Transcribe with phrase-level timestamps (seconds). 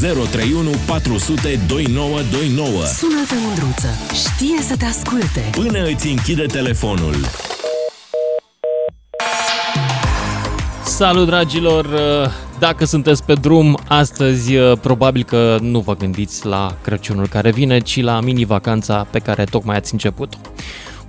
[0.00, 2.84] 031 400 2929.
[2.84, 3.88] Sună-te, Mândruță.
[4.12, 5.50] Știe să te asculte.
[5.50, 7.14] Până îți închide telefonul.
[10.84, 11.86] Salut, dragilor!
[12.58, 18.02] Dacă sunteți pe drum, astăzi probabil că nu vă gândiți la Crăciunul care vine, ci
[18.02, 20.38] la mini-vacanța pe care tocmai ați început-o.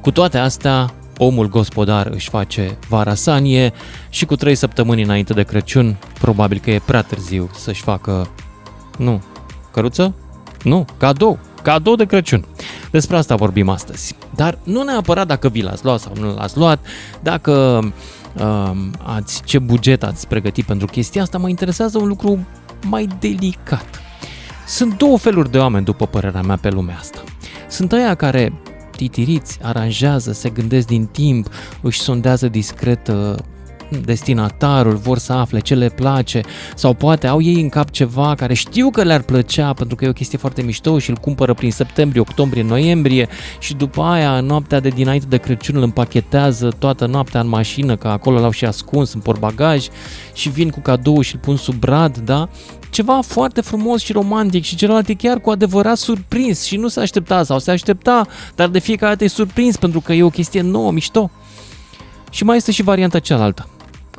[0.01, 3.73] Cu toate astea, omul gospodar își face vara sanie
[4.09, 8.29] și cu trei săptămâni înainte de Crăciun, probabil că e prea târziu să-și facă,
[9.01, 9.21] nu,
[9.71, 10.13] căruță?
[10.63, 12.45] Nu, cadou, cadou de Crăciun.
[12.91, 14.15] Despre asta vorbim astăzi.
[14.35, 16.85] Dar nu neapărat dacă vi l-ați luat sau nu l-ați luat,
[17.21, 17.79] dacă
[18.39, 18.71] uh,
[19.03, 22.47] ați, ce buget ați pregătit pentru chestia asta, mă interesează un lucru
[22.87, 24.01] mai delicat.
[24.67, 27.23] Sunt două feluri de oameni, după părerea mea, pe lumea asta.
[27.69, 28.53] Sunt aia care
[28.95, 31.47] titiriți, aranjează, se gândesc din timp,
[31.81, 33.35] își sondează discret uh,
[33.99, 36.41] destinatarul, vor să afle ce le place
[36.75, 40.09] sau poate au ei în cap ceva care știu că le-ar plăcea pentru că e
[40.09, 43.27] o chestie foarte mișto și îl cumpără prin septembrie, octombrie, noiembrie
[43.59, 48.07] și după aia noaptea de dinainte de Crăciun îl împachetează toată noaptea în mașină, că
[48.07, 49.87] acolo l-au și ascuns în portbagaj
[50.33, 52.49] și vin cu cadou și îl pun sub brad, da?
[52.89, 56.99] Ceva foarte frumos și romantic și celălalt e chiar cu adevărat surprins și nu se
[56.99, 60.61] aștepta sau se aștepta, dar de fiecare dată e surprins pentru că e o chestie
[60.61, 61.31] nouă, mișto.
[62.31, 63.70] Și mai este și varianta cealaltă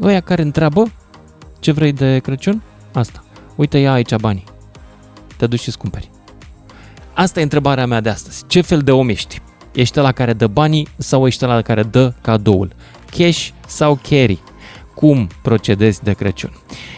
[0.03, 0.93] ăia care întreabă
[1.61, 2.63] ce vrei de Crăciun?
[2.93, 3.25] Asta.
[3.55, 4.45] Uite, ia aici banii.
[5.37, 6.11] Te duci și cumperi.
[7.15, 8.45] Asta e întrebarea mea de astăzi.
[8.47, 9.41] Ce fel de om ești?
[9.73, 12.73] Ești la care dă banii sau ești la care dă cadoul?
[13.11, 14.43] Cash sau carry?
[14.95, 16.53] Cum procedezi de Crăciun?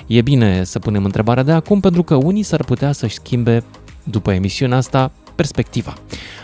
[0.07, 3.65] E bine să punem întrebarea de acum pentru că unii s-ar putea să-și schimbe
[4.03, 5.95] după emisiunea asta perspectiva.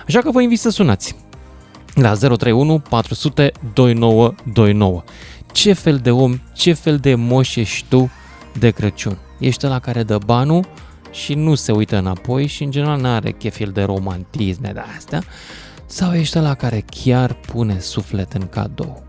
[0.06, 1.16] Așa că vă invit să sunați
[1.94, 5.02] la 031 400 2929
[5.52, 8.10] ce fel de om, ce fel de moș ești tu
[8.58, 9.18] de Crăciun.
[9.40, 10.64] Ești la care dă banul
[11.10, 15.20] și nu se uită înapoi și în general nu are chefil de romantisme de astea,
[15.86, 19.02] sau ești la care chiar pune suflet în cadou,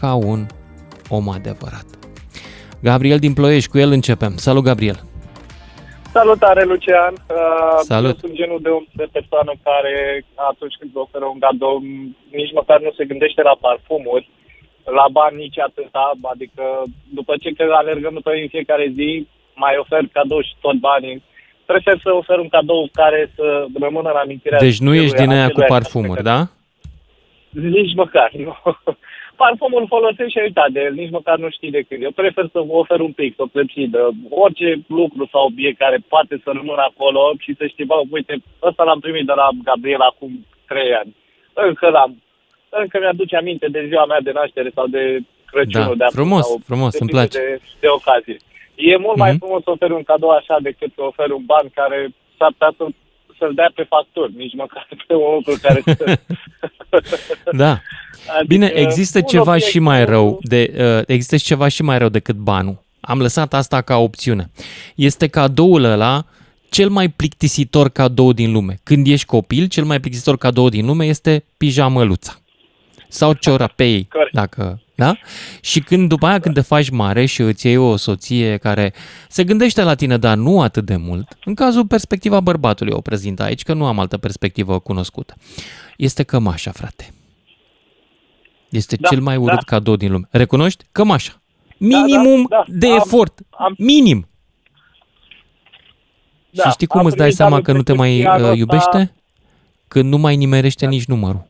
[0.00, 0.46] ca un
[1.08, 1.86] om adevărat.
[2.82, 4.36] Gabriel din Ploiești, cu el începem.
[4.36, 4.98] Salut, Gabriel!
[6.12, 7.14] Salutare, Lucian!
[7.14, 8.10] Uh, Salut!
[8.10, 8.70] Eu sunt genul de,
[9.00, 11.82] de persoană care atunci când oferă un cadou
[12.40, 14.30] nici măcar nu se gândește la parfumuri,
[14.90, 16.62] la bani nici atâta, adică
[17.14, 21.22] după ce că alergăm pe în fiecare zi, mai ofer cadou și tot banii.
[21.66, 24.58] Prefer să ofer un cadou care să rămână în amintirea.
[24.58, 26.38] Deci nu ești din aia cu parfumuri, da?
[27.50, 28.56] Nici măcar, nu.
[29.42, 32.02] Parfumul folosesc și uitat de el, nici măcar nu știi de când.
[32.02, 36.50] Eu prefer să ofer un pic, o clepsidă, orice lucru sau obiect care poate să
[36.52, 40.94] rămână acolo și să știi, bă, uite, ăsta l-am primit de la Gabriel acum trei
[40.94, 41.14] ani.
[41.52, 42.22] Încă l-am
[42.70, 45.20] încă mi-aduce aminte de ziua mea de naștere sau de
[45.50, 47.38] Crăciunul da, de frumos, sau frumos, îmi place.
[47.38, 48.36] De, de ocazie.
[48.74, 49.18] E mult mm-hmm.
[49.18, 49.38] mai mhm.
[49.38, 51.98] frumos să oferi un cadou așa decât să oferi un ban care
[52.38, 52.84] s-ar putea să,
[53.38, 56.04] să-l dea pe facturi, nici măcar pe un lucru care să...
[57.62, 57.72] da.
[58.36, 61.98] Adică Bine, există ceva obiect, și mai rău, de, uh, există și ceva și mai
[61.98, 62.82] rău decât banul.
[63.00, 64.50] Am lăsat asta ca opțiune.
[64.94, 66.24] Este cadoul ăla
[66.70, 68.74] cel mai plictisitor cadou din lume.
[68.82, 72.32] Când ești copil, cel mai plictisitor cadou din lume este pijamăluța
[73.08, 74.34] sau ciorapei, Corect.
[74.34, 75.16] dacă, da?
[75.60, 78.92] Și când după aia când te faci mare și îți iei o soție care
[79.28, 83.40] se gândește la tine, dar nu atât de mult, în cazul perspectiva bărbatului o prezint
[83.40, 85.34] aici, că nu am altă perspectivă cunoscută,
[85.96, 87.12] este cămașa, frate.
[88.68, 89.64] Este da, cel mai urât da.
[89.66, 90.28] cadou din lume.
[90.30, 90.84] Recunoști?
[90.92, 91.32] Cămașa.
[91.78, 92.78] Minimum da, da, da.
[92.78, 93.38] de am, efort.
[93.50, 94.28] Am, Minim.
[96.50, 99.12] Da, și știi cum îți dai seama că nu te mai uh, iubește?
[99.88, 100.90] Când nu mai nimerește da.
[100.90, 101.46] nici numărul.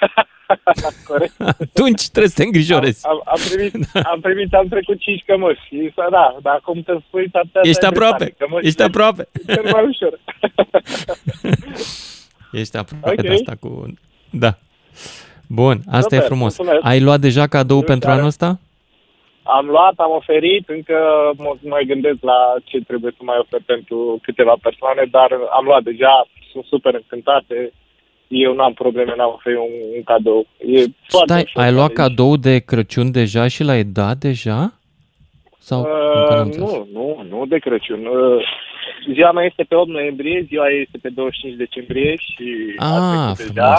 [1.08, 1.40] Corect.
[1.40, 3.06] Atunci trebuie să te îngrijorezi.
[3.06, 4.00] Am, am, am, primit, da.
[4.00, 5.60] am primit, am trecut 5 cămăși.
[5.66, 7.30] Și, da, dar acum te spui,
[7.62, 9.28] Ești aproape, cămăși, ești aproape.
[9.46, 10.18] E mai ușor.
[12.60, 13.28] Ești aproape okay.
[13.28, 13.94] de asta cu...
[14.30, 14.54] Da.
[15.48, 16.56] Bun, asta Super, e frumos.
[16.56, 16.86] Mulțumesc.
[16.86, 17.86] Ai luat deja cadou Mulțumesc.
[17.86, 18.58] pentru anul ăsta?
[19.42, 20.98] Am luat, am oferit, încă
[21.36, 25.82] mă mai gândesc la ce trebuie să mai ofer pentru câteva persoane, dar am luat
[25.82, 27.72] deja, sunt super încântate,
[28.28, 30.46] eu n-am probleme, n-am oferit un, un cadou.
[30.58, 31.96] E Stai, ai luat aici.
[31.96, 34.72] cadou de Crăciun deja și l-ai dat deja?
[35.58, 38.06] Sau uh, nu, nu, nu de Crăciun.
[38.06, 38.44] Uh,
[39.12, 43.74] ziua mea este pe 8 noiembrie, ziua este pe 25 decembrie și ah, deja.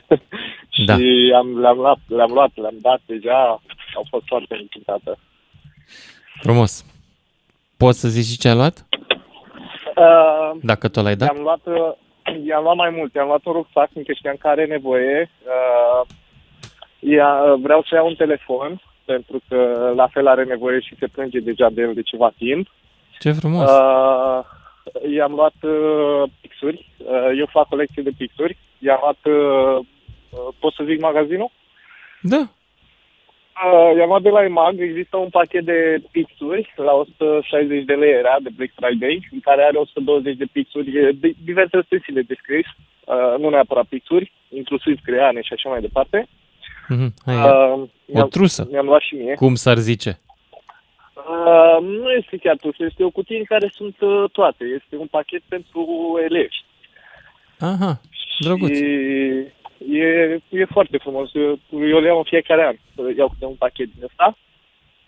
[0.74, 0.94] și da.
[1.38, 3.60] am, le-am, luat, le-am luat, le-am dat deja,
[3.94, 5.18] au fost foarte încântată.
[6.40, 6.84] Frumos.
[7.76, 8.86] Poți să zici ce ai luat?
[9.96, 11.28] Uh, Dacă tu l-ai dat?
[11.28, 11.92] Am luat, uh,
[12.46, 13.14] i-am luat mai mult.
[13.14, 15.30] I-am luat un rucsac, fiindcă știam că are nevoie.
[15.44, 16.06] Uh,
[16.98, 21.38] ia, vreau să iau un telefon, pentru că la fel are nevoie și se plânge
[21.38, 22.68] deja de el de ceva timp.
[23.18, 23.70] Ce frumos.
[23.70, 24.44] Uh,
[25.16, 26.88] i-am luat uh, pixuri.
[26.96, 28.58] Uh, eu fac colecție de pixuri.
[28.78, 29.86] I-am luat, uh,
[30.30, 31.50] uh, pot să zic magazinul?
[32.22, 32.48] Da.
[33.52, 34.80] Uh, i-am luat de la EMAG.
[34.80, 39.62] Există un pachet de pixuri la 160 de lei era de Black Friday, în care
[39.62, 42.66] are 120 de pixuri, e de diverse stensile de scris,
[43.04, 46.28] uh, nu neapărat pixuri, inclusiv creane și așa mai departe.
[46.88, 47.14] Mhm.
[47.24, 49.34] Hai, Uh, o mi-am, trusă, mi-am luat și mie.
[49.34, 50.18] cum s-ar zice.
[51.14, 54.64] Uh, nu este chiar trusă, este o cutie în care sunt uh, toate.
[54.64, 55.86] Este un pachet pentru
[56.24, 56.56] elevi.
[57.58, 58.00] Aha,
[58.40, 58.76] drăguț.
[58.76, 58.84] Și
[59.90, 61.34] e, e foarte frumos.
[61.34, 62.76] Eu, eu le iau în fiecare an.
[62.94, 64.36] Să iau câte un pachet din ăsta.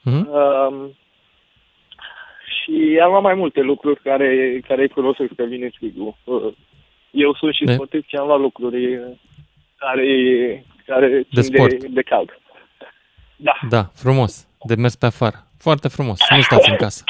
[0.03, 0.29] Mhm.
[0.33, 0.97] Um,
[2.55, 6.17] și am luat mai multe lucruri care, care îi folosesc pe vine frigul.
[6.25, 6.53] Uh,
[7.11, 9.01] Eu sunt și De- sportiv și am luat lucruri
[9.77, 11.85] care, care De țin de, sport.
[11.85, 12.39] de cald.
[13.37, 13.53] Da.
[13.69, 14.49] Da, frumos.
[14.67, 15.44] De mers pe afară.
[15.67, 16.19] Foarte frumos.
[16.31, 17.05] Nu stați în casă.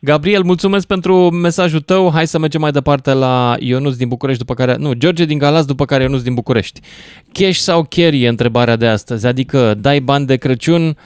[0.00, 2.10] Gabriel, mulțumesc pentru mesajul tău.
[2.12, 4.76] Hai să mergem mai departe la Ionuț din București, după care...
[4.76, 6.80] Nu, George din Galați, după care Ionuț din București.
[7.32, 9.26] Cash sau carry e întrebarea de astăzi.
[9.26, 10.96] Adică dai bani de Crăciun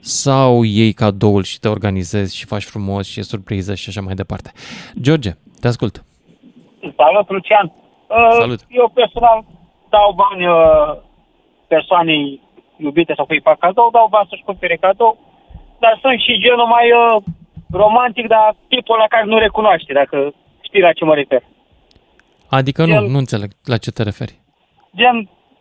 [0.00, 4.14] sau iei cadoul și te organizezi și faci frumos și e surpriză și așa mai
[4.14, 4.52] departe.
[5.00, 5.30] George,
[5.60, 6.04] te ascult.
[6.80, 7.72] Salut, Lucian.
[8.08, 8.60] Uh, Salut.
[8.68, 9.44] Eu personal
[9.88, 11.02] dau bani uh,
[11.68, 12.40] persoanei
[12.76, 15.25] iubite sau cui fac cadou, dau bani să-și cumpere cadou,
[15.84, 17.22] dar sunt și genul mai uh,
[17.82, 20.16] romantic, dar tipul la care nu recunoaște, dacă
[20.66, 21.42] știi la ce mă refer.
[22.58, 24.34] Adică nu, El- nu înțeleg la ce te referi.
[24.98, 25.16] Gen,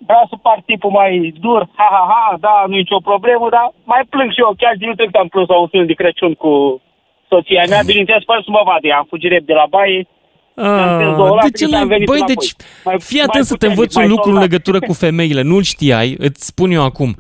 [0.07, 3.65] vreau să par tipul mai dur, ha, ha, ha, da, nu e nicio problemă, dar
[3.83, 4.53] mai plâng și eu.
[4.57, 6.81] Chiar din trecut am plâns la un film de Crăciun cu
[7.29, 8.97] soția mea, bineînțeles, fără să mă vadă ea.
[8.97, 10.07] Am fugit rep de la baie,
[10.56, 11.88] am prins două Ah, lacrimi de ce și am nu?
[11.94, 12.35] venit Băi, înapoi.
[12.35, 12.50] deci
[12.85, 14.50] Mai- fii mai atent să te puternic, învăț un mai lucru în soldat.
[14.50, 15.41] legătură cu femeile.
[15.41, 17.12] Nu-l știai, îți spun eu acum.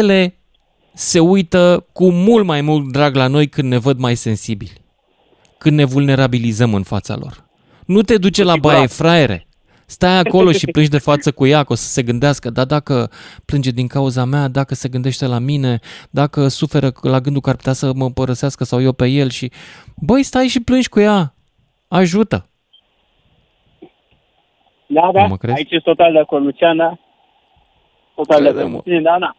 [0.00, 0.20] Ele
[0.94, 4.72] se uită cu mult mai mult drag la noi când ne văd mai sensibili.
[5.58, 7.44] Când ne vulnerabilizăm în fața lor.
[7.86, 9.46] Nu te duce la baie, fraiere.
[9.86, 13.10] Stai acolo și plângi de față cu ea, că o să se gândească, dar dacă
[13.44, 15.78] plânge din cauza mea, dacă se gândește la mine,
[16.10, 19.50] dacă suferă la gândul că ar putea să mă părăsească sau eu pe el și...
[19.96, 21.34] Băi, stai și plângi cu ea.
[21.88, 22.46] Ajută.
[24.86, 25.56] Da, da, Nu mă crezi?
[25.56, 26.98] aici e total de acord, Lucian, da?
[28.14, 28.76] Total de Crede-mă.
[28.76, 29.02] acord.
[29.02, 29.36] Da, da.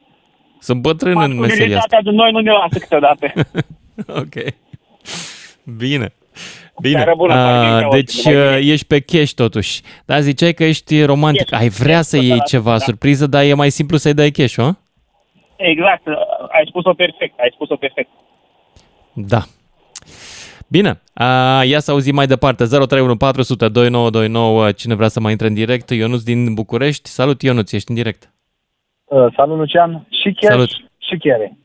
[0.59, 1.97] Sunt bătrân în meseria asta.
[1.97, 3.31] Masculinitatea de noi nu ne lasă câteodată.
[4.21, 4.53] Ok.
[5.77, 6.13] Bine.
[6.81, 6.95] Bine.
[6.95, 8.45] Seară bună, A, Martin, deci mai bine.
[8.57, 9.81] uh, ești pe cash totuși.
[10.05, 11.49] Dar ziceai că ești romantic.
[11.49, 12.77] Cash, Ai vrea cash, să iei total, ceva da.
[12.77, 14.69] surpriză, dar e mai simplu să-i dai cash, o?
[15.57, 16.07] exact,
[16.51, 18.09] ai spus-o perfect, ai spus-o perfect.
[19.13, 19.41] Da.
[20.67, 25.47] Bine, a, ia să auzim mai departe 031 400 2929 Cine vrea să mai intre
[25.47, 28.32] în direct Ionuț din București Salut Ionuț, ești în direct Uh,
[29.35, 30.07] salut, Lucian.
[30.09, 30.69] Și cash Salut.
[30.97, 31.57] și chiare.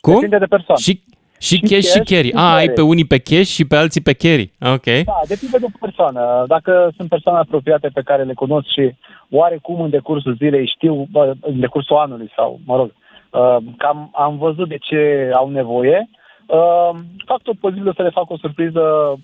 [0.00, 0.12] Cum?
[0.14, 0.80] Depinde de persoană.
[0.80, 1.00] Și,
[1.38, 2.72] și Și cash și cash carry și A, ai carry.
[2.74, 6.44] pe unii pe cash și pe alții pe carry Ok Da, depinde de persoană.
[6.46, 8.94] Dacă sunt persoane apropiate pe care le cunosc și
[9.30, 12.90] oarecum în decursul zilei știu, bă, în decursul anului sau, mă rog,
[13.30, 16.08] uh, cam am văzut de ce au nevoie,
[16.46, 16.90] uh,
[17.24, 18.80] fac tot posibil să le fac o surpriză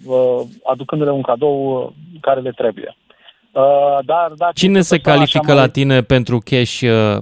[0.06, 1.88] uh, aducându-le un cadou uh,
[2.20, 2.96] care le trebuie.
[3.52, 7.16] Uh, dar dacă Cine este se persoana așa califică mai- la tine pentru cash uh,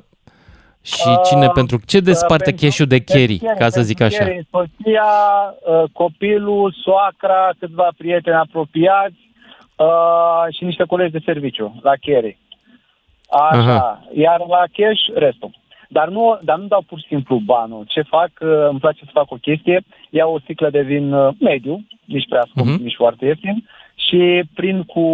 [0.83, 1.81] și Uh, cine pentru...
[1.87, 4.25] Ce desparte pentru- cash-ul de carry, pentru ca să zic pentru așa?
[4.25, 5.11] carry, Soția,
[5.83, 9.21] uh, copilul, soacra, câțiva prieteni apropiați
[9.77, 12.39] uh, și niște colegi de serviciu la carry.
[13.31, 13.59] Așa.
[13.59, 14.03] Aha.
[14.15, 15.51] Iar la cash, restul.
[15.89, 17.85] Dar nu, dar nu dau pur și simplu banul.
[17.89, 21.29] Ce fac, uh, îmi place să fac o chestie, iau o sticlă de vin uh,
[21.41, 22.83] mediu, nici prea scump, Mhm.
[22.83, 23.69] nici foarte ieftin,
[24.11, 25.05] și prind cu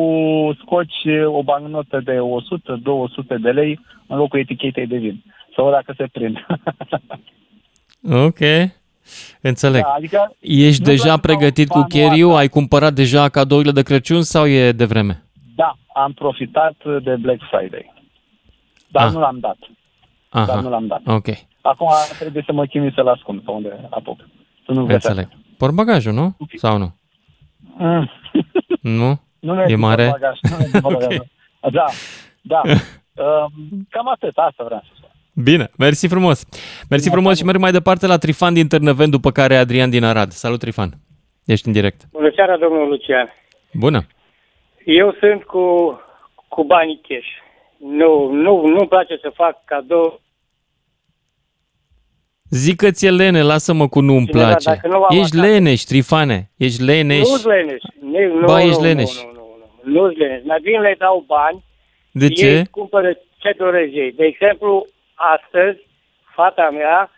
[0.61, 5.25] scoci o bancnotă de 100-200 de lei în locul etichetei de vin.
[5.55, 6.37] Să văd dacă se prind.
[8.13, 8.39] Ok,
[9.41, 9.83] înțeleg.
[9.83, 12.39] Da, adică Ești nu deja vreau să pregătit cu dau banul carry ăsta.
[12.39, 15.23] Ai cumpărat deja cadourile de Crăciun sau e de vreme?
[15.57, 17.93] Da, am profitat de Black Friday.
[18.89, 19.13] Dar Ah.
[19.13, 19.57] nu l-am dat.
[20.31, 21.01] Dar nu Aha, l-am dat.
[21.07, 21.27] ok,
[21.61, 21.89] Acum
[22.19, 24.21] trebuie să mă chinui să-l ascund pe unde apuc.
[24.67, 25.29] Să nu înțeleg.
[25.57, 26.37] Portbagajul, nu?
[26.55, 26.95] Sau nu?
[27.79, 28.11] Mm.
[28.81, 29.21] Nu?
[29.41, 30.09] Nu ne E mare?
[30.11, 31.17] Bagaj, nu ne bagaj.
[31.73, 31.85] Da,
[32.43, 32.61] da.
[33.19, 35.11] Um, cam atât, asta vreau să spun.
[35.45, 36.47] Bine, mersi frumos.
[36.91, 40.31] Mersi frumos și merg mai departe la Trifan din Târnăveni, după care Adrian din Arad.
[40.31, 40.91] Salut, Trifan.
[41.45, 42.01] Ești în direct.
[42.13, 43.29] Bună seara, domnul Lucian.
[43.73, 44.07] Bună.
[44.85, 45.65] Eu sunt cu,
[46.49, 47.29] cu banii cash.
[47.79, 50.21] Nu, nu, nu-mi place să fac cadou.
[52.51, 54.69] Zic că ți-e lene, lasă-mă cu nu-mi Cineva, place.
[54.71, 55.53] dacă nu v-am Ești acasă.
[55.53, 56.51] leneș, Trifane.
[56.57, 57.19] Ești leneș.
[57.19, 57.83] Nu-s leneș.
[58.01, 59.23] Nu, nu, Ba, nu, ești nu, leneș.
[59.23, 60.01] Nu, nu, nu.
[60.03, 60.41] Nu-s leneș.
[60.45, 61.65] Mai bine le dau bani.
[62.11, 62.63] De Ei ce?
[62.71, 64.13] cumpără ce doresc ei.
[64.13, 65.79] De exemplu, astăzi,
[66.35, 67.11] fata mea,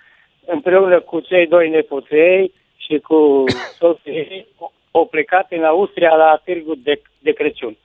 [0.46, 3.44] împreună cu cei doi nepoței, și cu
[3.78, 4.46] soții
[4.90, 7.76] au plecat în Austria la târgul de, de Crăciun.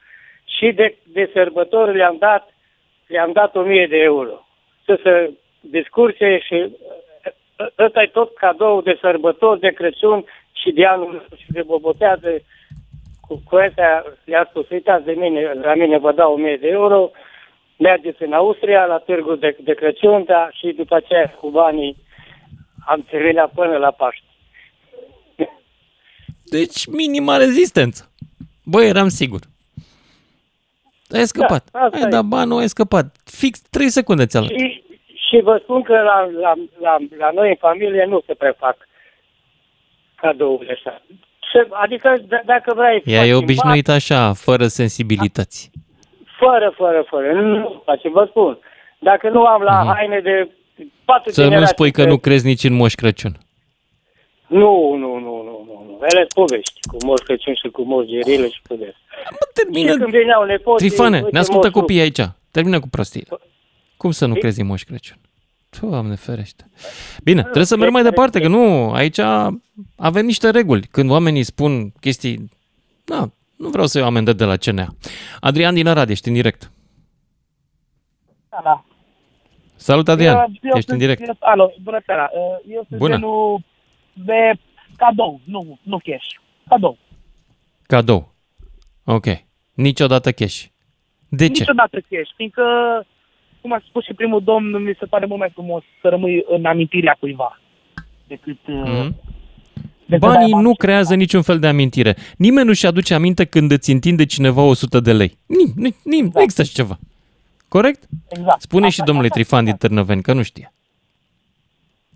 [0.58, 2.54] Și de, de sărbători le-am dat,
[3.08, 4.46] le-am dat 1000 de euro.
[4.86, 6.68] Să se discurse și
[7.80, 12.30] ăsta e tot cadou de sărbători, de Crăciun și de anul și de bobotează.
[13.22, 17.12] Cu, cu astea le-a spus, uitați de mine, la mine vă dau 1000 de euro,
[17.78, 21.98] mergeți în Austria la târgul de, de Crăciun, da, și după aceea cu banii
[22.86, 24.26] am terminat până la Paște.
[26.44, 28.12] Deci minima rezistență.
[28.66, 29.40] Băi, eram sigur.
[31.10, 31.70] Ai scăpat.
[31.72, 32.08] Da, asta ai e.
[32.08, 33.16] dat banul, ai scăpat.
[33.24, 34.52] Fix 3 secunde ți-a luat.
[34.52, 34.84] Și,
[35.34, 38.78] și vă spun că la, la, la, la noi în familie nu se prefac
[40.16, 41.02] cadouri așa.
[41.54, 43.02] Se, adică d- dacă vrei...
[43.06, 45.72] Ea faci e în obișnuită așa, fără sensibilități.
[45.74, 45.82] bar,
[46.40, 47.32] Fără, fără, fără.
[47.42, 48.58] Nu face, vă spun.
[49.00, 50.50] Dacă nu am la haine de
[51.06, 51.32] patru Mhm.
[51.34, 53.38] Să nu generații spui că de- nu crezi nici în Moș Crăciun.
[54.48, 55.84] Nu, nu, nu, nu, nu.
[55.88, 55.98] nu.
[56.12, 58.94] Ele sunt povești cu Moș Crăciun și cu Moș Gerile și cu de
[59.32, 59.96] Mă, Și termină.
[59.98, 60.88] când veneau nepoții...
[60.88, 61.82] Trifane, uite, ne ascultă moșul.
[61.82, 62.20] copiii aici.
[62.52, 63.28] Termină cu prostii.
[63.98, 65.18] Cum să nu Ei- crezi în Moș Crăciun?
[65.82, 66.70] Doamne ferește.
[67.24, 69.20] Bine, trebuie să merg mai departe, că nu, aici
[69.96, 70.88] avem niște reguli.
[70.92, 72.50] Când oamenii spun chestii,
[73.06, 74.88] da, nu vreau să iau amendă de la CNA.
[75.40, 76.72] Adrian din Arad, ești în direct.
[78.50, 78.86] Da, da.
[79.76, 81.28] Salut, Adrian, Eu- eu ești în sunt- direct.
[81.28, 82.30] Eu, alo, bună seara.
[82.34, 83.14] Uh, Eu sunt Bună.
[83.16, 83.60] genul
[84.14, 84.54] de
[84.98, 86.26] cadou, nu, nu cash.
[86.70, 86.98] Cadou.
[87.84, 88.34] Cadou.
[89.04, 89.26] Ok.
[89.74, 90.64] Niciodată cash.
[91.30, 91.60] De ce?
[91.60, 92.64] Niciodată cash, fiindcă,
[93.64, 96.66] cum a spus și primul domn, mi se pare mult mai frumos să rămâi în
[96.66, 97.60] amintirea cuiva
[98.28, 98.58] decât...
[98.68, 99.16] uh, Mhm.
[100.06, 101.20] decât să ai Banii bani nu și creează ceva.
[101.20, 102.16] niciun fel de amintire.
[102.38, 105.38] Nimeni nu-și aduce aminte când îți întinde cineva 100 de lei.
[105.46, 107.00] Nim, nim, nim, nu există așa ceva.
[107.68, 108.04] Corect?
[108.28, 108.62] Exact.
[108.62, 109.88] Spune Asta- și domnului asta- Trifan din asta.
[109.88, 110.74] Târnăveni că nu știe.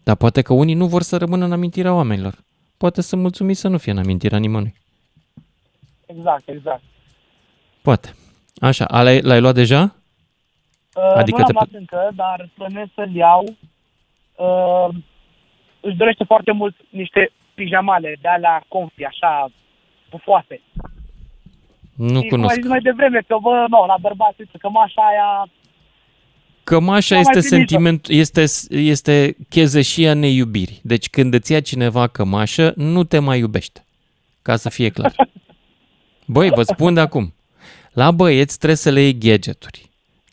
[0.04, 2.36] Dar poate că unii nu vor să rămână în amintirea oamenilor.
[2.78, 4.76] Poate să mulțumiți să nu fie în amintirea nimănui.
[6.06, 6.82] Exact, exact.
[7.82, 8.16] Poate.
[8.60, 9.96] Așa, a, l-ai, l-ai luat deja?
[10.98, 13.44] Uh, Adică nu te- l-am luat încă, dar plănesc să-l iau.
[14.36, 14.96] Uh,
[15.80, 19.52] își dorește foarte mult niște pijamale de alea comfy, așa,
[20.10, 20.62] pufoase.
[21.96, 22.54] Nu Și cum ai cunosc.
[22.56, 25.50] zis mai devreme, că bă, nu, la bărbați, uite, cămașa aia,
[26.64, 27.70] Cămașa N-am mai este primit-o.
[27.70, 30.80] sentiment, este, este chezeșia neiubirii.
[30.84, 33.86] Deci când îți ia cineva cămașă, nu te mai iubește.
[34.42, 35.14] Ca să fie clar.
[36.26, 37.34] Băi, vă spun de acum.
[37.92, 39.87] La băieți trebuie să le iei gadgeturi.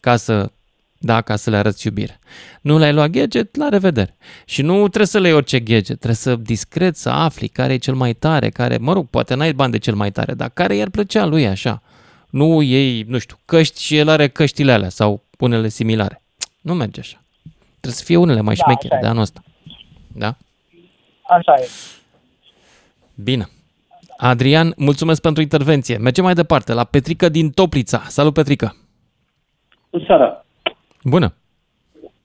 [0.05, 0.51] Ca să,
[0.99, 2.19] da, ca să le arăți iubire.
[2.61, 4.17] Nu le-ai luat gadget, la revedere.
[4.45, 5.97] Și nu trebuie să le iei orice gadget.
[5.97, 9.53] Trebuie să discret să afli care e cel mai tare, care, mă rog, poate n-ai
[9.53, 11.83] bani de cel mai tare, dar care i-ar plăcea lui așa.
[12.31, 16.23] Nu iei, nu știu, căști și el are căștile alea sau unele similare.
[16.61, 17.23] Nu merge așa.
[17.71, 19.11] Trebuie să fie unele mai Da, șmechere așa de e.
[19.11, 19.43] anul ăsta.
[20.07, 20.37] Da?
[21.29, 21.69] așa e.
[23.15, 23.49] Bine.
[24.17, 25.97] Adrian, mulțumesc pentru intervenție.
[25.97, 28.03] Mergem mai departe la Petrica din Toplița.
[28.09, 28.77] Salut, Petrica.
[29.95, 30.45] Bună seara.
[31.05, 31.35] Bună.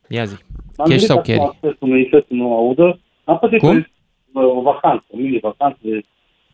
[0.08, 0.36] Ia zi.
[0.78, 1.78] M-am Cash gândit sau acum carry?
[1.78, 3.00] să manifest să nu audă.
[3.24, 3.88] Am pățit Cum?
[4.34, 6.02] o, o vacanță, o mini-vacanță de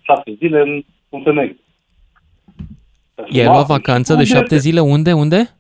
[0.02, 1.58] șase zile în Muntenegru.
[3.26, 5.14] I-ai luat vacanță de șapte zile unde?
[5.14, 5.56] Unde?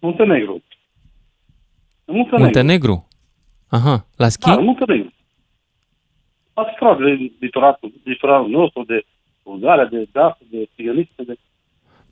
[0.00, 0.62] Muntenegru.
[2.04, 2.42] În Muntenegru.
[2.44, 3.08] Muntenegru.
[3.68, 4.46] Aha, la schi?
[4.48, 5.12] Da, în Muntenegru.
[6.52, 9.04] Ați scrat de litoralul, litoralul nostru, de
[9.42, 11.34] Bulgaria, de Dasă, de Tigăniță, de...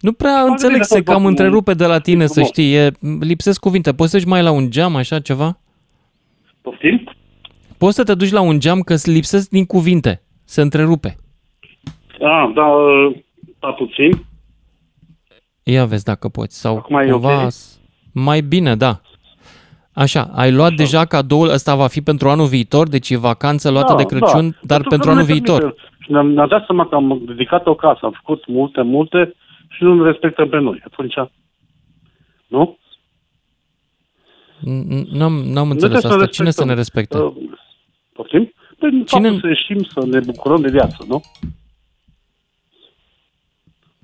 [0.00, 2.32] Nu prea M-am înțeleg, gândit se să fac cam un- întrerupe de la tine, să
[2.32, 2.48] frumos.
[2.48, 2.74] știi.
[2.74, 2.90] E,
[3.20, 3.92] lipsesc cuvinte.
[3.94, 5.58] Poți să-și mai la un geam, așa, ceva?
[6.62, 7.08] Poftim?
[7.78, 10.22] Poți să te duci la un geam că îți lipsesc din cuvinte.
[10.44, 11.16] Se întrerupe.
[12.20, 12.66] Ah, da,
[13.60, 14.24] da, puțin.
[15.62, 16.60] Ia vezi dacă poți.
[16.60, 17.44] Sau Acum e cumva...
[17.44, 17.50] ok?
[18.12, 19.00] Mai bine, da.
[19.92, 23.94] Așa, ai luat deja cadoul ăsta va fi pentru anul viitor, deci e vacanță luată
[23.96, 25.58] de Crăciun, dar Pentru pentru că anul nu ne viitor.
[25.58, 25.80] permite.
[26.00, 29.34] Și ne-am, ne-am dat seama că am ridicat o casă, am făcut multe, multe
[29.80, 30.80] și nu ne respectăm pe noi.
[30.84, 31.14] Atunci,
[32.46, 32.78] nu?
[34.60, 36.18] N- N-am, n-am Nu înțeles trebuie asta.
[36.18, 37.20] să Cine să ne respectăm.
[37.20, 37.52] respecte?
[37.52, 37.58] Uh,
[38.12, 38.52] Poftim?
[38.78, 39.28] Păi Cine- Cine...
[39.30, 41.20] faptul să ieșim să ne bucurăm de viață, nu?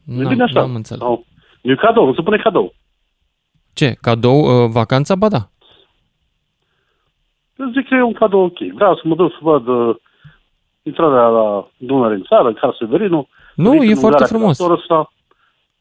[0.04, 0.60] Nu e bine N-am, așa.
[0.60, 1.02] n-am înțeles.
[1.02, 1.24] Sau,
[1.62, 2.74] e cadou, nu se pune cadou.
[3.72, 3.92] Ce?
[4.00, 4.64] Cadou?
[4.64, 5.14] uh, Vacanța?
[5.14, 5.48] Ba da.
[7.58, 8.58] Eu zic că e un cadou ok.
[8.74, 9.96] Vreau să mă duc să văd uh,
[10.82, 13.28] intrarea la Dunăre în țară, Car Severinu.
[13.54, 14.56] Nu, Venit e în foarte Ungaria frumos.
[14.56, 15.12] pe la soră Asta,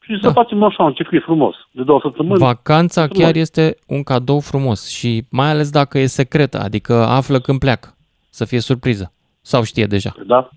[0.06, 0.28] și Da.
[0.28, 2.40] să facem așa un circuit frumos, de două săptămâni.
[2.40, 3.24] Vacanța Frumos.
[3.24, 7.96] chiar este un cadou frumos și mai ales dacă e secretă, adică află când pleacă.
[8.30, 9.12] Să fie surpriză.
[9.42, 10.14] Sau știe deja.
[10.26, 10.50] Da?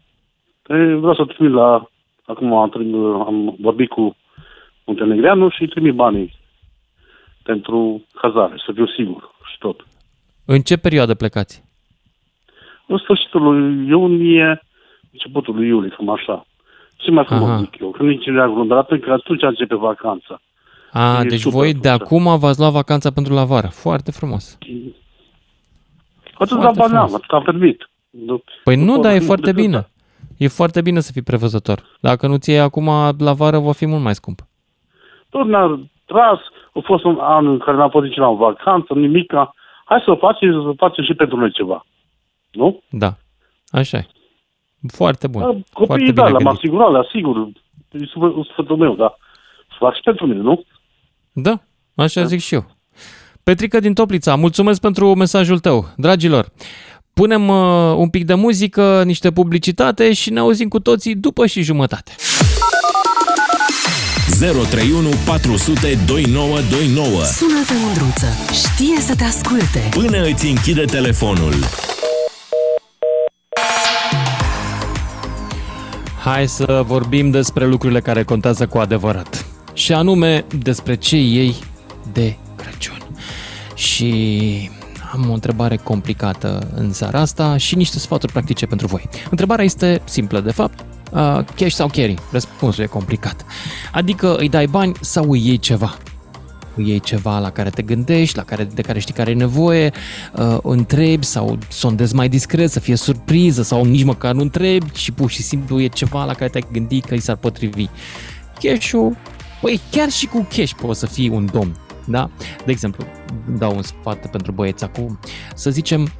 [0.62, 1.88] Păi vreau să trimit la...
[2.26, 2.94] Acum am, trimit,
[3.26, 4.16] am vorbit cu
[4.84, 6.36] Muntenegreanu și îi trimit banii
[7.42, 9.86] pentru cazare, să fiu sigur și tot.
[10.44, 11.64] În ce perioadă plecați?
[12.86, 14.62] În sfârșitul lui iunie,
[15.12, 16.46] începutul lui iulie, cam așa.
[17.04, 17.58] Și mai frumos Aha.
[17.58, 20.40] zic eu, că nici nu e aglomerat, pentru că atunci începe vacanța.
[20.92, 22.08] A, E deci super voi de atunci.
[22.10, 23.66] acum v-ați luat vacanța pentru la vară.
[23.66, 24.58] Foarte frumos.
[26.34, 27.14] Atât Foarte la bani am, frumos.
[27.14, 27.90] atât am permit.
[28.10, 29.88] Nu- Păi nu, pot dar e fi foarte decât- bine.
[30.36, 31.82] E foarte bine să fii prevăzător.
[32.00, 32.84] Dacă nu ți iei acum
[33.18, 34.38] la vară, va fi mult mai scump.
[35.30, 36.38] Tot ne-a tras,
[36.74, 39.54] a fost un an în care n-am fost nici la o vacanță, nimica.
[39.84, 41.86] Hai să o facem, să o facem și pentru noi ceva.
[42.52, 42.82] Nu?
[42.90, 43.16] Da,
[43.70, 44.06] așa e.
[44.86, 45.40] Foarte bun.
[45.40, 46.46] Da, Foarte Copiii, bine da, l-am gândit.
[46.58, 47.36] asigurat, la sigur.
[47.90, 49.16] E sub- sfătul meu, da.
[49.68, 50.64] Să fac și pentru mine, nu?
[51.32, 51.60] Da,
[51.94, 52.66] așa zic și eu.
[53.42, 55.88] Petrică din Toplița, mulțumesc pentru mesajul tău.
[55.96, 56.48] Dragilor,
[57.12, 61.62] punem uh, un pic de muzică, niște publicitate și ne auzim cu toții după și
[61.62, 62.14] jumătate.
[64.40, 67.22] 031 400 2929.
[67.24, 68.26] Sună-te, Mândruță.
[68.52, 69.88] Știe să te asculte.
[69.90, 71.52] Până îți închide telefonul.
[76.28, 79.46] Hai să vorbim despre lucrurile care contează cu adevărat.
[79.72, 81.54] Și anume despre ce iei
[82.12, 82.98] de Crăciun.
[83.74, 84.70] Și
[85.12, 89.08] am o întrebare complicată în seara asta și niște sfaturi practice pentru voi.
[89.30, 90.84] Întrebarea este simplă, de fapt.
[91.12, 92.14] Uh, cash sau carry?
[92.30, 93.44] Răspunsul e complicat.
[93.92, 95.96] Adică îi dai bani sau îi iei ceva?
[96.78, 99.92] Îi iei ceva la care te gândești, la care, de care știi care e nevoie,
[100.36, 104.92] uh, o întrebi sau sondezi mai discret, să fie surpriză sau nici măcar nu întrebi
[104.92, 107.86] și pur și simplu e ceva la care te-ai gândit că i s-ar potrivi.
[108.60, 109.16] Cash-ul,
[109.60, 112.30] păi chiar și cu cash poți să fii un domn, da?
[112.64, 113.04] De exemplu,
[113.58, 115.18] dau un sfat pentru băieți acum,
[115.54, 116.12] să zicem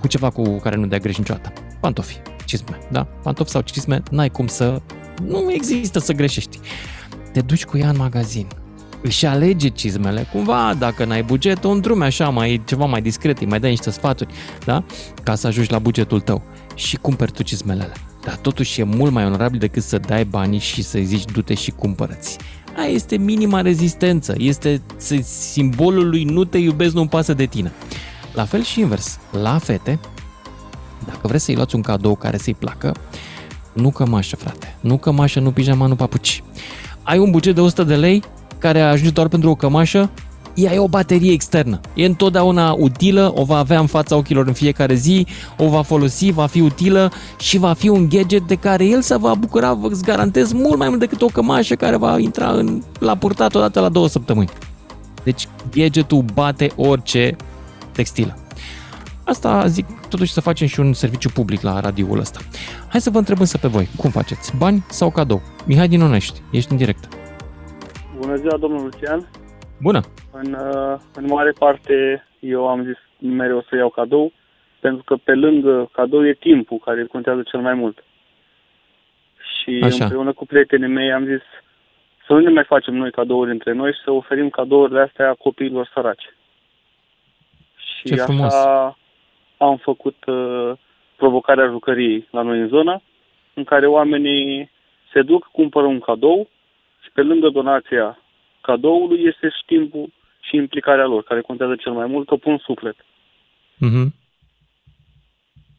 [0.00, 1.52] cu ceva cu care nu dea greș niciodată.
[1.80, 3.06] Pantofi, cizme, da?
[3.22, 4.82] Pantofi sau cizme, n-ai cum să...
[5.26, 6.58] Nu există să greșești.
[7.32, 8.46] Te duci cu ea în magazin,
[9.02, 13.46] își alege cizmele, cumva, dacă n-ai buget, o îndrume așa, mai, ceva mai discret, îi
[13.46, 14.84] mai dai niște sfaturi, da?
[15.22, 16.42] Ca să ajungi la bugetul tău
[16.74, 17.96] și cumperi tu cizmele alea.
[18.24, 21.70] Dar totuși e mult mai onorabil decât să dai banii și să-i zici du-te și
[21.70, 22.36] cumpărăți.
[22.76, 24.82] Aia este minima rezistență, este
[25.22, 27.72] simbolul lui nu te iubesc, nu-mi pasă de tine.
[28.32, 29.98] La fel și invers, la fete,
[31.06, 32.94] dacă vreți să-i luați un cadou care să-i placă,
[33.72, 34.76] nu cămașă, frate.
[34.80, 36.42] Nu cămașă, nu pijama, nu papuci.
[37.02, 38.22] Ai un buget de 100 de lei
[38.58, 40.10] care ajunge doar pentru o cămașă,
[40.54, 41.80] ea e o baterie externă.
[41.94, 46.30] E întotdeauna utilă, o va avea în fața ochilor în fiecare zi, o va folosi,
[46.30, 49.88] va fi utilă și va fi un gadget de care el se va bucura, vă
[49.90, 53.80] îți garantez, mult mai mult decât o cămașă care va intra în, la purtat odată
[53.80, 54.48] la două săptămâni.
[55.22, 57.36] Deci gadgetul bate orice
[57.92, 58.38] textilă.
[59.24, 62.38] Asta zic totuși să facem și un serviciu public la radioul ăsta.
[62.88, 64.52] Hai să vă întreb însă pe voi, cum faceți?
[64.56, 65.42] Bani sau cadou?
[65.64, 67.17] Mihai din Onești, ești în direct.
[68.20, 69.28] Bună ziua, domnul Lucian.
[69.80, 70.00] Bună!
[70.32, 74.32] În, uh, în mare parte eu am zis mereu să iau cadou,
[74.80, 78.04] pentru că pe lângă cadou e timpul care contează cel mai mult.
[79.38, 80.04] Și Așa.
[80.04, 81.42] împreună cu prietenii mei am zis
[82.26, 85.90] să nu ne mai facem noi cadouri între noi și să oferim cadourile astea copiilor
[85.94, 86.34] săraci.
[87.76, 88.54] Și Ce frumos.
[88.54, 88.98] așa
[89.56, 90.72] am făcut uh,
[91.16, 93.00] provocarea jucăriei la noi în zonă,
[93.54, 94.70] în care oamenii
[95.12, 96.57] se duc, cumpără un cadou și
[97.12, 98.18] pe lângă donația
[98.60, 102.96] cadoului este și timpul și implicarea lor, care contează cel mai mult, că pun suflet.
[103.78, 104.14] Mhm.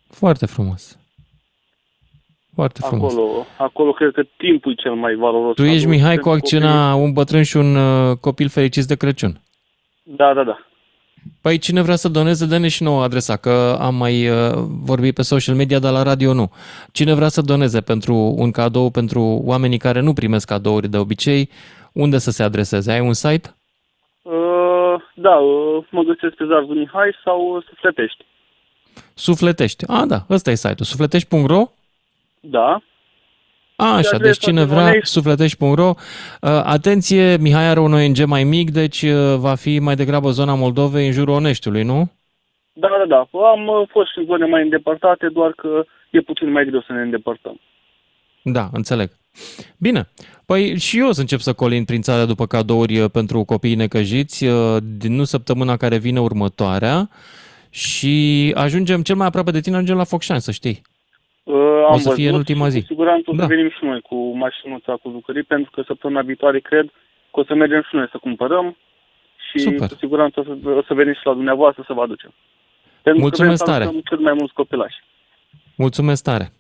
[0.09, 0.99] Foarte frumos.
[2.53, 3.13] Foarte frumos.
[3.13, 5.55] Acolo, acolo cred că timpul e cel mai valoros.
[5.55, 8.95] Tu ești, cadou Mihai, pentru cu acțiunea Un bătrân și un uh, copil fericiți de
[8.95, 9.31] Crăciun.
[9.31, 9.41] copii.
[10.03, 10.57] Da, da, da.
[11.41, 15.21] Păi cine vrea să doneze, dă-ne și nouă adresa, că am mai uh, vorbit pe
[15.21, 16.51] social media, dar la radio nu.
[16.91, 21.49] Cine vrea să doneze pentru un cadou pentru oamenii care nu primesc cadouri de obicei,
[21.93, 22.91] unde să se adreseze?
[22.91, 23.55] Ai un site?
[24.21, 28.25] Uh, da, uh, mă găsesc pe Zarzu Mihai sau uh, Sufletești.
[29.13, 29.83] Sufletești.
[29.87, 30.85] A, da, ăsta e site-ul.
[30.85, 31.63] Sufletești.ro?
[32.39, 32.81] Da.
[33.79, 35.09] A, așa, adresa deci cine de vrea, Onești.
[35.09, 35.87] sufletești.ro.
[35.87, 35.95] Uh,
[36.63, 41.05] Atenție, Mihai are un ONG mai mic, deci uh, va fi mai degrabă zona Moldovei
[41.05, 42.11] în jurul Oneștiului, nu?
[42.73, 43.39] Da, da, da.
[43.39, 46.93] Am uh, fost și în zone mai îndepărtate, doar că e puțin mai greu să
[46.93, 47.59] ne îndepărtăm.
[48.41, 49.09] Da, înțeleg.
[49.77, 50.09] Bine.
[50.45, 53.75] Păi și eu o să încep să colin prin țară după cadouri uh, pentru copiii
[53.75, 57.09] necăjiți, uh, din nu săptămâna care vine următoarea
[57.69, 60.81] și ajungem cel mai aproape de tine, ajungem la Focșani, să știi.
[61.53, 62.79] Uh, O am să fie în văzut ultima și zi.
[62.79, 63.45] Cu siguranță o să Da.
[63.45, 66.85] venim și noi cu mașinuța cu jucării, pentru că săptămâna viitoare cred
[67.31, 68.77] că o să mergem și noi să cumpărăm
[69.49, 69.87] și Super.
[69.87, 72.33] cu siguranță o să, o să venim și la dumneavoastră să vă aducem.
[73.01, 73.83] Pentru Mulțumesc că vrem să tare.
[73.83, 74.95] aducem cât mai mulți copilași.
[75.75, 76.51] Mulțumesc tare!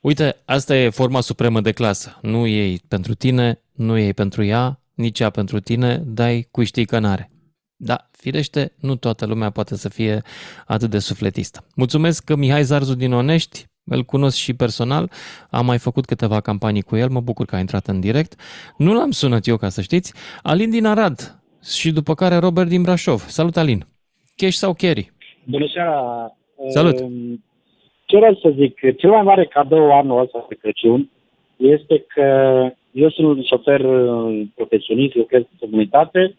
[0.00, 2.18] Uite, asta e forma supremă de clasă.
[2.22, 6.84] Nu ei pentru tine, nu ei pentru ea, nici ea pentru tine, dai cu știi
[6.86, 7.30] că n-are.
[7.76, 10.22] Da, firește, nu toată lumea poate să fie
[10.66, 11.64] atât de sufletistă.
[11.76, 15.10] Mulțumesc că Mihai Zarzu din Onești, îl cunosc și personal,
[15.50, 18.34] am mai făcut câteva campanii cu el, mă bucur că a intrat în direct.
[18.78, 20.14] Nu l-am sunat eu, ca să știți.
[20.42, 21.42] Alin din Arad
[21.78, 23.20] și după care Robert din Brașov.
[23.20, 23.86] Salut, Alin!
[24.36, 25.12] Cash sau carry?
[25.44, 26.36] Bună seara!
[26.68, 26.98] Salut!
[27.00, 27.44] Ehm,
[28.06, 28.78] Ce vreau să zic?
[28.96, 31.10] Cel mai mare cadou anul ăsta de Crăciun
[31.56, 32.26] este că
[32.90, 36.36] eu sunt un șofer uh, profesionist, lucrez în comunitate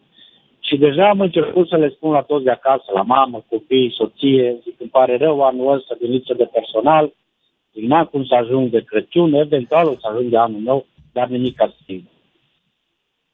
[0.59, 4.57] și deja am început să le spun la toți de acasă, la mamă, copii, soție,
[4.63, 7.13] zic, îmi pare rău anul ăsta din lipsă de personal,
[7.75, 11.27] zic, n-am cum să ajung de Crăciun, eventual o să ajung de anul nou, dar
[11.27, 12.03] nimic ca schimb.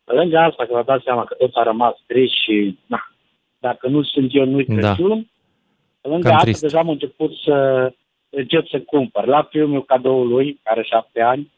[0.04, 3.12] Pe lângă asta, că vă dați seama că tot a rămas trist și, na,
[3.60, 4.75] dacă nu sunt eu, nu-i Da.
[4.75, 5.30] Crăciun,
[6.01, 6.62] pe lângă Cam asta, trist.
[6.62, 7.91] deja am început să
[8.30, 9.25] încep să cumpăr.
[9.25, 11.51] La fiul meu cadoul lui, care are șapte ani,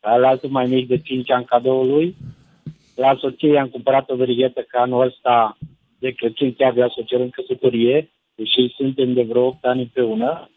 [0.00, 2.16] la altul mai mic de 5 ani cadoul lui,
[2.94, 5.58] la soție am cumpărat o verighetă că anul ăsta
[5.98, 9.80] de Crăciun chiar vrea să o cer în căsătorie, deși suntem de vreo 8 ani
[9.80, 10.48] împreună.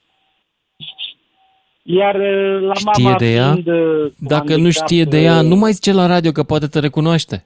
[1.90, 3.52] Iar uh, la Știe mama de ea?
[3.52, 6.44] fiind, uh, Dacă nu handicap, știe de ea, uh, nu mai zice la radio că
[6.44, 7.44] poate te recunoaște.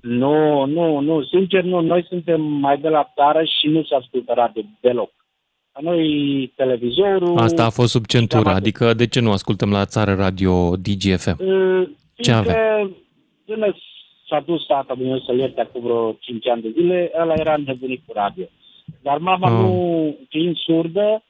[0.00, 1.80] Nu, nu, nu, sincer nu.
[1.80, 5.10] Noi suntem mai de la țară și nu se ascultă radio deloc.
[5.72, 7.38] La noi televizorul...
[7.38, 8.62] Asta a fost sub centură, Cam atât.
[8.62, 11.36] adică de ce nu ascultăm la țară radio DGFM?
[11.40, 12.96] Uh, Ce fiindcă avem?
[13.46, 13.76] Până
[14.28, 18.02] s-a dus tata meu să ierte acum vreo 5 ani de zile, ăla era nebunit
[18.06, 18.44] cu radio.
[19.02, 19.52] Dar mama Ah.
[19.62, 21.20] nu, fiind surdă, uh,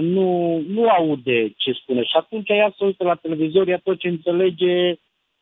[0.00, 2.02] nu, nu aude ce spune.
[2.02, 4.94] Și atunci ea se uită la televizor, ea tot ce înțelege,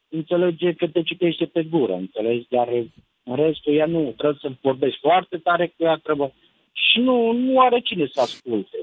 [0.09, 2.47] înțelege că te citește pe gură, înțelegi?
[2.49, 2.69] Dar
[3.23, 6.33] în restul ea nu, trebuie să vorbești foarte tare cu ea, trebuie...
[6.73, 8.79] Și nu, nu are cine să asculte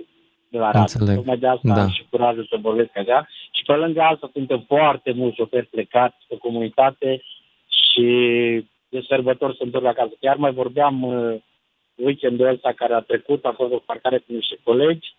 [0.50, 0.80] de la radio.
[0.80, 1.16] Înțeleg.
[1.16, 1.82] Tocmai de asta Da.
[1.82, 3.28] am și curajul să vorbesc așa.
[3.52, 7.24] Și pe lângă asta suntem foarte mulți șoferi plecați pe comunitate
[7.68, 8.06] și
[8.90, 10.14] de sărbători se întorc acasă.
[10.20, 11.36] Chiar mai vorbeam uh,
[11.96, 15.14] weekendul ăsta care a trecut, a fost o parcare cu niște colegi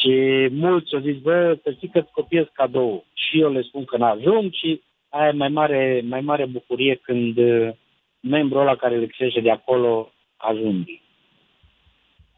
[0.00, 3.04] și mulți au zis, bă, să știi că îți copiez cadou.
[3.14, 7.36] Și eu le spun că n-ajung și aia e mai mare, mai mare bucurie când
[7.36, 7.68] uh,
[8.20, 11.00] membrul ăla care lipsește de acolo ajunge.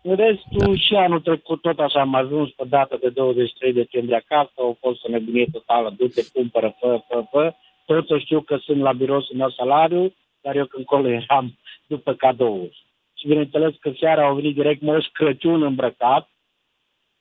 [0.02, 0.74] În restul da.
[0.74, 5.04] și anul trecut tot așa am ajuns pe data de 23 decembrie acasă, au fost
[5.04, 7.54] o nebunie totală, du-te, cumpără, fă, fă, fă.
[7.86, 11.58] Toți o știu că sunt la birou să meu salariu, dar eu când colo eram
[11.86, 12.84] după cadouri.
[13.18, 16.28] Și bineînțeles că seara au venit direct Moș Crăciun îmbrăcat,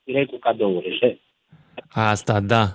[0.06, 1.20] direct cu cadourile.
[1.89, 2.65] Asta, da.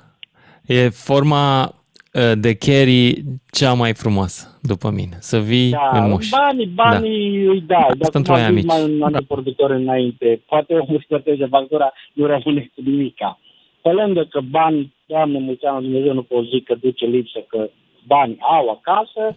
[0.67, 5.17] E forma uh, de carry cea mai frumoasă, după mine.
[5.21, 6.29] Să vii Da, în moș.
[6.29, 7.51] banii, banii da.
[7.51, 8.73] îi dai, Asta dar pentru cum aia am zis mici.
[8.73, 13.39] mai un an de producător înainte, poate omul își plătește factura, nu rămâne cu nimica.
[13.83, 17.71] Pe lângă că bani, Doamne, mulți ani Dumnezeu nu pot zic că duce lipsă, că
[18.07, 19.37] bani au acasă,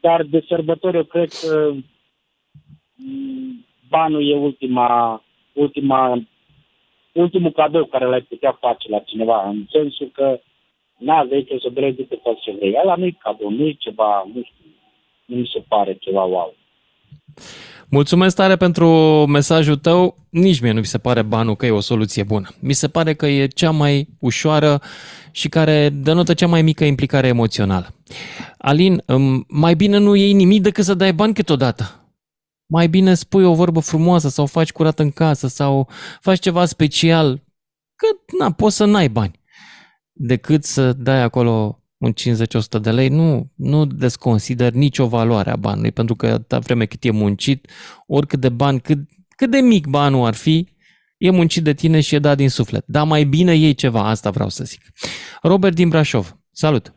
[0.00, 1.72] dar de sărbători eu cred că
[2.94, 6.22] mm, banul e ultima, ultima,
[7.14, 10.40] ultimul cadou care l-ai putea face la cineva, în sensul că
[10.98, 12.74] n-aveai ce să vrei decât faci ce vrei.
[12.82, 14.64] Ăla nu-i cadou, nu-i ceva, nu știu,
[15.24, 16.54] nu mi se pare ceva wow.
[17.88, 18.88] Mulțumesc tare pentru
[19.28, 20.16] mesajul tău.
[20.30, 22.48] Nici mie nu mi se pare banul că e o soluție bună.
[22.60, 24.80] Mi se pare că e cea mai ușoară
[25.30, 27.86] și care denotă cea mai mică implicare emoțională.
[28.58, 32.03] Alin, îm, mai bine nu iei nimic decât să dai bani câteodată.
[32.66, 35.88] Mai bine spui o vorbă frumoasă sau faci curat în casă sau
[36.20, 37.42] faci ceva special.
[37.96, 39.40] Că, na, poți să n-ai bani.
[40.12, 45.92] Decât să dai acolo un 50-100 de lei, nu, nu desconsider nicio valoare a banului,
[45.92, 47.70] pentru că atâta vreme cât e muncit,
[48.06, 48.98] oricât de bani, cât,
[49.36, 50.68] cât de mic banul ar fi,
[51.18, 52.84] e muncit de tine și e dat din suflet.
[52.86, 54.80] Dar mai bine iei ceva, asta vreau să zic.
[55.42, 56.94] Robert din Brașov, salut!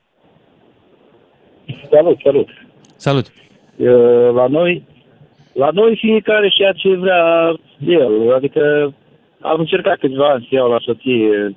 [1.89, 2.47] Salut, salut.
[2.95, 3.27] Salut!
[3.77, 3.87] Uh,
[4.33, 4.85] La noi,
[5.57, 7.53] la noi fiecare și ce vrea
[7.87, 8.33] el.
[8.33, 8.93] Adică
[9.41, 11.55] am încercat câțiva ani să iau la soție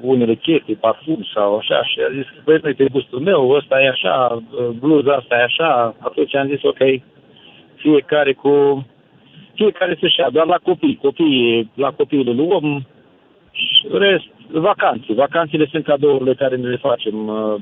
[0.00, 3.88] unele chestii, parfum sau așa și a zis, băi, nu pe gustul meu, ăsta e
[3.88, 4.42] așa,
[4.78, 5.94] bluza asta e așa.
[5.98, 7.02] Atunci am zis, ok,
[7.74, 8.86] fiecare cu
[9.54, 10.98] fiecare să-și ia, doar la copii.
[11.02, 12.86] Copiii, la copiii le luăm
[13.50, 15.12] și în rest, vacanțe.
[15.12, 17.54] Vacanțele sunt cadourile care ne le facem uh,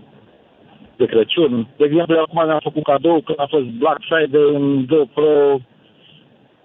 [0.96, 1.68] de Crăciun.
[1.76, 5.60] De exemplu, acum mi-am făcut cadou când a fost Black Friday în GoPro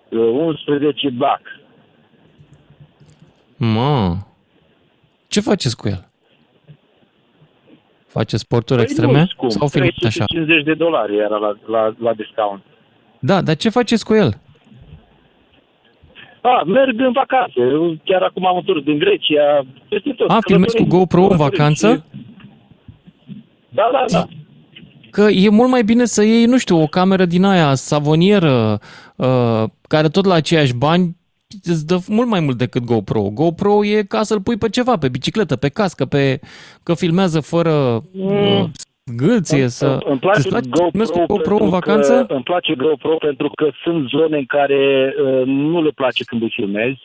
[0.10, 1.41] uh, 11 Black.
[3.58, 4.17] Mă,
[5.28, 6.10] ce faceți cu el?
[8.08, 10.26] Faceți sporturi Păi extreme nu scump, sau filmat așa?
[10.26, 12.62] 350 de dolari era la, la, la discount.
[13.20, 14.39] Da, dar ce faceți cu el?
[16.41, 17.62] A, merg în vacanțe.
[18.04, 19.65] Chiar acum am întors din Grecia.
[19.89, 20.30] Peste tot.
[20.30, 22.06] A, filmezi cu Călătorim, GoPro în călătorim vacanță?
[23.72, 24.28] Și- Da, da, da.
[25.10, 28.80] Că e mult mai bine să iei, nu știu, o cameră din aia savonieră,
[29.16, 31.16] uh, care tot la aceiași bani
[31.64, 33.22] îți dă mult mai mult decât GoPro.
[33.34, 36.40] GoPro e ca să-l pui pe ceva, pe bicicletă, pe cască, pe
[36.84, 38.72] că filmează fără mm.
[39.16, 39.98] gâlție să...
[40.06, 42.26] Îmi place, Îți place GoPro, să mergi cu GoPro pentru în vacanță?
[42.28, 46.42] Că, îmi place GoPro pentru că sunt zone în care uh, nu le place când
[46.42, 47.02] îi filmezi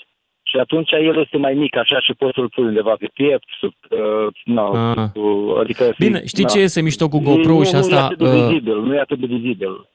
[0.51, 3.73] și atunci el este mai mic așa și poți să-l pui undeva pe piept, sub,
[3.91, 4.95] uh, no, Ah.
[5.15, 5.95] sub, adică...
[5.99, 6.49] Bine, știi na.
[6.49, 8.05] ce este mișto cu Nu- GoPro nu, și Nu e asta...
[8.05, 9.89] atât de uh, vizibil, nu e atât de vizibil.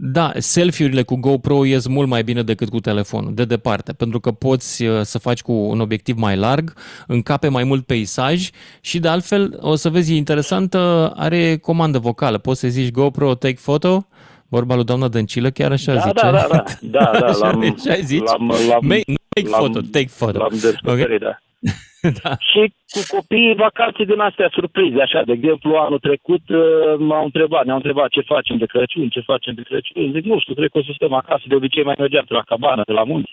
[0.00, 4.30] Da, selfie-urile cu GoPro ies mult mai bine decât cu telefonul, de departe, pentru că
[4.30, 6.72] poți uh, să faci cu un obiectiv mai larg,
[7.06, 8.48] încape mai mult peisaj
[8.80, 10.80] și de altfel, o să vezi, e interesant, uh,
[11.14, 12.38] are comandă vocală.
[12.38, 14.06] Poți să zici GoPro take photo,
[14.48, 16.12] vorba lui doamna Dăncilă, chiar așa Da, zice.
[16.22, 18.22] da, da, da, da, da, Așa, l-am- așa zici?
[18.24, 20.38] l-am- l-am- Make, nu take l-am- photo, take photo.
[20.38, 21.34] L-am descoperit, da.
[22.22, 22.30] da.
[22.50, 22.62] Și
[22.94, 26.60] cu copiii vacanțe din astea surprize, așa, de exemplu, anul trecut uh,
[26.98, 30.12] m-au întrebat, ne-au întrebat ce facem de Crăciun, ce facem de Crăciun.
[30.12, 32.48] Zic, nu știu, cred că o să stăm acasă, de obicei mai mergeam pe la
[32.50, 33.32] cabană, pe la munți.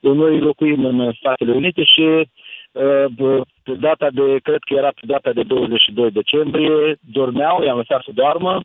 [0.00, 5.06] Noi locuim în Statele Unite și uh, bă, pe data de, cred că era pe
[5.06, 8.62] data de 22 decembrie, dormeau, i-am lăsat să doarmă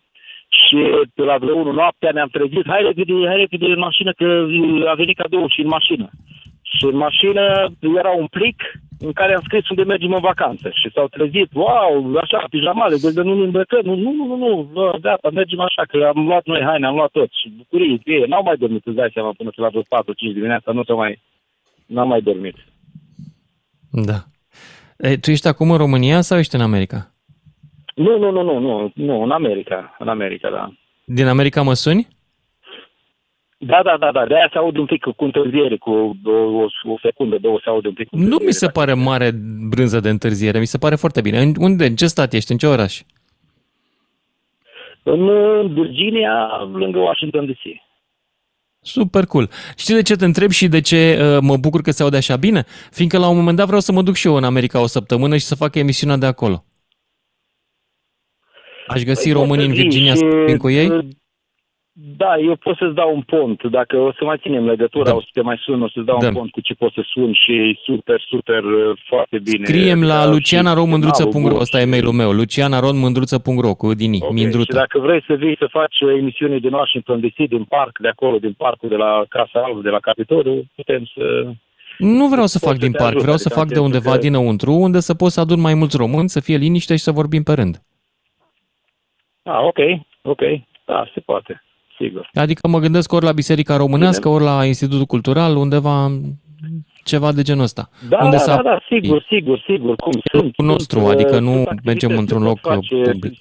[0.49, 0.77] și
[1.15, 4.47] pe la vreo 1 noaptea ne-am trezit, hai repede, hai repede în mașină că
[4.91, 6.09] a venit cadou și în mașină.
[6.77, 7.45] Și în mașină
[8.01, 8.59] era un plic
[8.99, 10.69] în care am scris unde mergem în vacanță.
[10.73, 13.81] Și s-au trezit, wow, așa, pijamale, de, de nu ne îmbrăcăm.
[13.85, 16.95] Nu, nu, nu, nu, nu, bă, gata, mergem așa, că am luat noi haine, am
[16.95, 17.29] luat tot.
[17.31, 19.85] Și bucurii, ei, n-au mai dormit, îți dai seama, până pe la vreo 4-5
[20.33, 21.21] dimineața, nu s-au mai,
[21.85, 22.55] n-am mai dormit.
[23.91, 24.17] Da.
[24.97, 27.13] E, tu ești acum în România sau ești în America?
[27.95, 30.73] Nu, nu, nu, nu, nu, nu, în America, în America, da.
[31.05, 32.07] Din America mă suni?
[33.61, 36.63] Da, da, da, da, de aia se aud un pic cu întârziere, cu o, o,
[36.83, 38.09] o secundă, două se aud un pic.
[38.09, 38.71] cu Nu întârziere, mi se da.
[38.71, 39.31] pare mare
[39.69, 41.41] brânză de întârziere, mi se pare foarte bine.
[41.41, 43.01] În, unde, în ce stat ești, în ce oraș?
[45.03, 47.81] În uh, Virginia, lângă Washington DC.
[48.81, 49.49] Super cool.
[49.77, 52.35] Știi de ce te întreb și de ce uh, mă bucur că se aude așa
[52.35, 52.65] bine?
[52.91, 55.37] Fiindcă la un moment dat vreau să mă duc și eu în America o săptămână
[55.37, 56.63] și să fac emisiunea de acolo.
[58.87, 61.18] Aș găsi Păi, români în poți să Virginia vii să și, vin cu ei?
[62.01, 63.63] Uh, Da, eu pot să-ți dau un pont.
[63.63, 65.15] Dacă o să mai ținem legătura, Da.
[65.15, 66.27] o să te mai sun, o să-ți dau Da.
[66.27, 69.65] un pont cu ce poți să sun și e super, super, uh, foarte bine.
[69.65, 74.71] Scriem la Da, lucianaromândruță.ro, și ăsta e mail-ul meu, lucianaromândruță.ro cu Dini, Ok, Mindruță.
[74.71, 78.07] Și dacă vrei să vii să faci o emisiune din Washington DC, din parc, de
[78.07, 81.47] acolo, din parcul de la Casa Albă, de la Capitoliu, putem să...
[81.97, 83.73] Nu vreau să Pot fac să din te parc, ajut, vreau să adică fac în
[83.73, 86.57] de sensul undeva că- dinăuntru, unde să pot să adun mai mulți români, să fie
[86.57, 87.81] liniște și să vorbim pe rând.
[89.43, 89.77] Ah, ok,
[90.21, 90.41] ok,
[90.85, 91.63] da, se poate,
[91.99, 92.29] sigur.
[92.33, 96.11] Adică mă gândesc ori la Biserica Românească, ori la Institutul Cultural, undeva
[97.03, 97.89] ceva de genul ăsta.
[98.09, 100.43] Da, unde da, să da, da, sigur, sigur, sigur, cum sunt.
[100.43, 103.11] Locul nostru, sunt, adică uh, nu sunt mergem activități într-un ce loc pot face.
[103.11, 103.33] public.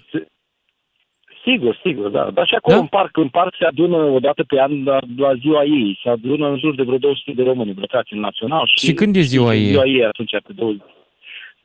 [1.44, 2.30] Sigur, sigur, da.
[2.30, 2.80] Dar și acolo Da?
[2.80, 5.98] în parc, în parc se adună o dată pe an la, la ziua ei.
[6.02, 8.70] Se adună în jur de vreo 200 de români îmbrăcați în național.
[8.74, 9.64] Și, Și când e ziua ei?
[9.66, 10.80] Ziua ei atunci, pe 20,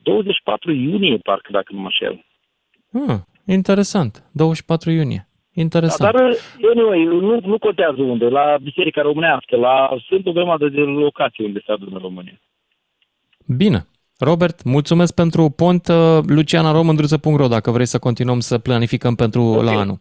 [0.02, 2.24] 24 iunie, parcă, dacă nu mă înșel.
[3.08, 4.24] Ah, interesant.
[4.32, 5.28] 24 iunie.
[5.54, 6.12] Da, Interesant.
[6.12, 6.24] dar,
[6.70, 11.62] anyway, nu, nu contează unde, la Biserica Românească, la, sunt o grămadă de locații unde
[11.66, 12.40] se adună românii.
[13.46, 13.86] Bine.
[14.18, 19.64] Robert, mulțumesc pentru pont uh, lucianaromândruță.ro dacă vrei să continuăm să planificăm pentru okay.
[19.64, 19.98] la anul.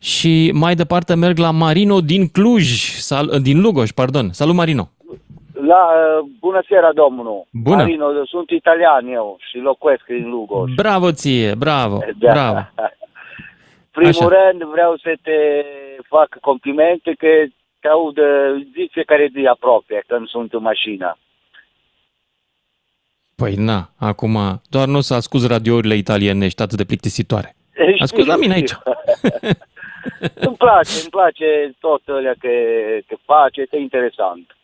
[0.00, 2.64] Și mai departe merg la Marino din Cluj,
[2.98, 4.28] sal, din Lugoj, pardon.
[4.32, 4.88] Salut Marino.
[5.52, 5.86] La,
[6.40, 7.46] bună seara, domnul.
[7.52, 7.76] Bună.
[7.76, 10.74] Marino, sunt italian eu și locuiesc în Lugoj.
[10.74, 12.32] Bravo ție, bravo, Da.
[12.32, 12.58] bravo.
[13.98, 14.28] Primul Așa.
[14.36, 15.38] rând vreau să te
[16.08, 17.26] fac complimente că
[17.80, 21.18] te aud uh, zi fiecare zi aproape când sunt în mașină.
[23.36, 27.56] Păi na, acum doar nu să ascuz radiourile italiene atât de plictisitoare.
[27.72, 28.68] Știu, Ascult la mine aici.
[28.68, 28.80] știu.
[30.48, 32.48] îmi place, îmi place tot alea că,
[33.06, 34.56] că face, e interesant.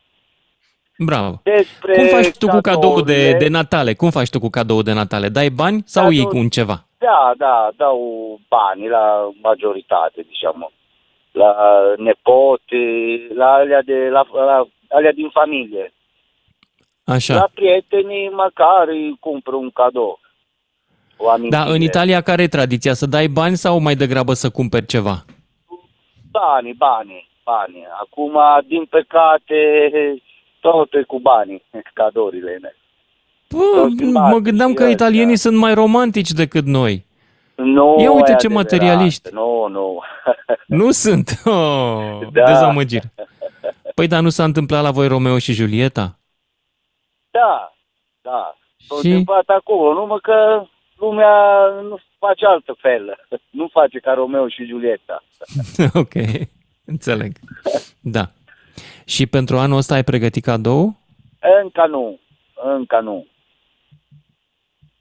[0.99, 1.41] Bravo.
[1.45, 3.95] Despre Cum faci tu cu cadou de, cadourile- de Natale?
[3.95, 5.29] Cum faci tu cu cadou de Natale?
[5.29, 6.85] Dai bani sau Cadou- iei cu un ceva?
[7.01, 10.71] Da, da, dau bani la majoritate, diciamo.
[11.33, 11.55] La
[11.97, 12.77] nepote,
[13.35, 15.93] la alea, de, la, la alea din familie.
[17.05, 17.35] Așa.
[17.35, 20.21] La prietenii măcar îi cumpăr un cadou.
[21.17, 21.63] O Da, amintire.
[21.75, 22.93] în Italia care e tradiția?
[22.95, 25.25] Să dai bani sau mai degrabă să cumperi ceva?
[26.31, 27.87] Bani, bani, bani.
[28.01, 29.61] Acum, din păcate,
[30.61, 31.63] tot e cu bani,
[31.95, 32.77] cadourile mele.
[33.55, 33.89] Bă,
[34.31, 37.07] mă gândeam că italienii sunt mai romantici decât noi.
[37.57, 38.63] Nu Ia uite e ce adevărat.
[38.71, 39.29] materialiști.
[39.33, 40.01] Nu, nu.
[40.79, 41.41] Nu sunt.
[41.45, 42.45] Oh, Da.
[42.45, 43.13] Dezamăgire.
[43.95, 46.19] Păi, dar nu s-a întâmplat la voi Romeo și Julieta?
[47.31, 47.73] Da,
[48.21, 48.55] da.
[48.89, 49.07] S-a Și?
[49.07, 50.65] întâmplat acolo, numai că
[50.97, 51.31] lumea
[51.89, 53.27] nu face altă fel.
[53.51, 55.23] Nu face ca Romeo și Julieta.
[56.03, 56.13] ok,
[56.85, 57.33] înțeleg.
[58.01, 58.31] Da.
[59.05, 60.97] Și pentru anul ăsta ai pregătit cadou?
[61.63, 62.19] Încă nu.
[62.77, 63.27] Încă nu.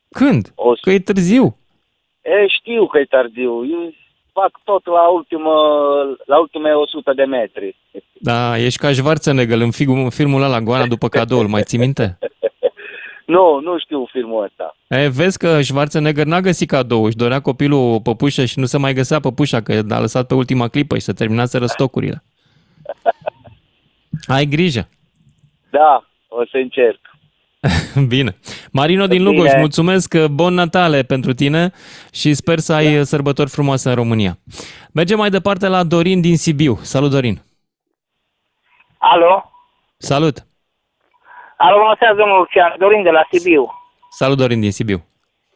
[0.10, 0.52] Când?
[0.56, 1.58] O să- Că e târziu.
[2.22, 3.52] E, știu că e târziu.
[3.66, 3.94] Eu
[4.34, 5.52] fac tot la, ultimă,
[6.26, 7.76] la ultime 100 de metri.
[8.14, 12.18] Da, ești ca Schwarzenegger în filmul, în filmul ăla, Goana după cadoul, mai ții minte?
[13.26, 14.76] Nu, nu știu filmul ăsta.
[14.88, 18.78] E, vezi că Schwarzenegger n-a găsit cadou, își dorea copilul o păpușă și nu se
[18.78, 22.24] mai găsea păpușa, că a lăsat pe ultima clipă și se terminaseră stocurile.
[24.36, 24.90] Ai grijă.
[25.70, 27.00] Da, o să încerc.
[28.08, 28.36] Bine.
[28.72, 29.30] Marino din Bine.
[29.36, 31.72] Lugoș, mulțumesc, bon Natale pentru tine
[32.12, 34.38] și sper să ai sărbători frumoase în România.
[34.94, 36.76] Mergem mai departe la Dorin din Sibiu.
[36.82, 37.42] Salut, Dorin.
[38.98, 39.52] Alo?
[39.98, 40.46] Salut.
[41.58, 43.74] Alo, bună seara, domnul Lucian, Dorin de la Sibiu.
[44.10, 45.06] Salut, Dorin din Sibiu.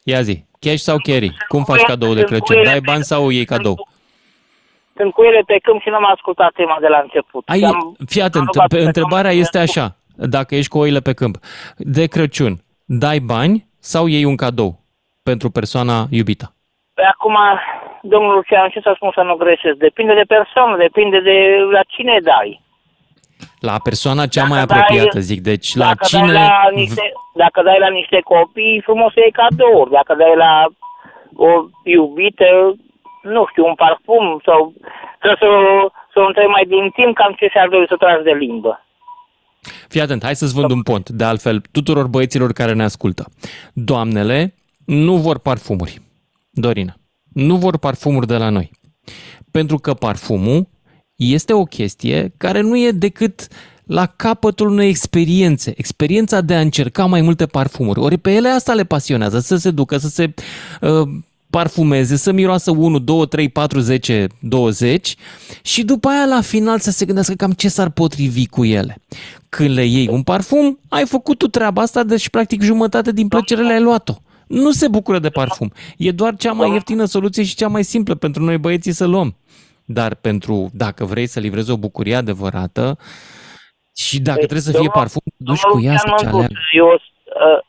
[0.04, 1.32] Ia zi, cash sau carry?
[1.48, 2.56] Cum faci Sunt cadou de cu Crăciun?
[2.56, 3.88] ele Dai pe- bani sau iei cadou?
[4.98, 7.44] Sunt cu ele pe câmp și nu am ascultat tema de la început.
[7.48, 10.70] Ai, Și am- fii atent, am rugat pe, pe întrebarea domnul este așa, dacă ești
[10.70, 11.36] cu oile pe câmp.
[11.78, 12.54] De Crăciun,
[12.86, 14.80] dai bani sau iei un cadou
[15.24, 16.54] pentru persoana iubită?
[16.94, 17.36] Păi acum,
[18.02, 19.78] domnul Lucian, ce să spun să nu greșesc?
[19.78, 21.38] Depinde de persoană, depinde de
[21.72, 22.62] la cine dai.
[23.60, 25.42] La persoana cea mai dai- apropiată, zic.
[25.42, 26.34] Deci la dacă, cine...
[26.34, 29.92] dai la niște, dacă dai la niște copii, frumos să iei cadouri.
[29.92, 30.66] Dacă dai la
[31.36, 31.50] o
[31.84, 32.46] iubită,
[33.22, 34.74] nu știu, un parfum sau
[35.22, 35.48] să, să,
[36.14, 38.86] să o întrebi mai din timp cam ce și-ar dori să tragi de limbă.
[39.88, 41.10] Fii atent, hai să-ți vând un pont.
[41.10, 43.30] De altfel, tuturor băieților care ne ascultă.
[43.74, 46.02] Doamnele nu vor parfumuri.
[46.50, 46.98] Dorina,
[47.34, 48.72] nu vor parfumuri de la noi.
[49.52, 50.68] Pentru că parfumul
[51.16, 53.48] este o chestie care nu e decât
[53.86, 55.74] la capătul unei experiențe.
[55.78, 58.00] Experiența de a încerca mai multe parfumuri.
[58.00, 60.34] Ori pe ele asta le pasionează, să se ducă, să se
[60.82, 61.10] uh,
[61.50, 65.16] parfumeze, să miroasă 1, 2, 3, 4, 10, 20
[65.62, 68.98] și după aia la final să se gândească cam ce s-ar potrivi cu ele.
[69.56, 73.62] Când le iei un parfum, ai făcut tu treaba asta, deci practic jumătate din plăcere
[73.62, 74.14] le-ai luat-o.
[74.48, 75.72] Nu se bucură de parfum.
[75.98, 79.36] E doar cea mai ieftină soluție și cea mai simplă pentru noi băieții să luăm.
[79.86, 82.98] Dar pentru, dacă vrei să livrezi o bucurie adevărată
[83.96, 86.38] și dacă trebuie să fie domnul- parfum, duci cu ea să ce Lucian aleagă.
[86.38, 87.00] Mântuț, Eu uh,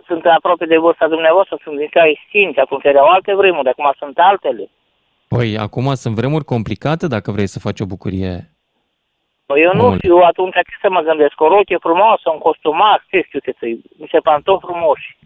[0.07, 4.70] sunt aproape de vârsta dumneavoastră, sunt din 65, atunci erau alte vremuri, acum sunt altele.
[5.29, 8.54] Păi, acum sunt vremuri complicate dacă vrei să faci o bucurie.
[9.47, 9.97] Păi eu nu Omule.
[9.97, 13.83] știu atunci ce să mă gândesc, o rochie frumoasă, un costumat, ce știu ce să-i,
[13.99, 15.19] niște pantofi frumoși.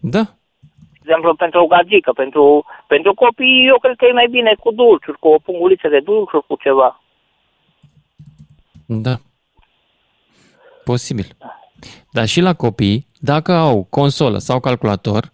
[0.00, 0.22] Da.
[0.22, 4.72] De exemplu, pentru o gagică, pentru, pentru copii, eu cred că e mai bine cu
[4.72, 7.00] dulciuri, cu o punguliță de dulciuri, cu ceva.
[8.86, 9.14] Da.
[10.84, 11.26] Posibil.
[12.12, 15.32] Dar și la copii, dacă au consolă sau calculator,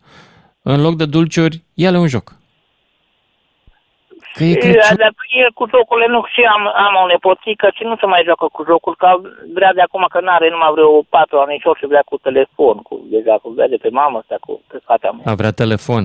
[0.62, 2.39] în loc de dulciuri, ia-le un joc.
[4.36, 4.96] Că e Și, Crăciun.
[5.02, 5.12] Dar
[5.42, 8.64] el cu jocurile nu și am, am o nepoțică și nu se mai joacă cu
[8.70, 9.08] jocul, că
[9.56, 13.34] vrea de acum că n-are numai vreo patru ani și vrea cu telefon, cu, deja
[13.42, 15.32] cu vede pe mamă asta, cu pe fata mea.
[15.32, 16.04] A vrea telefon.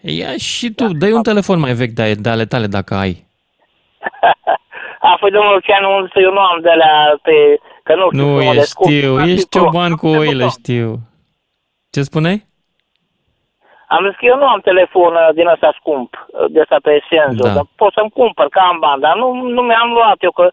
[0.00, 3.14] Ia și tu, dă un telefon mai vechi de, de ale tale dacă ai.
[5.08, 7.32] A, păi domnul Lucianu, să eu nu am de la pe,
[7.82, 8.90] că nu știu Nu să mă e, descurc.
[8.92, 10.98] știu, Am ești zis, "Pro." cioban cu oile, știu.
[11.90, 12.46] Ce spuneai?
[13.94, 17.02] Am zis că eu nu am telefon uh, din ăsta scump, uh, de ăsta pe
[17.08, 17.54] Senzo, Da.
[17.54, 20.50] dar pot să-mi cumpăr, că am bani, dar nu, nu mi-am luat eu, că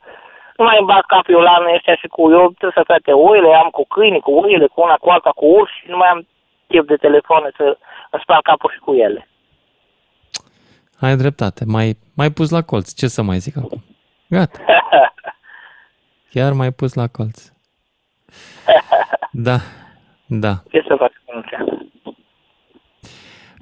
[0.58, 3.12] nu mai îmi bat capul eu la anul ăștia și cu eu trebuie să toate
[3.12, 6.08] oile, am cu câini, cu oile, cu una, cu alta, cu urși și nu mai
[6.08, 6.28] am
[6.68, 7.78] chef de telefoane să
[8.12, 9.28] îmi spar capul și cu ele.
[11.00, 12.94] Ai dreptate, mai, mai pus la colț.
[12.94, 13.84] Ce să mai zic acum?
[14.30, 14.60] Gata.
[16.34, 17.40] Chiar mai pus la colț.
[19.32, 19.58] Da,
[20.26, 20.54] da.
[20.72, 21.73] Ce să fac, domnul Lucian?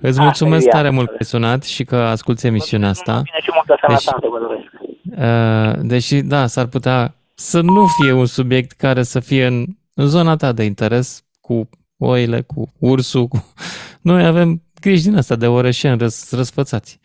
[0.02, 0.72] Îți Ah, mulțumesc ia.
[0.72, 3.12] tare mult că ai sunat și că asculti emisiunea asta.
[3.24, 4.70] Bine și multă sănătate, vă doresc.
[5.82, 10.06] Uh, Deși, da, s-ar putea să nu fie un subiect care să fie în, în
[10.06, 13.28] zona ta de interes cu oile, cu ursul.
[13.28, 13.46] Cu...
[14.02, 17.00] Noi avem griji din asta de orășeni răs, răsfățați.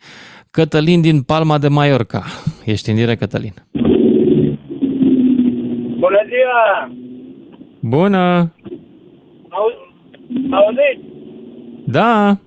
[0.51, 2.23] Cătălin din Palma de Mallorca.
[2.65, 3.53] Ești în direct, Cătălin.
[5.99, 6.91] Bună ziua!
[7.79, 8.53] Bună!
[9.49, 9.85] Au-
[10.51, 11.05] Auziți?
[11.85, 12.37] Da!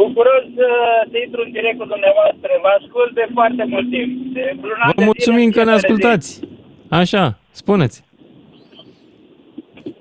[0.00, 0.68] Bucuros să,
[1.10, 2.50] să intru în direct cu dumneavoastră.
[2.64, 4.10] Vă ascult de foarte mult timp.
[4.36, 5.84] De vreun an Vă de mulțumim zile, că ne fiecare zi.
[5.86, 6.28] ascultați.
[7.00, 7.24] Așa,
[7.62, 7.96] spuneți.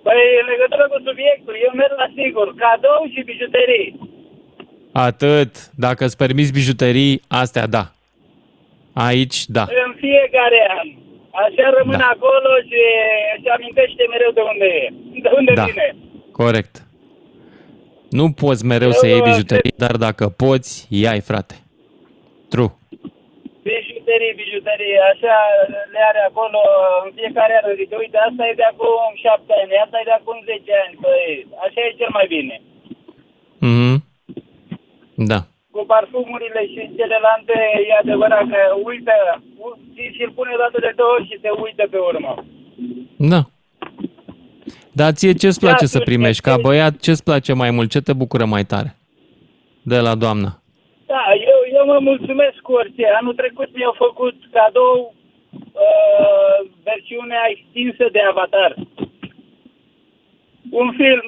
[0.06, 2.48] Păi, în legătură cu subiectul, eu merg la sigur.
[2.64, 3.88] Cadou și bijuterii.
[5.08, 5.52] Atât.
[5.86, 7.84] Dacă îți permiți bijuterii, astea da.
[9.08, 9.66] Aici, da.
[9.86, 10.88] În fiecare an.
[11.44, 12.10] Așa rămân Da.
[12.16, 12.82] acolo și
[13.36, 14.86] își amintește mereu de unde e.
[15.26, 15.64] De unde Da.
[15.64, 15.96] vine.
[16.32, 16.74] Corect.
[18.10, 21.56] Nu poți mereu Eu, să iei uh, bijuterii, dar dacă poți, ia frate.
[22.50, 22.72] True.
[23.66, 25.36] Biju- bijuterii, bijuterii, așa
[25.94, 26.60] le are acolo
[27.04, 27.66] în fiecare an.
[27.82, 30.94] Zice, uite, asta e de acum 7 ani, asta e de acum 10 ani.
[31.04, 31.24] Păi,
[31.66, 32.56] așa e cel mai bine.
[33.70, 33.96] Mhm.
[35.32, 35.40] Da.
[35.74, 37.56] Cu parfumurile și celelalte,
[37.90, 39.16] e adevărat că uită,
[39.66, 42.32] u- și și-l pune dată de două ori și se uită pe urmă.
[43.34, 43.42] Da.
[45.00, 46.42] Dar ție ce-ți place Da, să tu primești?
[46.42, 47.90] Ca băiat, ce-ți place mai mult?
[47.90, 48.96] Ce te bucură mai tare?
[49.82, 50.62] De la doamna.
[51.06, 53.04] Da, eu, eu mă mulțumesc cu orice.
[53.20, 55.14] Anul trecut mi-au făcut cadou
[55.86, 58.72] uh, versiunea extinsă de Avatar.
[60.70, 61.26] Un film.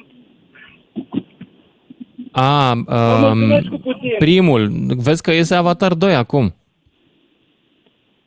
[2.32, 4.16] A, mulțumesc um, cu puțin.
[4.20, 4.70] primul.
[5.08, 6.46] Vezi că iese Avatar 2 acum.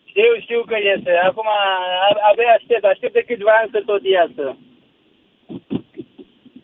[0.04, 1.10] Știu, știu că este.
[1.28, 2.84] Acum a- abia aștept.
[2.84, 4.56] Aștept de câțiva ani să tot iasă.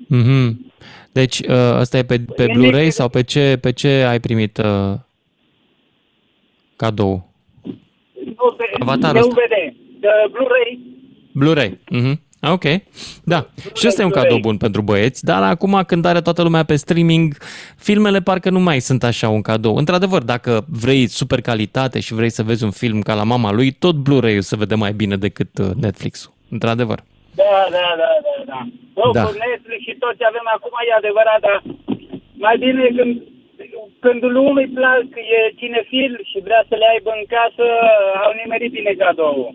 [0.08, 0.72] Mhm.
[1.12, 2.58] Deci uh, ăsta e pe, pe Nimic.
[2.58, 4.94] Blu-ray sau pe ce, pe ce ai primit uh,
[6.76, 7.32] cadou?
[8.24, 9.32] Nu, pe Avatarul ăsta.
[9.32, 9.76] DVD.
[10.00, 10.78] De Blu-ray.
[11.32, 11.78] Blu-ray.
[11.90, 12.20] Mhm.
[12.42, 12.62] Ok.
[13.24, 13.50] Da.
[13.74, 16.76] Și ăsta e un cadou bun pentru băieți, dar acum când are toată lumea pe
[16.76, 17.36] streaming,
[17.76, 19.76] filmele parcă nu mai sunt așa un cadou.
[19.76, 23.70] Într-adevăr, dacă vrei super calitate și vrei să vezi un film ca la mama lui,
[23.70, 26.32] tot Blu-ray-ul se vede mai bine decât uh, Netflix-ul.
[26.50, 27.02] Într-adevăr.
[27.40, 28.60] Da, da, da, da, da.
[28.96, 29.22] Bă, Da.
[29.24, 31.58] cu Netflix și tot ce avem acum e adevărat, dar
[32.44, 33.12] mai bine când,
[34.04, 35.06] când lumii plac,
[35.38, 37.64] e cinefil și vrea să le aibă în casă,
[38.24, 39.54] au nimerit bine cadou.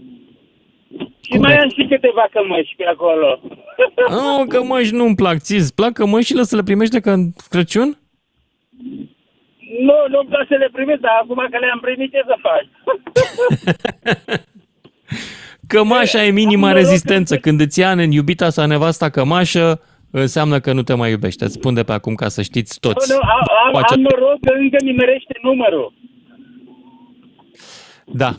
[1.27, 3.39] Și mai am și câteva cămăși pe acolo.
[4.17, 5.37] Oh, cămăși nu-mi plac.
[5.47, 7.89] Ți-ți plac cămășile să le primești de ca în Crăciun?
[9.87, 12.69] Nu, nu-mi place să le primesc, dar acum că le-am primit, ce să faci?
[15.67, 17.37] Cămașa e minima rezistență.
[17.37, 21.43] Când îți ia în iubita sau nevasta cămașă, înseamnă că nu te mai iubește.
[21.45, 23.09] Îți spun de pe acum ca să știți toți.
[23.11, 25.93] Nu, nu, am, am, Face- am noroc că încă nimerește numărul.
[28.05, 28.35] Da.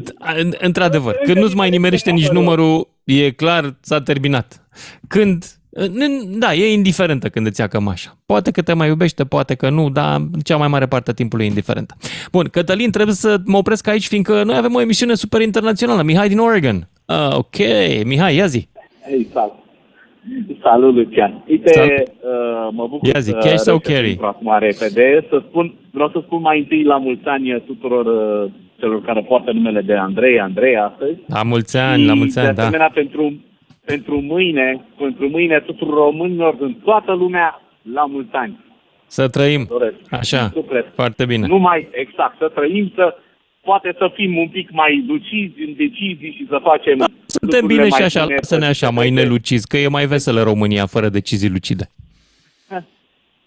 [0.00, 4.66] D- în- Într-adevăr, când nu-ți mai nimerește nici numărul, e clar, s-a terminat.
[5.08, 5.48] Când, n-
[6.38, 8.16] da, e indiferentă când îți ia cămașa.
[8.26, 11.44] Poate că te mai iubește, poate că nu, dar cea mai mare parte a timpului
[11.44, 11.94] e indiferentă.
[12.32, 16.02] Bun, Cătălin, trebuie să mă opresc aici, fiindcă noi avem o emisiune super internațională.
[16.02, 16.88] Mihai din Oregon.
[17.06, 17.56] Ah, ok,
[18.04, 18.68] Mihai, ia zi.
[19.18, 19.52] Exact.
[20.62, 21.44] Salut, Lucian.
[21.48, 21.90] Uite, Salut.
[21.90, 24.08] uh, mă bucur Ia zi, să cash sau reușesc carry?
[24.10, 25.26] intru acum repede.
[25.28, 29.52] Să spun, vreau să spun mai întâi la mulți ani tuturor uh, celor care poartă
[29.52, 31.18] numele de Andrei, Andrei astăzi.
[31.26, 32.62] La mulți ani, la mulți de ani, da.
[32.62, 33.34] asemenea, pentru,
[33.92, 37.62] pentru mâine, pentru mâine tuturor românilor din toată lumea,
[37.92, 38.54] la mulți ani.
[39.06, 39.66] Să trăim.
[39.68, 39.96] Doresc.
[40.10, 40.86] Așa, Din suflet.
[40.94, 41.46] foarte bine.
[41.46, 43.16] Nu mai exact, să trăim, să
[43.62, 47.84] poate să fim un pic mai lucizi în decizii și să facem Suntem lucrurile bine
[47.84, 51.08] și mai așa, bune să ne așa, mai nelucizi, că e mai veselă România fără
[51.08, 51.90] decizii lucide.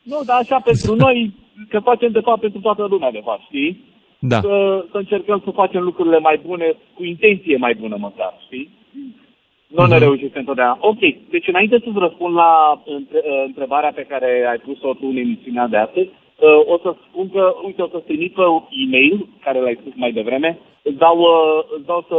[0.03, 1.33] Nu, dar așa pentru noi,
[1.69, 3.83] că facem de fapt pentru toată lumea, de fapt, știi?
[4.19, 4.39] Da.
[4.39, 8.69] Să, să încercăm să facem lucrurile mai bune, cu intenție mai bună măcar, știi?
[9.75, 10.03] Nu ne Mhm.
[10.05, 10.77] reușește întotdeauna.
[10.91, 10.99] Ok,
[11.33, 12.51] deci înainte să-ți răspund la
[12.97, 16.89] între, uh, întrebarea pe care ai pus-o tu în emisiunea de astăzi, uh, o să
[17.07, 18.41] spun că, uite, o să-ți trimit pe
[18.85, 19.15] e-mail,
[19.45, 20.49] care l-ai spus mai devreme,
[20.87, 22.17] îți dau, uh, îți dau să,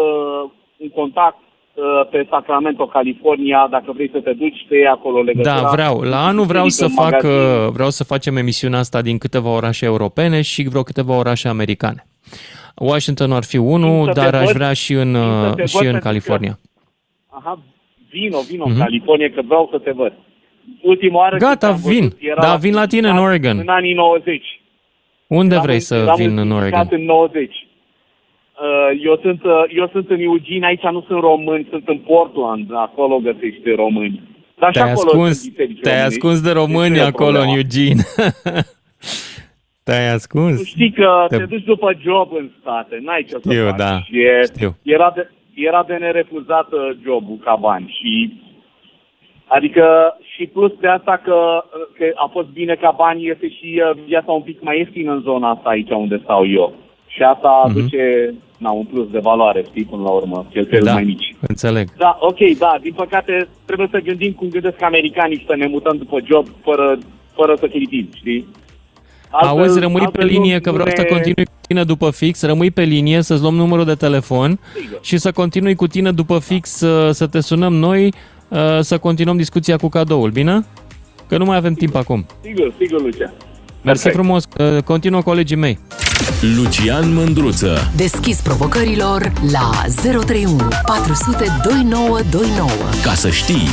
[0.84, 1.38] un contact
[1.74, 5.60] uh, pe Sacramento, California, dacă vrei să te duci, te iei acolo legătura.
[5.60, 6.00] Da, vreau.
[6.00, 7.64] La anul vreau Îți să trimit în fac, magazin.
[7.66, 12.06] uh, vreau să facem emisiunea asta din câteva orașe europene și vreo câteva orașe americane.
[12.76, 15.46] Washington ar fi unul, Vin să te dar aș văd, vrea și în, vin să
[15.48, 16.58] uh, te și văd în pentru că- California.
[17.38, 17.58] Aha,
[18.10, 18.72] vino, vino Mhm.
[18.74, 20.12] în California, că vreau să te văd.
[20.82, 22.12] Ultima oară când Gata, te-am văzut vin.
[22.18, 23.58] era Da, vin la tine în Oregon.
[23.58, 24.44] În anii 90.
[25.26, 26.98] Unde Eram vrei în- să eram vin în înființat Oregon?
[27.00, 27.66] în 90.
[28.62, 32.66] Uh, Eu sunt, uh, eu sunt în Eugene, aici nu sunt români, sunt în Portland,
[32.74, 34.22] acolo găsești români.
[34.58, 36.18] Dar și Te-ai acolo ascuns, sunt biserici te-ai românești.
[36.18, 37.56] ascuns de Deci români nu e acolo în problema.
[37.56, 38.02] Eugene.
[39.86, 40.56] Te-ai ascuns?
[40.58, 41.44] Tu știi că Te- te...
[41.44, 43.76] duci după job în state, n-ai ce să Știu, faci.
[43.76, 44.76] da, Și e, știu.
[44.82, 48.40] Era, de, era de nerefuzat uh, jobul ca bani și
[49.46, 51.64] Adică și plus de asta că,
[51.98, 55.20] că a fost bine ca bani este și uh, viața un pic mai ieftină în
[55.20, 56.74] zona asta aici unde stau eu.
[57.06, 57.70] Și asta Mhm.
[57.78, 61.34] aduce na, un plus de valoare, știi, până la urmă, cheltuieli Da, mai mici.
[61.48, 61.88] înțeleg.
[61.98, 65.96] Da, ok, da, din păcate trebuie să gândim cum gândesc americanii și să ne mutăm
[65.96, 66.98] după job fără,
[67.34, 68.46] fără să chiritim, știi?
[69.32, 72.10] Auzi, rămâi pe altfel linie nu- că vreau nu să ne- continui cu tine după
[72.10, 74.58] fix, rămâi pe linie, să-ți luăm numărul de telefon
[75.00, 78.12] și să continui cu tine după fix să, să te sunăm noi,
[78.48, 80.64] uh, să continuăm discuția cu cadoul, bine?
[81.28, 82.26] Că nu mai avem timp acum.
[82.42, 83.32] Sigur, sigur, Lucia.
[83.82, 85.78] Mersi frumos, uh, continuă colegii mei.
[86.56, 87.90] Lucian Mândruță.
[87.96, 89.70] Deschis provocărilor la
[90.02, 90.56] 031
[90.86, 92.68] 400 2929.
[93.04, 93.68] Ca să știi.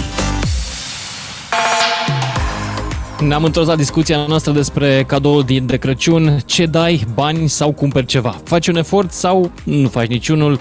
[3.22, 6.40] Ne-am întors la discuția noastră despre cadoul din de Crăciun.
[6.46, 8.42] Ce dai, bani sau cumperi ceva?
[8.44, 10.60] Faci un efort sau nu faci niciunul?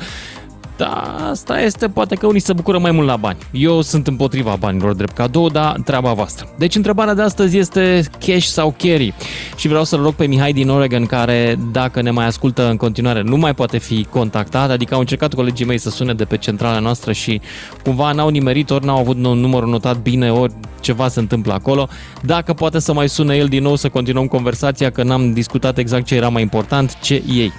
[0.78, 3.38] Da, asta este, poate că unii se bucură mai mult la bani.
[3.50, 6.48] Eu sunt împotriva banilor drept cadou, dar treaba voastră.
[6.58, 9.14] Deci întrebarea de astăzi este cash sau carry.
[9.56, 13.22] Și vreau să-l rog pe Mihai din Oregon, care dacă ne mai ascultă în continuare,
[13.22, 16.78] nu mai poate fi contactat, adică au încercat colegii mei să sune de pe centrala
[16.78, 17.40] noastră și
[17.84, 21.88] cumva n-au nimerit, ori n-au avut un număr notat bine, ori ceva se întâmplă acolo.
[22.22, 26.06] Dacă poate să mai sune el din nou să continuăm conversația, că n-am discutat exact
[26.06, 27.52] ce era mai important, ce ei.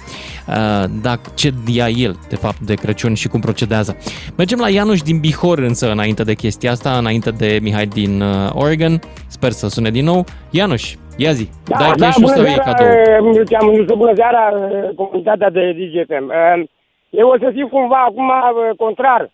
[0.48, 3.96] Uh, dacă, ce ia el, de fapt, de Crăciun și cum procedează.
[4.36, 8.50] Mergem la Ianuș din Bihor, însă, înainte de chestia asta, înainte de Mihai din uh,
[8.54, 8.98] Oregon.
[9.28, 10.24] Sper să sune din nou.
[10.50, 12.86] Ianuș, ia zi, Da, dai da, cash-ul bună sau iei seara, cadou?
[12.92, 14.42] eh, Am zis bună seara,
[14.72, 16.30] eh, comunitatea de DGFM.
[16.30, 16.64] Eh,
[17.10, 19.30] Eu o să fiu cumva acum eh, contrar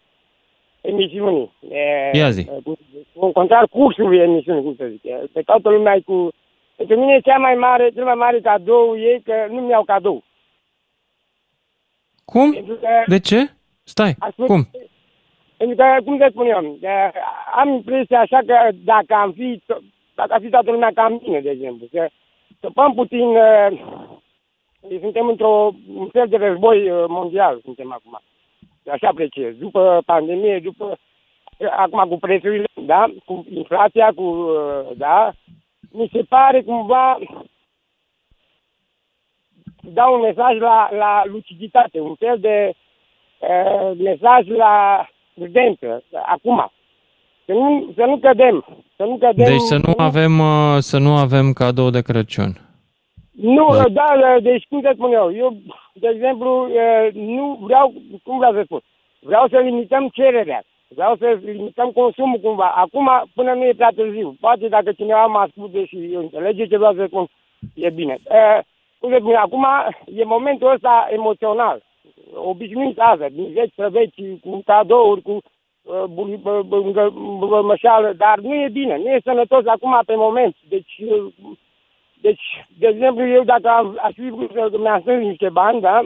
[0.80, 1.52] emisiunii.
[1.70, 2.40] Eh, Ia zi.
[2.40, 2.78] eh, cum-
[3.14, 5.04] cum- Contrar cursului emisiunii, cum să zic.
[5.04, 6.28] Eh, Pe toată lumea e cu...
[6.76, 10.24] Pentru mine cea mai mare, cel mai mare cadou e că nu-mi iau cadou.
[12.24, 12.52] Cum?
[12.52, 13.50] Pentru că De ce?
[13.88, 14.68] Stai, Ascult- cum?
[15.56, 17.10] Pentru că, cum să spun eu, eh,
[17.56, 19.82] am impresia așa că dacă am fi, to-
[20.14, 22.10] dacă ar fi toată lumea ca mine, de exemplu, să
[22.56, 23.82] stăpăm puțin, eh,
[25.00, 28.20] suntem într-un fel de război eh, mondial, suntem acum.
[28.90, 29.54] Așa apreciez.
[29.56, 30.98] După pandemie, după,
[31.58, 35.32] eh, acum cu prețurile, da, cu inflația, cu, eh, da,
[35.90, 37.18] mi se pare cumva
[39.82, 42.72] dau un mesaj la, la luciditate, un fel de
[43.38, 46.70] uh, mesaj la prudență, acum.
[47.44, 48.64] Să nu, să nu cădem,
[48.96, 49.44] să nu cădem.
[49.44, 52.52] Deci să nu avem, uh, să nu avem cadou de Crăciun.
[53.30, 55.56] Nu, da, da, deci cum să spun eu, eu,
[55.92, 58.80] de exemplu, uh, nu vreau, cum vreau să spun,
[59.20, 62.72] vreau să limităm cererea, vreau să limităm consumul cumva.
[62.76, 66.94] Acum, până nu e prea târziu, poate dacă cineva mă ascultă și înțelege ce vreau
[66.94, 67.26] să spun,
[67.74, 68.18] e bine.
[68.24, 68.58] Uh,
[68.98, 69.66] cum să spun, acum
[70.14, 71.82] e momentul ăsta emoțional,
[72.34, 75.30] obișnuit asta, din veci să veci, cu cadouri, cu
[75.82, 80.00] uh, bul- bă- bă- bă- bă- mășeală, dar nu e bine, nu e sănătos acum
[80.06, 80.56] pe moment.
[80.68, 81.32] Deci, uh,
[82.20, 85.96] deci, de exemplu, eu dacă am, aș fi vrut să mi-am strâns niște bani, da,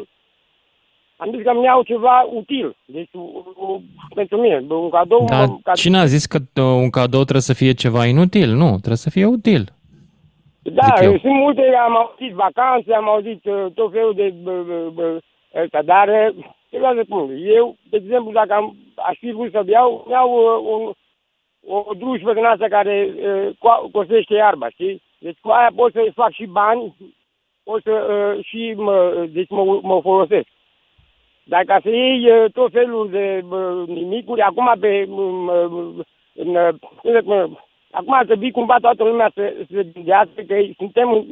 [1.16, 2.76] am zis că mi iau ceva util.
[2.84, 3.82] Deci, u- u-
[4.14, 5.24] pentru mine, un cadou...
[5.24, 8.48] Dar mă- ca- cine a zis că uh, un cadou trebuie să fie ceva inutil?
[8.51, 9.64] Nu, trebuie să fie util.
[10.62, 11.18] Da, zic eu.
[11.18, 15.18] sunt multe, am auzit vacanțe, am auzit uh, tot felul de bă, bă, bă,
[15.55, 19.51] ăsta, dar uh, ce vreau să spun, eu, de exemplu, dacă am, aș fi vrut
[19.51, 20.92] să iau, iau uh, un,
[21.66, 25.03] o drujbă din asta care uh, co- cosește iarba, știi?
[25.18, 26.94] Deci cu aia pot să fac și bani,
[27.64, 30.46] pot să uh, și mă, deci mă, mă folosesc.
[31.44, 35.07] Dar ca să iei uh, tot felul de uh, nimicuri, acum pe...
[35.09, 36.68] um, uh, în, uh,
[37.01, 37.59] cum să spun,
[37.90, 41.26] acum ar trebui cumva toată lumea să să se gândească că suntem...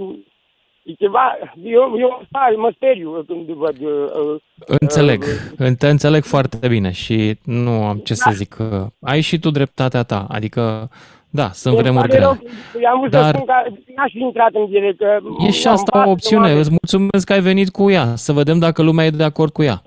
[0.89, 1.21] în- E ceva...
[1.63, 2.23] Eu, eu
[2.57, 3.77] mă speriu când văd...
[3.81, 3.91] Uh,
[4.33, 4.41] uh,
[4.81, 5.23] Înțeleg,
[5.59, 8.49] uh, te înțeleg foarte bine și nu am ce să zic.
[8.55, 10.91] că Ai și tu dreptatea ta, adică,
[11.31, 12.53] da, sunt îmi vremuri pare rău grele.
[12.73, 13.53] că I-am vrut să Dar- spun că
[13.97, 14.99] n-aș fi intrat în direct.
[14.99, 17.71] Că E și am asta pas o că opțiune, oameni- îți mulțumesc că ai venit
[17.71, 19.83] cu ea, să vedem dacă lumea e de acord cu ea.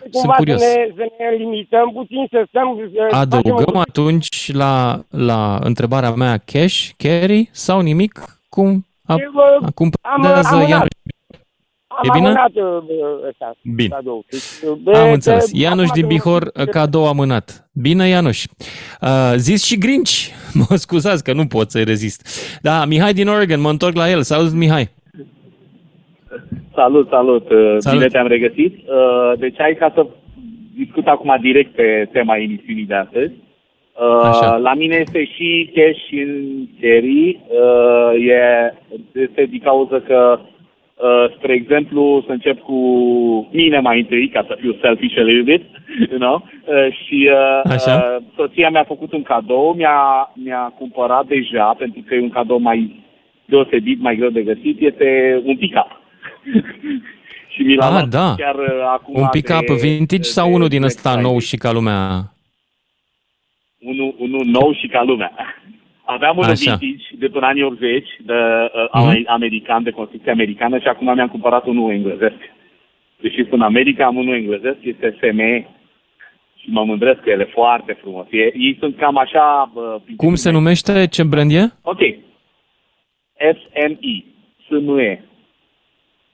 [0.00, 0.60] Sunt cumva curios.
[0.60, 2.90] Să ne, să ne limităm puțin, să stăm...
[2.94, 8.40] să facem Adăugăm o- atunci la, la întrebarea mea cash, carry sau nimic?
[8.48, 10.68] Cum, a, Eu, uh, acum am procedează amânat.
[10.70, 10.88] Ianuș?
[11.86, 12.26] Am E bine?
[12.26, 13.88] amânat uh, ăsta, Bine.
[13.94, 14.24] cadou.
[14.30, 14.40] Deci,
[14.70, 15.50] uh, de- Am de- înțeles.
[15.52, 17.68] Ianuș acum din de- Bihor, cadou amânat.
[17.72, 18.44] Bine, Ianuș.
[19.00, 20.10] Uh, zis și Grinch.
[20.68, 22.20] Mă scuzați că nu pot să-i rezist.
[22.62, 24.22] Da, Mihai din Oregon, mă întorc la el.
[24.22, 24.88] Salut, Mihai.
[26.74, 27.98] Salut, salut, uh, Salut.
[27.98, 28.74] bine te-am regăsit.
[28.76, 30.06] Uh, Deci hai ca să
[30.76, 33.32] discut acum direct pe tema emisiunii de astăzi.
[34.00, 34.56] Uh, Așa.
[34.56, 37.40] La mine este și cash și în carry.
[37.48, 38.74] Uh, e,
[39.12, 42.78] este din cauza că, uh, spre exemplu, să încep cu
[43.52, 45.62] mine mai întâi, ca să fiu selfish a little bit,
[46.10, 46.34] you know?
[46.64, 47.94] Uh, și uh, Așa.
[47.94, 52.58] uh, soția mi-a făcut un cadou, mi-a, mi-a cumpărat deja, pentru că e un cadou
[52.58, 53.04] mai
[53.44, 55.90] deosebit, mai greu de găsit, este un pick-up.
[57.54, 58.34] și mi l-a Ah, luat da.
[58.36, 61.30] chiar uh, acum Un pick-up de- vintage sau de unul din Black ăsta Friday.
[61.30, 61.98] nou și ca lumea?
[63.80, 65.32] Unul, unul nou și ca lumea.
[66.04, 66.74] Aveam unul Așa.
[66.76, 69.24] vintage de până anii 80, de uh, Mhm.
[69.26, 72.38] american, de construcție americană și acum mi-am cumpărat unul englezesc.
[73.20, 75.66] Deși sunt în America, am unul englezesc, este FME
[76.56, 78.26] și mă mândresc că el e foarte frumos.
[78.30, 79.70] E, ei sunt cam așa...
[79.74, 81.06] Uh, Cum se numește?
[81.06, 81.62] Ce brand e?
[81.82, 81.98] Ok.
[83.38, 84.24] SME.
[84.68, 85.24] SME.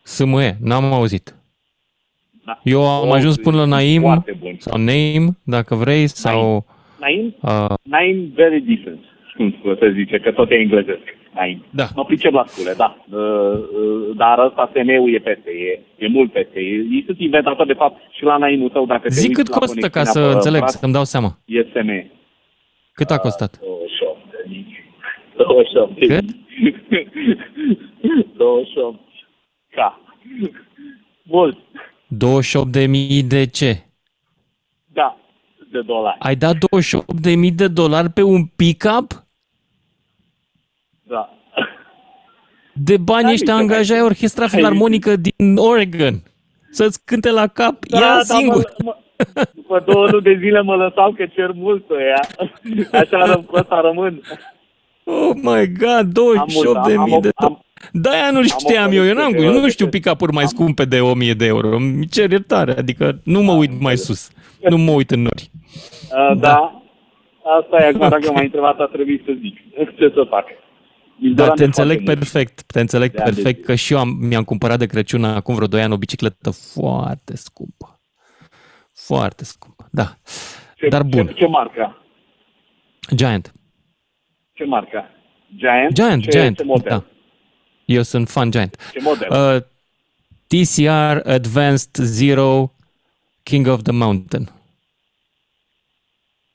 [0.03, 1.34] SME, n-am auzit.
[2.44, 2.61] Da.
[2.62, 4.55] Eu am Oh, ajuns până la Naim foarte bun.
[4.59, 6.40] sau Name, dacă vrei, sau...
[6.42, 6.64] Naim?
[7.42, 9.01] Uh, Naim very decent,
[9.36, 11.05] cum să zice, că tot e englezesc.
[11.34, 11.86] mai Da.
[11.94, 12.97] Mă pricep la scule, da.
[13.11, 16.59] Uh, uh, dar ăsta SM-ul e peste, e, e mult peste.
[16.61, 19.49] E, ei sunt inventatori, de fapt, și la naimul tău, dacă te Zi uiți cât
[19.49, 21.38] la costă ca conexiunea să pe înțeleg, braț, să-mi dau seama.
[21.44, 22.11] E SM.
[22.92, 23.59] Cât a costat?
[23.61, 24.66] 28 de mii.
[25.36, 26.34] 28 de mii.
[28.36, 28.99] 28.
[29.70, 30.01] Ca.
[31.22, 31.59] Mult.
[32.14, 33.86] 28.000 de ce?
[35.77, 35.81] Da.
[35.81, 36.16] De dolari.
[36.18, 39.24] Ai dat 28.000 de dolari pe un pick-up?
[41.03, 41.31] Da.
[42.72, 46.14] De bani Da, ăștia nici angajați Orchestra Filarmonică din Oregon.
[46.70, 48.72] Să-ți cânte la cap Da, ea da, singur.
[48.85, 48.97] mă-
[49.35, 52.20] mă- După două luni de zile mă lăsau că cer mult pe ea.
[53.01, 54.20] Așa răm, cu ăsta rămân.
[55.05, 59.14] Oh my god, 28 de Am- mii am- de am- De-aia nu știam eu, eu,
[59.14, 61.77] n-am, de- eu nu știu pick-up-uri mai scumpe de 1000 de euro.
[61.77, 64.31] Îmi cer iertare, adică nu mă uit mai sus.
[64.68, 65.51] Nu mă uit în nori.
[66.33, 66.83] Uh, da.
[67.61, 69.57] Asta e, acum dacă m-ai întrebat, a trebuit să zic.
[69.97, 70.45] Ce să fac?
[71.20, 72.18] Îmi Dar doream te de înțeleg foarte mult.
[72.31, 75.24] perfect, te înțeleg De ani de perfect că și eu am, mi-am cumpărat de Crăciun
[75.24, 78.01] acum vreo 2 ani o bicicletă foarte scumpă.
[78.95, 80.05] Foarte scumpă, da.
[80.77, 81.27] Ce, Dar bun.
[81.27, 82.03] Ce, ce marca?
[83.14, 83.53] Giant.
[84.53, 85.11] Ce marca?
[85.57, 85.93] Giant?
[85.95, 86.89] Giant, ce, Giant, Ce model?
[86.91, 87.05] da.
[87.87, 88.76] Eu sunt fan Giant.
[88.93, 89.28] Ce model?
[89.30, 89.62] Uh,
[90.47, 92.72] TCR Advanced Zero
[93.43, 94.49] King of the Mountain.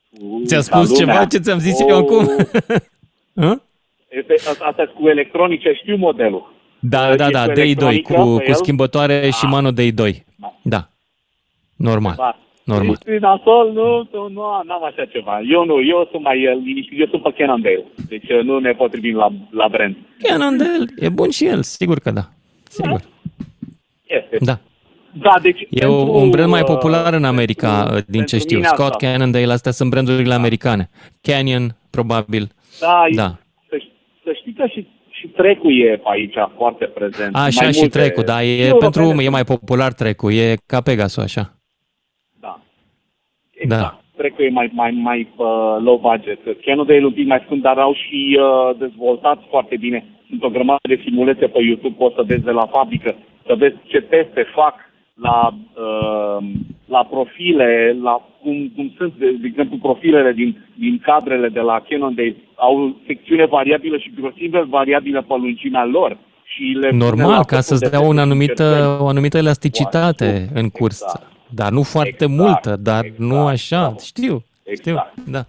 [0.09, 1.13] Uh, Ți-a ca spus lumea.
[1.15, 1.95] ceva ce ți-am zis eu Oh.
[2.03, 2.25] acum?
[3.36, 3.61] Hă?
[4.09, 6.53] Este, asta asta cu electronice, știu modelul.
[6.79, 8.55] Da, da, E da, cu DI2, electronică cu, pe cu el?
[8.55, 10.15] schimbătoare și mano DI2.
[10.63, 10.89] Da.
[11.75, 12.15] Normal.
[12.17, 12.39] Da.
[12.64, 12.97] Normal.
[13.05, 13.72] Ești nasol?
[13.74, 15.39] Nu, nu, nu, n-am așa ceva.
[15.51, 17.86] Eu nu, eu sunt mai uh, liniștit, eu sunt pe Cannondale.
[18.07, 19.95] Deci uh, nu ne potrivim la, la brand.
[20.22, 22.22] Cannondale, e bun și el, sigur că da.
[22.70, 23.01] Sigur.
[24.05, 24.38] Este.
[24.39, 24.59] Da.
[25.14, 28.36] Da, deci E pentru, o, un brand mai uh, popular în America, uh, din ce
[28.36, 28.55] pentru știu.
[28.57, 29.07] mine Scott, asta.
[29.07, 30.89] Cannondale, astea sunt brandurile americane.
[31.22, 32.47] Canyon, probabil.
[32.80, 33.38] Da, Da.
[33.70, 33.82] Să,
[34.24, 37.36] să știi că și, și trecul e pe aici foarte prezent.
[37.36, 40.55] Așa Mai și multe- trecul, da, e Eu, pentru bine, e mai popular trecul, e
[40.66, 41.55] ca Pegasus, așa.
[43.74, 43.78] Da.
[43.78, 43.91] Da.
[44.19, 46.39] Trecul e mai, mai, mai uh, low budget.
[46.65, 49.99] Cannondale e un pic mai scump, dar au și uh, dezvoltat foarte bine.
[50.30, 53.15] Sunt o grămadă de simulețe pe YouTube, poți să vezi de la fabrică,
[53.47, 54.76] să vezi ce teste fac
[55.28, 55.38] la,
[55.86, 56.38] uh,
[56.86, 60.49] la profile, la cum, cum sunt, de, de exemplu, profilele din,
[60.80, 62.36] din cadrele de la Cannondale.
[62.55, 66.17] Au secțiune variabilă și grosime variabilă pe lungimea lor.
[66.43, 69.01] Și le pune Normal, la ca focul să-ți de dea o teste anumită, încercări.
[69.01, 71.30] o anumită elasticitate în cursă.
[71.54, 73.95] Dar nu foarte multă, dar nu așa.
[74.04, 74.43] Știu,
[74.76, 74.95] știu,
[75.28, 75.45] da.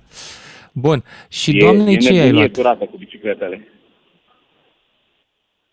[0.72, 1.02] Bun.
[1.28, 2.52] Și doamnei ce ai nebunie luat?
[2.52, 3.68] curată cu bicicletele.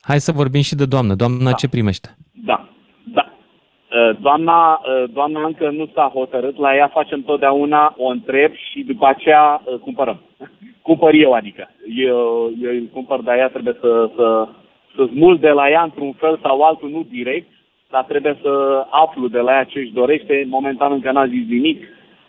[0.01, 1.15] Hai să vorbim și de doamnă.
[1.15, 2.17] Doamna ce primește?
[2.45, 2.69] Da,
[3.13, 3.31] da.
[3.31, 8.83] Uh, Doamna, uh, doamna încă nu s-a hotărât, la ea facem totdeauna, o întreb și
[8.83, 10.19] după aceea uh, cumpărăm.
[10.87, 11.69] Cumpăr eu, adică.
[11.95, 14.47] Eu, eu îl cumpăr, dar ea trebuie să, să,
[14.95, 17.49] să smul de la ea într-un fel sau altul, nu direct,
[17.89, 20.45] dar trebuie să aflu de la ea ce își dorește.
[20.49, 21.83] Momentan încă n-a zis nimic.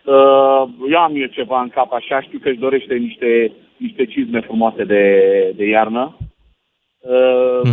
[0.04, 4.40] Uh, eu am eu ceva în cap așa, știu că își dorește niște, niște cizme
[4.40, 5.02] frumoase de,
[5.56, 6.16] de iarnă.
[7.00, 7.72] Uh,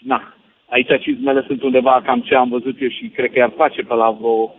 [0.00, 0.34] na,
[0.68, 3.94] aici cizmele sunt undeva cam ce am văzut eu și cred că i-ar face pe
[3.94, 4.54] la vreo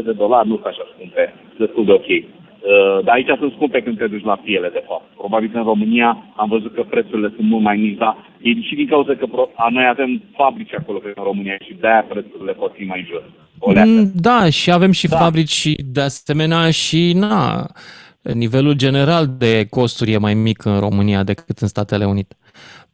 [0.00, 2.06] 4-500 de dolari, nu sunt așa scumpe, destul de ok.
[2.60, 5.06] Uh, dar aici sunt scumpe când te duci la piele, de fapt.
[5.16, 8.74] Probabil că în România am văzut că prețurile sunt mult mai mici, dar e și
[8.74, 12.52] din cauza că pro- a, noi avem fabrici acolo pe în România și de-aia prețurile
[12.52, 13.22] pot fi mai jos.
[13.58, 13.88] O leacă.
[13.88, 17.66] Mm, Da, și avem și fabrici și de asemenea și na,
[18.34, 22.36] nivelul general de costuri e mai mic în România decât în Statele Unite.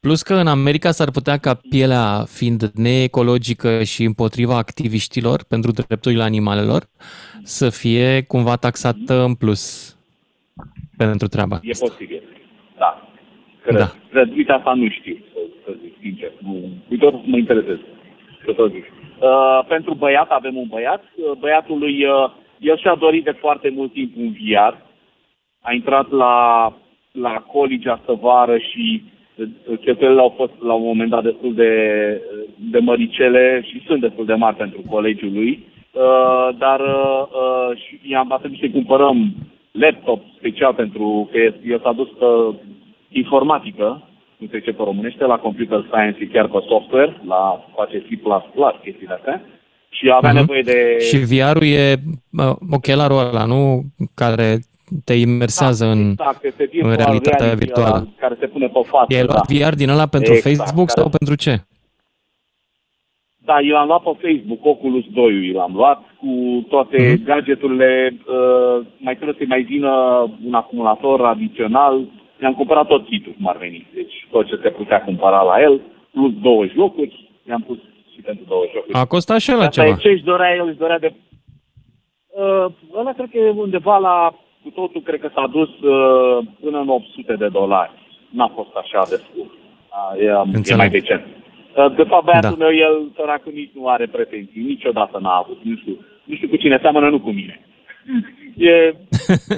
[0.00, 6.22] Plus că în America s-ar putea ca pielea fiind neecologică și împotriva activiștilor pentru drepturile
[6.22, 6.88] animalelor
[7.43, 9.97] să fie cumva taxată în plus
[10.97, 12.22] pentru treaba E posibil.
[12.78, 13.09] Da.
[13.62, 13.76] Cred.
[13.76, 13.93] Da.
[14.11, 14.32] Cred.
[14.36, 16.30] Uite, asta nu știu, să, să zic sincer.
[16.38, 17.78] Nu, uite, o să mă interesez.
[18.45, 18.84] Să tot zic.
[18.84, 21.03] Uh, pentru băiat, avem un băiat.
[21.16, 24.74] Uh, băiatul lui, uh, el și-a dorit de foarte mult timp un VR.
[25.61, 26.36] A intrat la,
[27.12, 29.05] la college astă vară și
[29.36, 31.72] uh, cheltuielile au fost la un moment dat destul de,
[32.70, 35.66] de măricele și sunt destul de mari pentru colegiul lui.
[35.95, 39.34] Uh, dar uh, uh, și i-am a trebuit să cumpărăm
[39.70, 41.38] laptop special pentru că
[41.72, 42.26] el s-a dus pe
[43.09, 48.09] informatică, cum se zice pe românește, la computer science, chiar pe software, la face C++,
[48.82, 49.43] chestiile astea.
[49.90, 50.38] Și avea Mhm.
[50.38, 50.99] nevoie de...
[51.09, 51.95] Și VR-ul e
[52.38, 53.82] uh, ochelarul ăla, nu?
[54.14, 54.59] Care
[55.05, 57.95] te imersează în, Exact, este în virtual realitatea reality virtuală.
[57.97, 59.07] ăla care se pune pe față.
[59.09, 59.66] I-ai luat da.
[59.68, 61.53] VR din ăla pentru Exact, Facebook care- sau pentru ce?
[63.53, 66.30] Da, eu l-am luat pe Facebook, Oculus 2 l-am luat cu
[66.68, 67.07] toate Mhm.
[67.12, 67.24] mm-hmm.
[67.24, 67.90] gadgeturile,
[68.36, 69.92] uh, mai trebuie să mai vină
[70.46, 71.94] un acumulator adițional,
[72.42, 73.86] i-am cumpărat tot kitul cum ar veni.
[73.94, 75.80] Deci tot ce se putea cumpăra la el,
[76.12, 77.78] plus două jocuri, i-am pus
[78.14, 78.92] și pentru două jocuri.
[78.94, 79.94] A costat și ăla Asta ceva.
[79.96, 81.12] e ce își dorea el, își dorea de...
[82.42, 82.66] Uh,
[82.98, 84.34] ăla cred că e undeva la...
[84.62, 87.92] Cu totul cred că s-a dus uh, până în 800 de dolari.
[88.30, 89.50] N-a fost așa de scurt.
[89.50, 90.78] Uh, e, e Înțeleg.
[90.78, 91.24] mai decent.
[91.76, 92.64] Uh, de fapt, băiatul Da.
[92.64, 94.62] meu, el, săracul, nici nu are pretenții.
[94.62, 95.58] Niciodată n-a avut.
[95.62, 97.60] Nu știu, nu știu cu cine seamănă, nu cu mine.
[98.56, 98.94] E,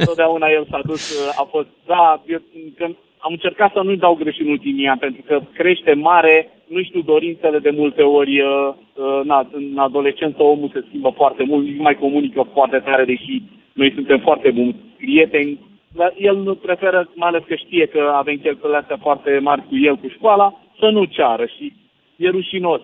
[0.04, 2.38] totdeauna el s-a dus, uh, a fost, da, eu,
[2.76, 6.82] când am încercat să nu-i dau greș în ultimii ani, pentru că crește mare, nu
[6.82, 11.66] știu, dorințele de multe ori, uh, uh, na, în adolescență omul se schimbă foarte mult,
[11.66, 13.42] nu mai comunică foarte tare, deși
[13.72, 15.58] noi suntem foarte buni prieteni,
[15.92, 19.76] dar el nu preferă, mai ales că știe că avem cheltuielile astea foarte mari cu
[19.76, 21.72] el, cu școala, să nu ceară și
[22.16, 22.80] e rușinos.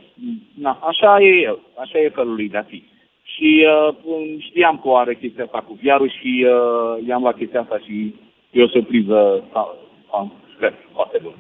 [0.54, 2.84] Na, așa e el, așa e felul lui de a fi.
[3.22, 3.94] Și uh,
[4.38, 8.14] știam că o are chestia asta cu viarul și uh, i-am luat chestia asta și
[8.50, 9.76] e o surpriză sau,
[10.10, 11.34] sau, sper, foarte bună.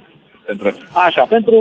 [0.46, 0.68] Pentru...
[1.06, 1.58] Așa, pentru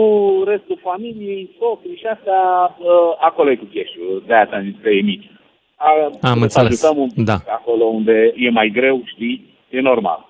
[0.48, 2.42] restul familiei, socrii și astea,
[2.80, 2.88] uh,
[3.20, 3.94] acolo e cu cash
[4.26, 5.30] de aia ți-am zis că e mici.
[5.76, 7.38] A, Am să înțeles, ajutăm un pic da.
[7.48, 10.29] acolo unde e mai greu, știi, e normal,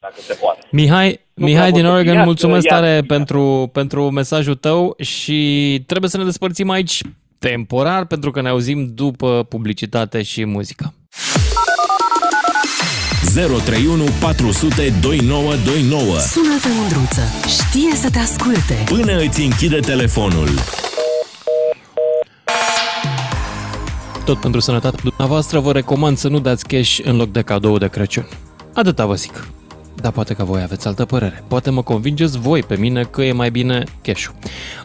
[0.00, 0.60] dacă se poate.
[0.70, 4.54] Mihai, Nu Mihai prea din pot să Oregon, primească, mulțumesc iar- tare pentru, pentru mesajul
[4.54, 7.00] tău și trebuie să ne despărțim aici
[7.38, 10.94] temporar pentru că ne auzim după publicitate și muzică.
[13.34, 17.20] 031 400 2929 Sună-te, Mândruță.
[17.48, 18.74] Știe să te asculte.
[18.84, 20.48] Până îți închide telefonul.
[24.24, 27.88] Tot pentru sănătatea dumneavoastră vă recomand să nu dați cash în loc de cadou de
[27.88, 28.28] Crăciun.
[28.74, 29.48] Atâta vă zic.
[30.00, 31.44] Dar poate că voi aveți altă părere.
[31.48, 34.28] Poate mă convingeți voi pe mine că e mai bine cash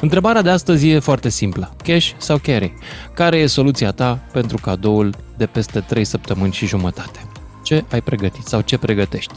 [0.01, 1.75] Întrebarea de astăzi e foarte simplă.
[1.83, 2.73] Cash sau carry?
[3.13, 7.19] Care e soluția ta pentru cadoul de peste 3 săptămâni și jumătate?
[7.63, 9.33] Ce ai pregătit sau ce pregătești?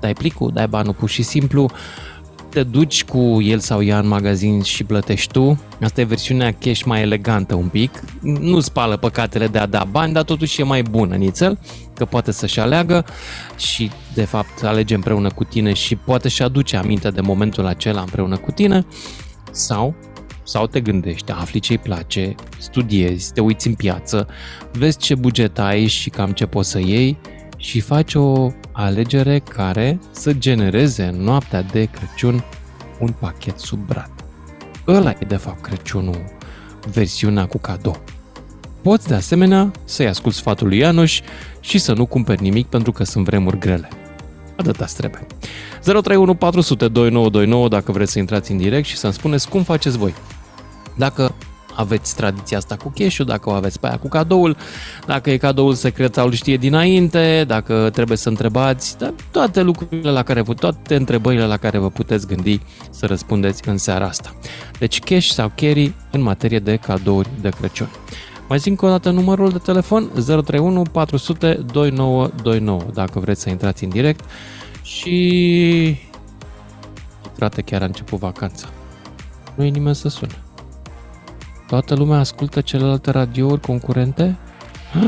[0.00, 1.70] Dai plicul, dai banul pur și simplu,
[2.52, 5.60] te duci cu el sau ea în magazin și plătești tu.
[5.80, 8.02] Asta e versiunea cash mai elegantă un pic.
[8.20, 11.58] Nu spală păcatele de a da bani, dar totuși e mai bună nițel,
[11.94, 13.04] că poate să-și aleagă
[13.56, 18.00] și de fapt alege împreună cu tine și poate și aduce aminte de momentul acela
[18.00, 18.86] împreună cu tine
[19.50, 19.94] sau
[20.44, 24.28] sau te gândești, afli ce-i place, studiezi, te uiți în piață,
[24.72, 27.18] vezi ce buget ai și cam ce poți să iei
[27.62, 32.44] și faci o alegere care să genereze în noaptea de Crăciun
[33.00, 34.10] un pachet sub brad.
[34.86, 36.24] Ăla e de fapt Crăciunul,
[36.92, 38.02] versiunea cu cadou.
[38.82, 41.20] Poți de asemenea să-i asculti sfatul lui Ianuș
[41.60, 43.88] și să nu cumperi nimic pentru că sunt vremuri grele.
[44.56, 45.26] Atâta trebuie.
[45.82, 50.14] 031 400 2929 dacă vreți să intrați în direct și să-mi spuneți cum faceți voi.
[50.96, 51.34] Dacă
[51.74, 54.56] aveți tradiția asta cu cash dacă o aveți pe aia cu cadoul,
[55.06, 60.10] dacă e cadoul secret sau îl știe dinainte, dacă trebuie să întrebați, da, toate lucrurile
[60.10, 62.60] la care vă, toate întrebările la care vă puteți gândi
[62.90, 64.34] să răspundeți în seara asta.
[64.78, 67.88] Deci cash sau carry în materie de cadouri de Crăciun.
[68.48, 73.84] Mai zic încă o dată numărul de telefon 031 400 2929 dacă vreți să intrați
[73.84, 74.24] în direct
[74.82, 75.96] și
[77.34, 78.68] frate chiar a început vacanța.
[79.54, 80.41] Nu e nimeni să sună.
[81.72, 84.36] Toată lumea ascultă celelalte radiouri concurente?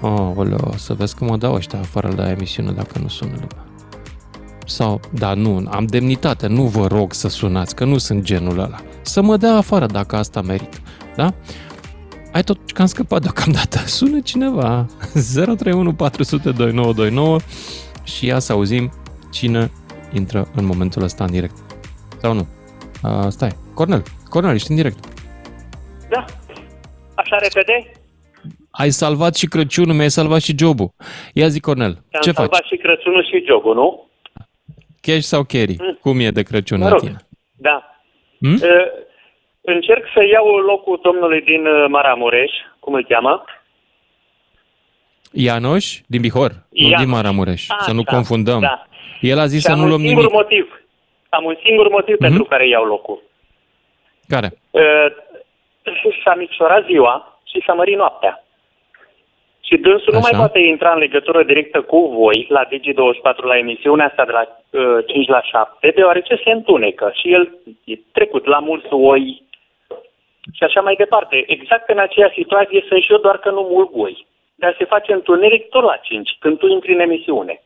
[0.00, 3.66] Oh, oleo, să vezi că mă dau ăștia afară la emisiune dacă nu sună lumea.
[4.66, 8.76] Sau, da, nu, am demnitate, nu vă rog să sunați, că nu sunt genul ăla.
[9.02, 10.80] Să mă dea afară dacă asta merit,
[11.16, 11.34] da?
[12.32, 13.78] Ai tot că am scăpat deocamdată.
[13.98, 14.86] Sună cineva.
[15.34, 17.38] 031 400 2929
[18.02, 18.92] și ia să auzim
[19.30, 19.70] cine
[20.12, 21.56] intră în momentul ăsta în direct.
[22.20, 22.46] Sau nu?
[23.02, 25.17] Uh, stai, Cornel, Cornel, ești în direct.
[26.10, 26.24] Da.
[27.14, 27.90] Așa repede?
[28.70, 30.90] Ai salvat și Crăciunul, mi-ai salvat și jobul.
[31.34, 32.66] Ia zi, Cornel, Am ce salvat faci?
[32.66, 34.08] și Crăciunul și jobul, nu?
[35.00, 35.76] Cash sau carry?
[36.00, 37.00] Cum e de Crăciun Mă la rog.
[37.00, 37.16] tine?
[37.56, 37.82] Da.
[38.38, 38.52] Hmm?
[38.54, 38.86] Uh,
[39.60, 42.50] încerc să iau locul domnului din uh, Maramureș,
[42.80, 43.44] cum îl cheamă?
[45.32, 47.00] Ianoș din Bihor, nu Ianoș.
[47.00, 48.60] din Maramureș, să nu Așa, confundăm.
[48.60, 48.86] da.
[49.20, 50.34] El a zis Și să am nu un luăm singur nimic.
[50.36, 50.82] motiv.
[51.28, 52.22] Am un singur motiv Mhm.
[52.22, 53.22] pentru care iau locul.
[54.28, 54.52] Care?
[54.70, 54.82] Uh,
[56.24, 58.44] s-a micșorat ziua și s-a mărit noaptea.
[59.60, 60.38] Și dânsul nu mai Așa.
[60.38, 65.04] poate intra în legătură directă cu voi la Digi24 la emisiunea asta de la uh,
[65.06, 69.42] 5 la 7, deoarece se întunecă și el e trecut la mulți oi
[70.52, 71.44] și așa mai departe.
[71.46, 74.26] Exact în aceeași situație sunt și eu, doar că nu mult oi.
[74.54, 77.62] Dar se face întuneric tot la 5, când tu intri în emisiune.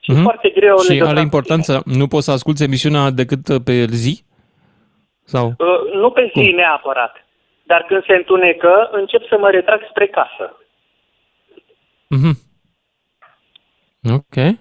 [0.00, 0.22] Și Mhm.
[0.22, 3.84] foarte greu Și legătura are cu importanță, nu poți să asculti emisiunea decât uh, pe
[3.84, 4.23] zi?
[5.24, 5.46] Sau?
[5.58, 7.16] Uh, nu pe zi neapărat,
[7.62, 10.56] dar când se întunecă, încep să mă retrag spre casă.
[12.08, 12.36] Mhm.
[14.12, 14.56] Ok.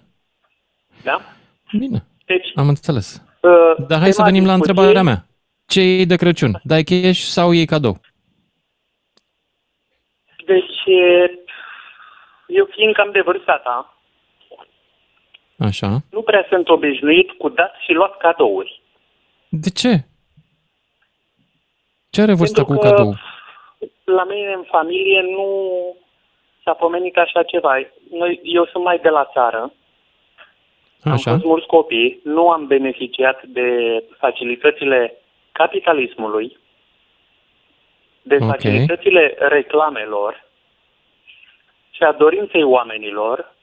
[1.04, 1.22] Da?
[1.78, 3.24] Bine, Deci, am înțeles.
[3.42, 5.26] uh, Dar hai să tema venim la discuției- întrebarea mea.
[5.68, 6.60] Ce iei de Crăciun?
[6.64, 8.00] Dai cash sau iei cadou?
[10.46, 11.32] Deci, e,
[12.48, 13.98] eu fiind cam de vârsta ta,
[15.58, 15.98] Așa.
[16.12, 18.82] nu prea sunt obișnuit cu dat și luat cadouri.
[19.50, 20.06] De ce?
[22.14, 23.14] Ce are vârsta cu Pentru că cadou?
[24.04, 25.48] La mine în familie nu
[26.64, 27.74] s-a pomenit așa ceva.
[28.12, 29.74] Noi, eu sunt mai de la țară,
[31.04, 31.32] am Așa.
[31.32, 33.68] fost mulți copii, nu am beneficiat de
[34.18, 35.14] facilitățile
[35.52, 36.58] capitalismului,
[38.22, 38.46] de Ok.
[38.46, 40.44] facilitățile reclamelor
[41.92, 43.54] și a dorinței oamenilor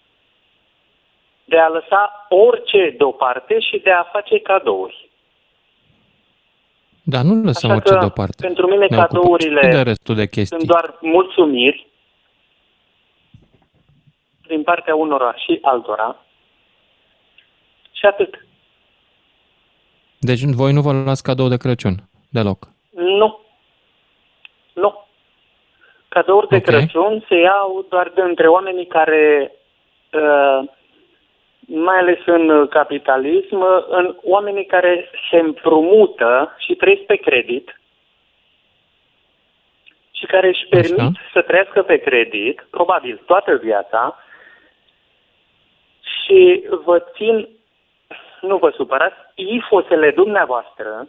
[1.45, 5.10] de a lăsa orice deoparte și de a face cadouri.
[7.03, 8.47] Dar nu lăsăm Așa orice că, deoparte.
[8.47, 10.57] pentru mine, Ne ocupăm cadourile și de restul de chestii.
[10.57, 11.89] Sunt doar mulțumiri
[14.47, 16.25] din partea unora și altora
[17.93, 18.47] și atât.
[20.19, 21.95] Deci voi nu vă luați cadou de Crăciun
[22.29, 22.69] deloc.
[22.91, 23.41] Nu.
[24.73, 25.07] Nu.
[26.09, 26.63] Cadouri de Ok.
[26.63, 29.53] Crăciun se iau doar de între oamenii care,
[30.13, 30.69] uh,
[31.67, 37.81] mai ales în capitalism, uh, în oamenii care se împrumută și trăiesc pe credit
[40.11, 44.25] și care își permit să trăiască pe credit, probabil toată viața,
[46.01, 47.49] și vă țin,
[48.41, 51.09] nu vă supărați, ifosele dumneavoastră,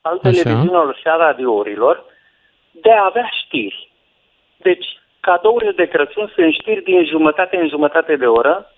[0.00, 0.30] al Așa.
[0.30, 2.04] televiziunilor și a radiourilor,
[2.70, 3.90] de a avea știri.
[4.56, 4.86] Deci,
[5.20, 8.72] cadourile de Crăciun sunt știri din jumătate în jumătate de oră,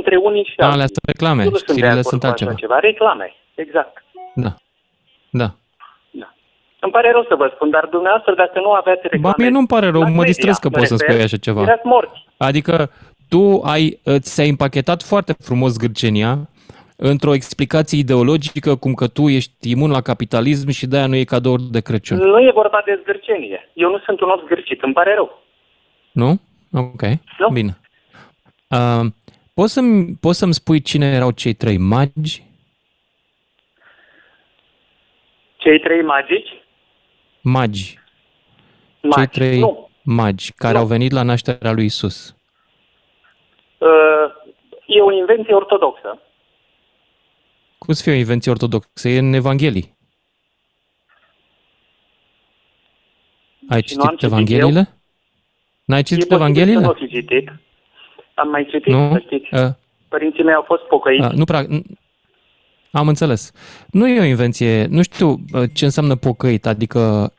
[0.00, 0.74] între unii și Da, alții.
[0.78, 2.54] alea sunt reclame, Eu nu sunt de știrile acord sunt cu așa altceva.
[2.62, 2.78] ceva.
[2.88, 3.94] Reclame, exact.
[4.34, 4.52] Da.
[5.42, 5.48] Da.
[6.80, 9.22] Îmi pare rău să vă spun, dar dumneavoastră, dacă nu aveați reclame...
[9.26, 11.24] Ba, mie nu-mi pare rău, mass mă media, distrez că mă poți să refer, spui
[11.24, 11.62] așa ceva.
[11.62, 12.24] Erați morți.
[12.36, 12.90] Adică
[13.28, 16.38] tu ai, ți-ai împachetat foarte frumos gârcenia
[16.96, 21.62] într-o explicație ideologică cum că tu ești imun la capitalism și de-aia nu e cadouri
[21.62, 22.18] de Crăciun.
[22.18, 23.70] Nu e vorba de zgârcenie.
[23.74, 25.42] Eu nu sunt un om zgârcit, îmi pare rău.
[26.12, 26.30] Nu?
[26.72, 27.02] Ok,
[27.38, 27.48] Nu.
[27.52, 27.78] bine.
[28.68, 29.06] Uh,
[29.56, 32.42] poți, să-mi, poți să-mi spui cine erau cei trei magi?
[35.56, 36.48] Cei trei magici,
[37.42, 37.98] Magi.
[39.02, 39.90] Magi, Cei trei nu.
[40.02, 42.36] magi care au venit la nașterea lui Isus.
[43.78, 44.32] uh,
[44.86, 46.20] e o invenție ortodoxă.
[47.78, 49.08] Cum să fie o invenție ortodoxă?
[49.08, 49.94] E în Evanghelii.
[53.68, 54.88] Ai Și nu am citit citit Evangheliile?
[55.84, 56.86] N-ai E citit posibil să Evangheliile?
[56.86, 57.52] nu fi citit.
[58.36, 59.10] Am mai citit, Nu?
[59.12, 59.54] să știți.
[59.64, 59.70] Uh,
[60.08, 61.24] Părinții mei au fost pocăiți.
[61.26, 61.64] uh, nu prea...
[61.66, 61.82] n-
[62.92, 63.52] Am înțeles.
[63.90, 67.32] Nu e o invenție, nu știu uh, ce înseamnă pocăit, adică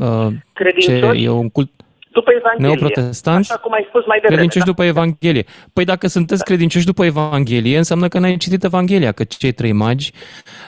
[0.00, 1.70] uh, ce Credincioși e un cult
[2.12, 2.66] după Evanghelie.
[2.76, 4.34] neoprotestanți, Așa cum ai spus mai devreme.
[4.34, 4.70] credincioși da?
[4.70, 5.44] după Evanghelie.
[5.72, 10.12] Păi dacă sunteți credincioși după Evanghelie, înseamnă că n-ai citit Evanghelia, că cei trei magi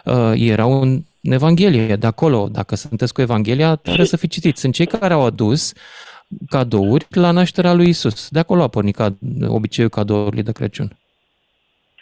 [0.05, 2.49] uh, erau în Evanghelie, de acolo.
[2.53, 4.57] Dacă sunteți cu Evanghelia, trebuie să fi citit.
[4.57, 5.73] Sunt cei care au adus
[6.49, 8.29] cadouri la nașterea lui Isus.
[8.29, 9.09] De acolo a pornit ca
[9.47, 10.97] obiceiul cadourilor de Crăciun.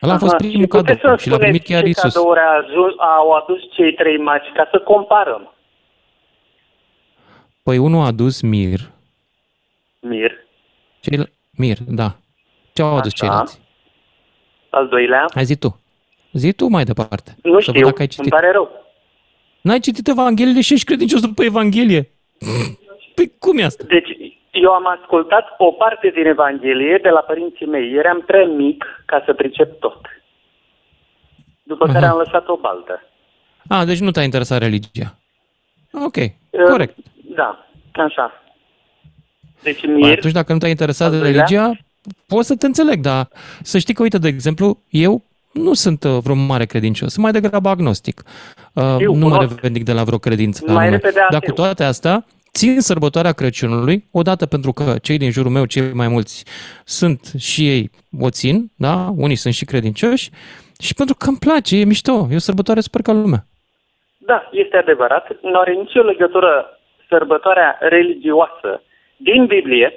[0.03, 1.89] Ăla a fost Aha, primul și puteți cadou să-mi și l-a primit spuneți chiar ce
[1.89, 2.15] Isus.
[2.15, 5.55] cadouri a ajuns, au adus cei trei magi, ca să comparăm.
[7.63, 8.81] Păi unul a adus mir.
[10.01, 10.33] Mir.
[11.01, 11.33] Ceil...
[11.57, 12.17] Mir, da.
[12.73, 13.27] Ce au adus Așa.
[13.27, 13.61] ceilalți?
[14.71, 15.81] Al doilea, Hai zi tu.
[16.33, 17.37] Zi tu mai departe.
[17.43, 18.29] nu Să văd știu, dacă ai îmi citit.
[18.31, 18.71] pare rău.
[19.61, 22.11] N-ai citit Evangheliile și ești credincios după Evanghelie.
[23.15, 23.85] Păi cum e asta?
[23.89, 24.09] Deci,
[24.51, 27.93] eu am ascultat o parte din Evanghelie de la părinții mei.
[27.95, 30.01] Eram prea mic ca să pricep tot.
[31.63, 32.13] După care Aha.
[32.13, 33.03] am lăsat o baltă.
[33.69, 35.15] A, deci nu te-a interesat religia.
[35.93, 36.97] Ok, Uh, corect.
[37.35, 38.33] Da, așa.
[39.63, 41.45] Deci Păi mir, atunci dacă nu te-a interesat de Al doilea?
[41.45, 41.73] religia,
[42.27, 43.29] pot să te înțeleg, dar
[43.63, 47.33] să știi că, uite, de exemplu, eu nu sunt uh, vreun mare credincios, sunt mai
[47.41, 48.23] degrabă agnostic.
[48.73, 49.55] Uh, Știu, nu mă cunosc.
[49.55, 50.91] revendic de la vreo credință Mai anume.
[50.91, 51.49] repede Dar ateu.
[51.49, 56.09] cu toate astea, țin sărbătoarea Crăciunului, odată pentru că cei din jurul meu, cei mai
[56.09, 56.45] mulți,
[56.85, 57.91] sunt și ei
[58.21, 59.13] o țin, da?
[59.17, 60.31] Unii sunt și credincioși,
[60.81, 63.45] și pentru că îmi place, e mișto, e o sărbătoare super ca lumea.
[64.19, 65.27] da, este adevărat.
[65.43, 66.79] Nu are nicio legătură
[67.09, 68.83] sărbătoarea religioasă
[69.17, 69.93] din Biblie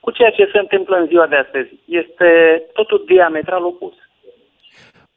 [0.00, 1.68] cu ceea ce se întâmplă în ziua de astăzi.
[1.84, 3.92] Este totul diametral opus.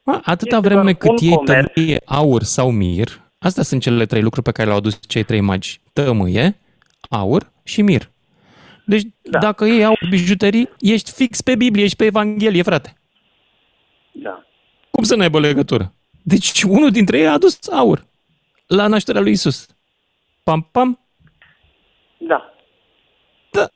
[0.04, 1.72] A, atâta Este vreme doar cât un iei comerț.
[1.72, 3.08] tămâie, aur sau mir,
[3.44, 5.80] astea sunt cele trei lucruri pe care le-au adus cei trei magi.
[5.92, 6.58] Tămâie,
[7.10, 8.10] aur și mir.
[8.86, 9.38] Deci da.
[9.38, 12.94] dacă iei aur bijuterii, ești fix pe Biblie, ești pe Evanghelie, frate.
[14.12, 14.44] Da.
[14.90, 15.92] Cum să n-aibă legătură?
[16.22, 18.06] Deci unul dintre ei a adus aur
[18.66, 19.66] la nașterea lui Isus.
[20.42, 20.98] Pam, pam,
[22.18, 22.54] Da.
[23.50, 23.66] Da.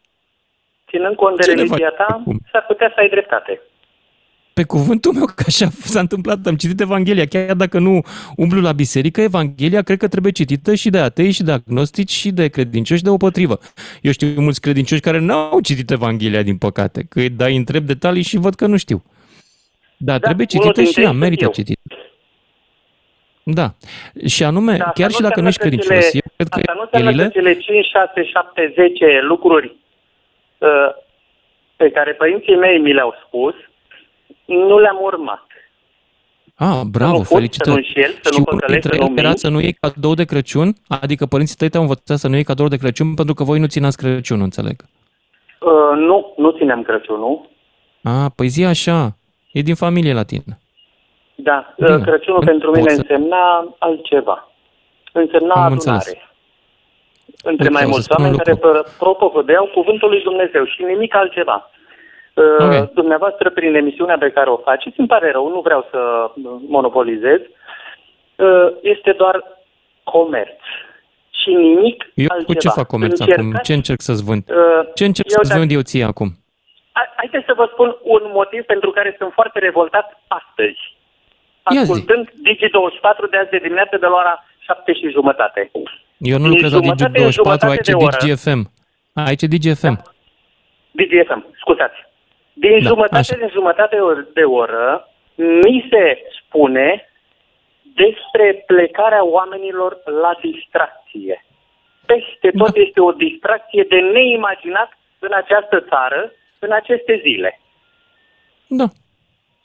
[0.91, 3.61] Ținând cont de Ce ne religia faci ta, s-ar putea să ai dreptate.
[4.59, 8.01] Pe cuvântul meu că așa s-a întâmplat, am citit Evanghelia, chiar dacă nu
[8.37, 12.31] umblu la biserică, Evanghelia cred că trebuie citită și de atei, și de agnostici, și
[12.31, 13.59] de credincioși, de potrivă.
[14.03, 18.23] Eu știu mulți credincioși care n-au citit Evanghelia, din păcate, că îi dai întreb detalii
[18.23, 19.03] și văd că nu știu.
[19.97, 21.51] Da, da trebuie citită și ea, merită eu.
[21.51, 21.79] citit.
[23.43, 23.75] Da.
[24.27, 26.33] Și anume, Da, chiar asta și nu dacă nu ești înseamnă că credincios, cele- eu
[26.37, 29.77] cred că Asta nu înseamnă că Evangheliile, cele 5, 6, 7, 10 lucruri
[30.59, 30.91] uh,
[31.77, 33.55] pe care părinții mei mi le-au spus,
[34.49, 35.47] nu le-am urmat.
[36.57, 37.77] Ah, bravo, nu furt, să nu felicitări.
[37.77, 39.39] înșel, să și nu unul păcălesc, dintre să nu ele era mint.
[39.39, 40.73] să nu iei cadou de Crăciun?
[40.89, 43.67] Adică părinții tăi te-au învățat să nu iei cadou de Crăciun pentru că voi nu
[43.67, 44.77] țineați Crăciunul, înțeleg.
[45.61, 47.49] Uh, nu, nu țineam Crăciunul.
[48.03, 49.17] Ah, păi zi așa,
[49.53, 50.59] e din familie la tine.
[51.35, 51.95] Da, Bine.
[51.95, 54.51] uh, Crăciunul Nu pentru mine pot să- însemna altceva.
[55.13, 55.73] Însemna Am adunare.
[55.75, 56.17] înțeles.
[57.43, 58.69] Între Uite, mai o să mulți spun un oameni care lucru.
[58.69, 61.71] pă- propovădeau cuvântul lui Dumnezeu și nimic altceva.
[62.39, 62.93] Uh, Ok.
[62.93, 66.31] Dumneavoastră, prin emisiunea pe care o faceți, îmi pare rău, nu vreau să
[66.69, 67.41] monopolizez,
[68.37, 69.37] uh, este doar
[70.03, 70.61] comerț
[71.31, 72.53] și nimic Eu altceva.
[72.53, 73.59] cu ce fac comerț Încercați, acum?
[73.63, 74.43] Ce încerc să-ți vând?
[74.51, 76.29] uh, Ce încerc eu să-ți dacă- vând eu ție acum?
[76.93, 80.81] Hai- Haideți să vă spun un motiv pentru care sunt foarte revoltat astăzi.
[81.75, 81.91] Ia zi.
[81.91, 85.71] Ascultând Digi24 de azi de dimineață de la ora 7 și jumătate.
[86.19, 88.17] Eu nu Din lucrez la jumătate în Digi24, jumătate aici de oră.
[88.21, 88.63] DigiFM.
[89.15, 89.97] Aici DigiFM.
[90.91, 91.99] DGFM, scuzați.
[92.61, 93.37] Din Da, jumătate așa.
[93.41, 93.97] în jumătate
[94.35, 97.09] de oră mi se spune
[97.95, 101.45] despre plecarea oamenilor la distracție.
[102.07, 102.81] Peste tot Da.
[102.81, 107.61] este o distracție de neimaginat în această țară, în aceste zile.
[108.69, 108.85] Da.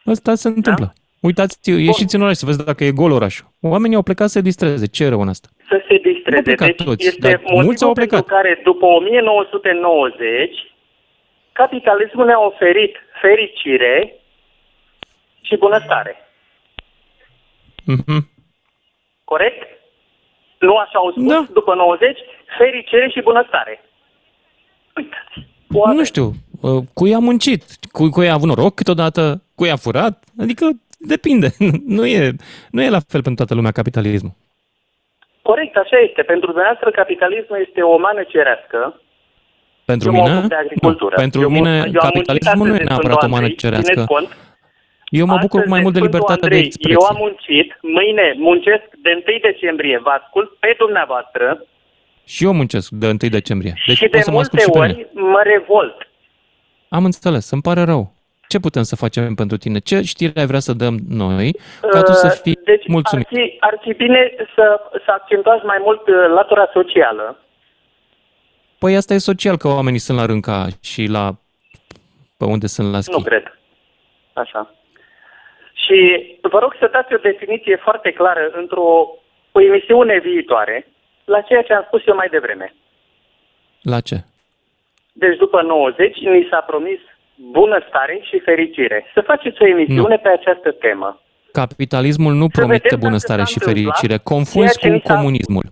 [0.05, 0.93] Asta se întâmplă.
[1.21, 3.45] Uitați, ieșiți în oraș să vezi dacă e gol orașul.
[3.61, 4.87] Oamenii au plecat să se distreze.
[4.87, 5.47] Ce e rău în asta?
[5.69, 6.29] Să se distreze.
[6.29, 8.37] Nu au plecat Deci toți, este dar motivul mulți au pentru plecat.
[8.37, 10.72] care după 1990
[11.53, 14.15] capitalismul ne-a oferit fericire
[15.41, 16.15] și bunăstare.
[17.85, 18.29] Mhm.
[19.23, 19.67] Corect?
[20.59, 21.45] Nu așa au spus Da.
[21.53, 22.17] după 90?
[22.57, 23.81] Fericire și bunăstare.
[25.67, 26.31] Nu știu,
[26.61, 30.65] uh, cui a muncit, cui, cui a avut noroc câteodată, cui a furat, adică
[30.99, 31.47] depinde.
[31.97, 32.31] Nu e,
[32.71, 34.31] nu e la fel pentru toată lumea capitalismul.
[35.41, 36.21] Corect, așa este.
[36.21, 39.01] Pentru dumneavoastră capitalismul este o mană cerească.
[39.85, 41.13] Pentru Eu mă mine, ocup de agricultură.
[41.15, 41.21] nu.
[41.21, 43.29] pentru Eu mă- mine eu am muncit capitalismul nu e astăzi în neapărat o Sfântul
[43.33, 43.91] mană Andrei, cerească.
[43.93, 44.29] țineți cont.
[45.21, 46.97] Eu mă bucur Astăzi, mai mult de Sfântul libertatea de Andrei, expresie.
[46.99, 47.67] Eu am muncit,
[47.97, 51.45] mâine muncesc de 1 decembrie, vă ascult pe dumneavoastră
[52.33, 53.73] Și eu muncesc de 1 decembrie.
[53.87, 54.93] Deci și de poți să mă ascult multe și pe mine.
[54.93, 55.97] ori mă revolt.
[56.97, 58.03] Am înțeles, îmi pare rău.
[58.51, 59.79] Ce putem să facem pentru tine?
[59.89, 61.49] Ce știri ai vrea să dăm noi
[61.93, 63.25] ca tu să Uh, fii deci mulțumit?
[63.29, 64.21] Ar fi, ar fi bine
[64.55, 64.65] să,
[65.05, 67.37] să accentuați mai mult uh, latura socială.
[68.83, 71.35] Păi asta e social că oamenii sunt la rânca și la
[72.37, 73.11] pe unde sunt la schi.
[73.17, 73.43] Nu cred.
[74.33, 74.73] Așa.
[75.83, 75.97] Și
[76.41, 78.87] vă rog să dați o definiție foarte clară într-o
[79.51, 80.87] o emisiune viitoare
[81.25, 82.75] la ceea ce am spus eu mai devreme.
[83.81, 84.23] La ce?
[85.13, 86.99] Deci după 90 ni s-a promis
[87.51, 89.05] bunăstare și fericire.
[89.13, 90.21] Să faceți o emisiune Nu.
[90.23, 91.21] pe această temă.
[91.51, 94.07] Capitalismul nu promite vedem dacă bunăstare s-a și întâmplat fericire.
[94.15, 95.65] ceea Confunzi ce cu ni s-a- comunismul.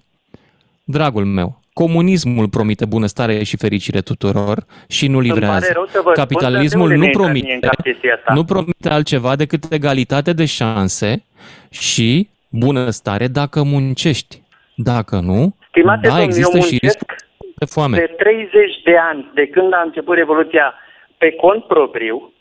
[0.84, 4.58] Dragul meu, comunismul promite bunăstare și fericire tuturor
[4.88, 5.60] și nu Îmi livrează.
[5.60, 7.70] pare rău să vă spun, Capitalismul dar de nu unde ne intră mie promite, în
[7.70, 8.34] cap chestia asta?
[8.34, 11.24] nu promite altceva decât egalitate de șanse
[11.70, 14.42] și bunăstare dacă muncești.
[14.76, 17.16] Dacă nu, Stimate da, domn, există eu și muncesc riscul
[17.56, 17.98] de foame.
[17.98, 20.74] de 30 de ani, de când a început Revoluția
[21.18, 22.34] pe cont propriu,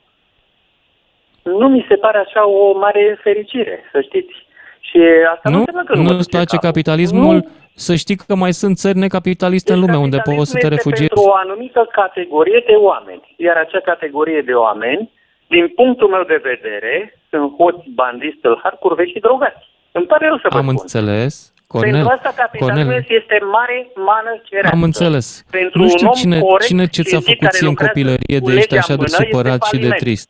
[1.42, 4.34] nu mi se pare așa o mare fericire, să știți.
[4.88, 4.98] Și
[5.34, 5.58] asta nu, Nu?
[5.58, 6.68] înseamnă că nu, mă Nu-ți duce place capul.
[6.68, 7.34] capitalismul?
[7.34, 7.48] Nu.
[7.86, 10.74] Să știi că mai sunt țări necapitaliste în lume unde poți să te Capitalismul este
[10.76, 11.12] refugiezi.
[11.14, 13.22] pentru o anumită categorie de oameni.
[13.46, 15.02] Iar acea categorie de oameni,
[15.54, 16.94] din punctul meu de vedere,
[17.30, 19.64] sunt hoți, bandiți, tâlhari, curveți și drogați.
[19.98, 20.76] Îmi pare rău să vă Am spun.
[20.80, 21.34] înțeles.
[21.54, 23.76] Pentru Cornel, asta capitalismul Cornel, este mare
[24.08, 24.76] mană cerească.
[24.76, 25.26] am înțeles.
[25.58, 27.72] Pentru Nu un știu om cine, corect cine ce ți-a și făcut care ție în
[27.72, 30.00] lucrează copilărie cu de ești legea așa în de mână, este supărat și de faliment.
[30.04, 30.28] trist.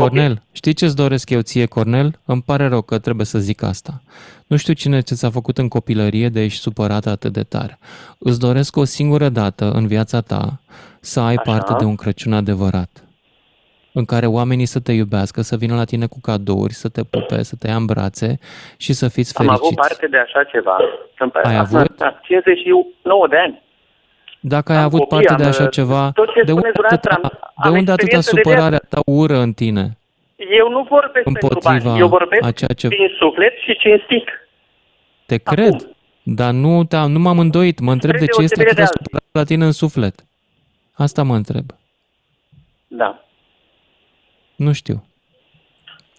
[0.00, 2.18] Cornel, știi ce-ți doresc eu ție, Cornel?
[2.24, 4.02] Îmi pare rău că trebuie să zic asta.
[4.46, 7.78] Nu știu cine ce ți-a făcut în copilărie de ești supărat atât de tare.
[8.18, 10.60] Îți doresc o singură dată în viața ta
[11.00, 11.42] să ai Așa.
[11.52, 13.04] parte de un Crăciun adevărat
[13.92, 17.42] în care oamenii să te iubească, să vină la tine cu cadouri, să te pupe,
[17.42, 18.38] să te ia în brațe
[18.76, 19.66] și să fiți Am fericiți.
[19.66, 20.76] avut parte de așa ceva.
[21.18, 21.96] Îmi pare- Ai Acum, avut?
[21.96, 23.62] da, 59 de ani.
[24.40, 26.70] Dacă ai Am avut copii, parte am, de așa uh, ceva, tot ce de unde,
[26.72, 29.98] spuneți dumneavoastră, atâta, am- de am unde atâta experiență de supărarea ta ură în tine?
[30.58, 34.24] Eu nu vorbesc pentru Împotriva bani, eu vorbesc a ceea ce- din suflet și cinstit.
[35.26, 35.88] Te cred,
[36.22, 37.80] dar nu, te nu m-am îndoit.
[37.80, 39.04] Mă întreb Spre de ce este deosebire de atâta alții.
[39.04, 40.24] supărare la tine în suflet.
[40.92, 41.64] Asta mă întreb.
[42.86, 43.24] Da.
[44.56, 45.04] Nu știu.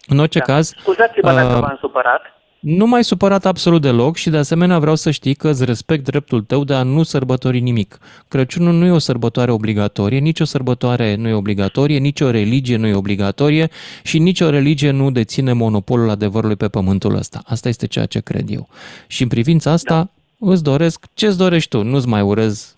[0.06, 0.44] În orice Da.
[0.44, 2.22] caz, Scuzați-mă dacă uh, v-am supărat.
[2.62, 6.40] Nu m-ai supărat absolut deloc și de asemenea vreau să știi că îți respect dreptul
[6.42, 7.98] tău de a nu sărbători nimic.
[8.28, 12.76] Crăciunul nu e o sărbătoare obligatorie, nici o sărbătoare nu e obligatorie, nici o religie
[12.76, 13.68] nu e obligatorie
[14.02, 17.40] și nicio religie nu deține monopolul adevărului pe pământul ăsta.
[17.46, 18.68] Asta este ceea ce cred eu.
[19.06, 20.08] Și în privința asta
[20.38, 20.50] da.
[20.50, 21.82] îți doresc ce-ți dorești tu.
[21.82, 22.76] Nu-ți mai urez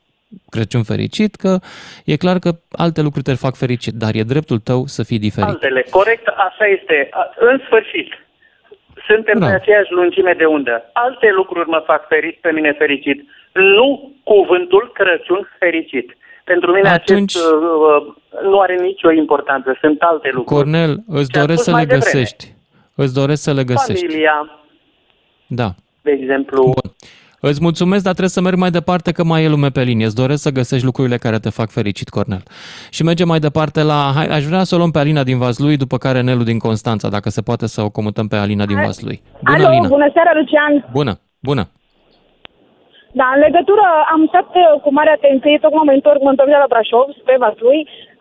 [0.50, 1.58] Crăciun fericit, că
[2.04, 5.48] e clar că alte lucruri te fac fericit, dar e dreptul tău să fii diferit.
[5.48, 7.08] Altele, corect, așa este.
[7.10, 8.23] A- În sfârșit,
[9.08, 9.46] suntem Da.
[9.46, 10.90] pe aceeași lungime de undă.
[10.92, 13.24] Alte lucruri mă fac feri- pe mine fericit.
[13.52, 16.16] Nu cuvântul Crăciun fericit.
[16.44, 19.76] Pentru mine Atunci- acest uh, uh, nu are nicio importanță.
[19.80, 20.60] Sunt alte lucruri.
[20.60, 22.04] Cornel, îți Ce-am doresc spus să le mai devreme.
[22.12, 22.52] găsești.
[22.94, 24.04] Îți doresc să le găsești.
[24.06, 24.58] Familia,
[25.46, 25.68] Da.
[26.02, 26.62] de exemplu.
[26.62, 26.90] Bun.
[27.50, 30.06] Îți mulțumesc, dar trebuie să merg mai departe că mai e lume pe linie.
[30.06, 32.42] Îți doresc să găsești lucrurile care te fac fericit, Cornel.
[32.90, 33.98] Și mergem mai departe la...
[34.16, 37.08] Hai, aș vrea să o luăm pe Alina din Vaslui, după care Nelu din Constanța,
[37.16, 39.22] dacă se poate să o comutăm pe Alina din Vaslui.
[39.44, 39.88] Bună, Alo, Alina!
[39.88, 40.72] bună seara, Lucian.
[40.92, 41.12] Bună,
[41.48, 41.64] bună!
[43.20, 46.62] Da, în legătură, am stat uh, cu mare atenție, tocmai mă întorc, mă întorc de
[46.62, 47.80] la Brașov, spre Vaslui,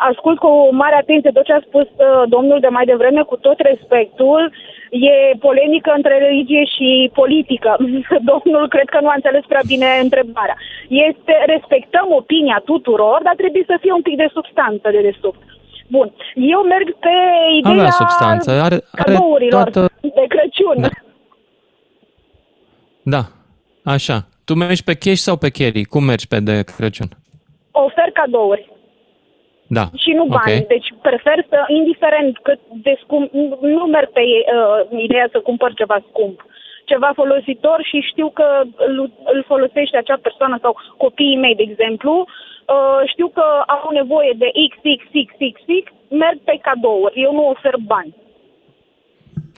[0.10, 0.52] ascult cu
[0.84, 4.42] mare atenție tot ce a spus uh, domnul de mai devreme, cu tot respectul,
[5.02, 7.72] e polemică între religie și politică.
[8.32, 10.58] domnul cred că nu a înțeles prea bine întrebarea.
[11.08, 15.42] Este, respectăm opinia tuturor, dar trebuie să fie un pic de substanță de desubt.
[15.88, 17.16] Bun, eu merg pe
[17.58, 19.90] ideea Avea substanță, are, are cadourilor toată...
[20.02, 20.82] de Crăciun.
[20.82, 20.90] Da.
[23.04, 23.24] Da,
[23.84, 24.28] așa.
[24.46, 25.84] Tu mergi pe cash sau pe carry?
[25.84, 27.10] Cum mergi pe de Crăciun?
[27.72, 28.72] Ofer cadouri.
[29.74, 29.86] Da.
[30.04, 30.58] și nu bani.
[30.60, 30.68] ok.
[30.68, 35.74] Deci prefer să, indiferent cât de scump, nu- nu merg pe uh, ideea să cumpăr
[35.74, 36.46] ceva scump.
[36.86, 42.14] Ceva folositor și știu că îl, îl folosește acea persoană sau copiii mei, de exemplu,
[42.20, 47.22] uh, știu că au nevoie de XXXXX, merg pe cadouri.
[47.22, 48.14] Eu nu ofer bani.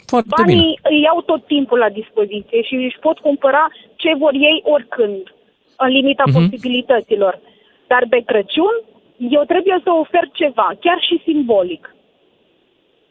[0.06, 0.74] Foarte Banii bine.
[0.90, 5.34] îi iau tot timpul la dispoziție și își pot cumpăra ce vor ei oricând,
[5.78, 6.34] în limita Mhm.
[6.40, 7.40] posibilităților.
[7.88, 8.76] Dar pe Crăciun,
[9.18, 11.96] eu trebuie să ofer ceva, chiar și simbolic.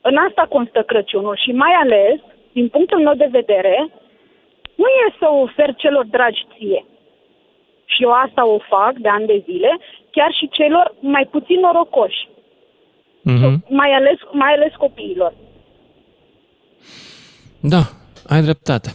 [0.00, 2.20] În asta constă Crăciunul și mai ales,
[2.52, 3.88] din punctul meu de vedere,
[4.74, 6.84] nu e să ofer celor dragi ție.
[7.84, 9.78] Și eu asta o fac de ani de zile,
[10.10, 12.28] chiar și celor mai puțin norocoși,
[13.22, 13.64] Mhm.
[13.68, 15.32] mai ales, mai ales copiilor.
[17.60, 17.80] Da,
[18.28, 18.90] ai dreptate.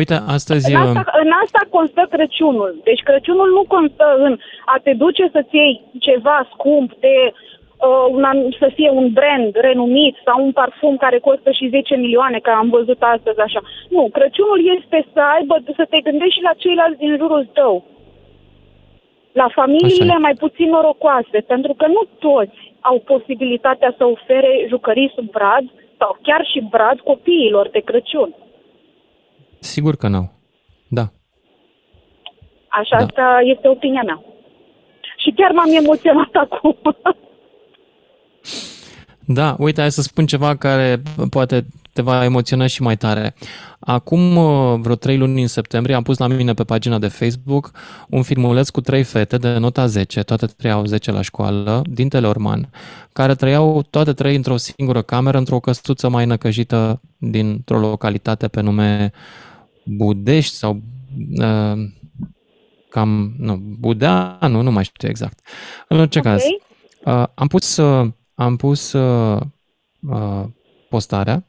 [0.00, 0.74] Uite, astăzi...
[0.74, 2.80] În asta, în asta constă Crăciunul.
[2.88, 4.38] Deci Crăciunul nu constă în
[4.74, 9.50] a te duce să-ți iei ceva scump, de, uh, un, an- să fie un brand
[9.54, 13.60] renumit sau un parfum care costă și 10 milioane, că am văzut astăzi așa.
[13.88, 17.84] Nu, Crăciunul este să aibă, să te gândești și la ceilalți din jurul tău.
[19.32, 25.12] La familiile Așa mai puțin norocoase, pentru că nu toți au posibilitatea să ofere jucării
[25.14, 25.64] sub brad
[25.98, 28.34] sau chiar și brad copiilor de Crăciun.
[29.64, 30.32] Sigur că n-au.
[30.88, 31.08] Da.
[32.68, 33.04] Așa, Da.
[33.04, 34.22] asta este opinia mea.
[35.16, 36.76] Și chiar m-am emoționat acum.
[39.26, 43.34] Da, uite, hai să spun ceva care poate te va emoționa și mai tare.
[43.78, 47.70] Acum uh, vreo trei luni în septembrie am pus la mine pe pagina de Facebook
[48.08, 52.08] un filmuleț cu trei fete de nota 10, toate trei au 10 la școală, din
[52.08, 52.68] Teleorman,
[53.12, 59.12] care trăiau toate trei într-o singură cameră, într-o căsuță mai năcăjită dintr-o localitate pe nume
[59.84, 60.82] Budești sau
[61.38, 61.88] uh,
[62.88, 65.40] cam, nu, Budeanu, nu mai știu exact.
[65.88, 66.24] În orice Ok.
[66.24, 66.42] caz,
[67.04, 69.40] uh, am pus, uh, am pus uh,
[70.00, 70.44] uh,
[70.88, 71.44] postarea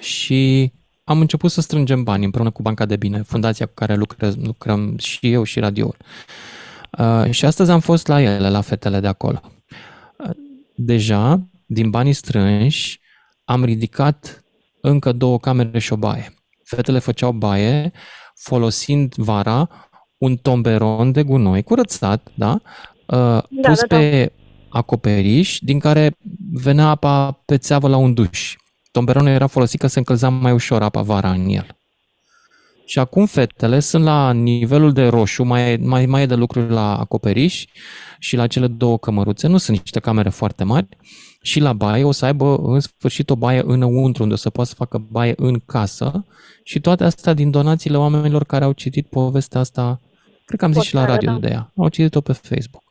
[0.00, 0.72] și
[1.04, 4.98] am început să strângem bani împreună cu Banca de Bine, fundația cu care lucrez, lucrăm
[4.98, 5.96] și eu și radioul.
[6.98, 9.40] Uh, și astăzi am fost la ele, la fetele de acolo.
[10.18, 10.30] Uh,
[10.76, 13.00] deja, din banii strânși,
[13.44, 14.44] am ridicat
[14.80, 16.34] încă două camere și o baie.
[16.74, 17.92] Fetele făceau baie
[18.34, 19.68] folosind vara
[20.18, 22.60] un tomberon de gunoi curățat, da?
[23.06, 23.96] Uh, Da, pus da, da.
[23.96, 24.32] pe
[24.68, 26.16] acoperiș, din care
[26.52, 28.56] venea apa pe țeavă la un duș.
[28.90, 31.66] Tomberonul era folosit că se încălzea mai ușor apa vara în el.
[32.86, 36.98] Și acum fetele sunt la nivelul de roșu, mai, mai, mai e de lucruri la
[36.98, 37.64] acoperiș
[38.18, 40.88] și la cele două cămăruțe, nu sunt niște camere foarte mari,
[41.42, 44.68] și la baie o să aibă în sfârșit o baie înăuntru, unde o să poată
[44.68, 46.24] să facă baie în casă
[46.64, 50.00] și toate astea din donațiile oamenilor care au citit povestea asta,
[50.44, 51.46] cred că am zis și la Postarea, radio da.
[51.48, 52.82] de ea, au citit-o pe Facebook.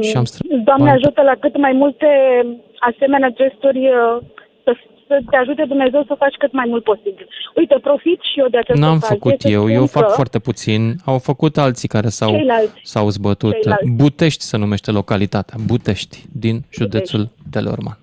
[0.00, 1.00] Și am strâns Doamne bani.
[1.02, 2.06] ajută la cât mai multe
[2.78, 4.22] asemenea gesturi uh,
[5.08, 7.28] să, să te ajute Dumnezeu să faci cât mai mult posibil.
[7.56, 10.12] Uite, profit și eu de această N-am ocazie făcut să eu, spun eu fac că
[10.12, 10.94] foarte puțin.
[11.04, 12.80] Au făcut alții care s-au, Ceilalți.
[12.82, 13.52] s-au zbătut.
[13.52, 13.90] Ceilalți.
[14.02, 17.98] Butești se numește localitatea, Butești, din județul Teleorman.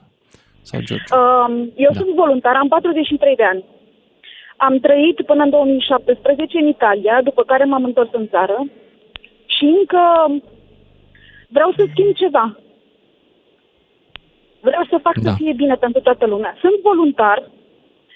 [0.62, 1.06] Sau George?
[1.16, 2.00] Um, eu Da.
[2.00, 3.64] sunt voluntar, am 43 de ani.
[4.58, 8.58] Am trăit până în 2017 în Italia, după care m-am întors în țară
[9.46, 10.02] și încă
[11.48, 12.60] vreau să schimb ceva.
[14.70, 15.30] Vreau să fac Da.
[15.30, 16.52] să fie bine pentru toată lumea.
[16.64, 17.40] Sunt voluntar,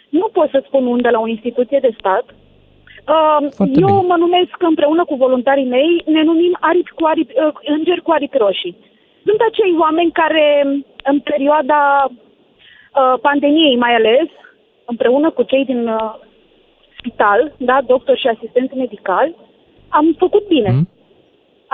[0.09, 2.25] nu pot să spun unde la o instituție de stat.
[3.15, 4.07] Uh, Foarte eu bine.
[4.11, 8.37] mă numesc împreună cu voluntarii mei, ne numim aripi cu aripi, uh, îngeri cu aripi
[8.37, 8.75] roșii.
[9.25, 10.45] Sunt acei oameni care
[11.03, 14.27] în perioada uh, pandemiei mai ales,
[14.85, 16.13] împreună cu cei din uh,
[16.97, 19.35] spital, da, doctori și asistenți medicali,
[19.89, 20.69] am făcut bine.
[20.69, 20.87] Mhm.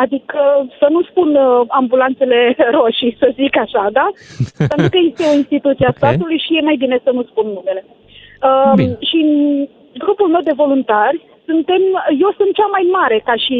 [0.03, 0.39] Adică
[0.79, 2.39] să nu spun uh, ambulanțele
[2.79, 4.07] roșii, să zic așa, da?
[4.71, 5.97] Pentru că este o instituție a Ok.
[6.01, 7.81] statului și e mai bine să nu spun numele.
[8.49, 8.97] Uh, Bine.
[9.09, 9.33] și în
[10.03, 11.19] grupul meu de voluntari,
[11.49, 11.81] suntem,
[12.23, 13.57] eu sunt cea mai mare ca și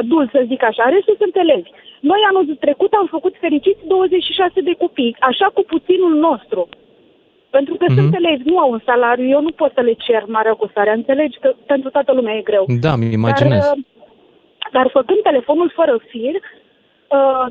[0.00, 1.70] adult, să zic așa, restul sunt elevi.
[2.10, 6.68] Noi anul trecut am făcut fericiți 26 de copii, așa cu puținul nostru.
[7.50, 7.94] Pentru că Mhm.
[7.98, 11.38] sunt elevi, nu au un salariu, eu nu pot să le cer marea costare, înțelegi
[11.38, 12.64] că pentru toată lumea e greu.
[12.80, 13.64] Da, mi imaginez.
[13.64, 13.82] Dar, uh,
[14.72, 17.46] dar făcând telefonul fără fir, uh,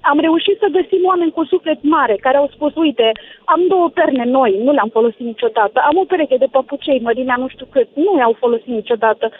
[0.00, 3.12] am reușit să găsim oameni cu suflet mare care au spus, uite,
[3.44, 7.48] am două perne noi, nu le-am folosit niciodată, am o pereche de papucei, mărimea nu
[7.48, 9.30] știu cât, nu le-au folosit niciodată.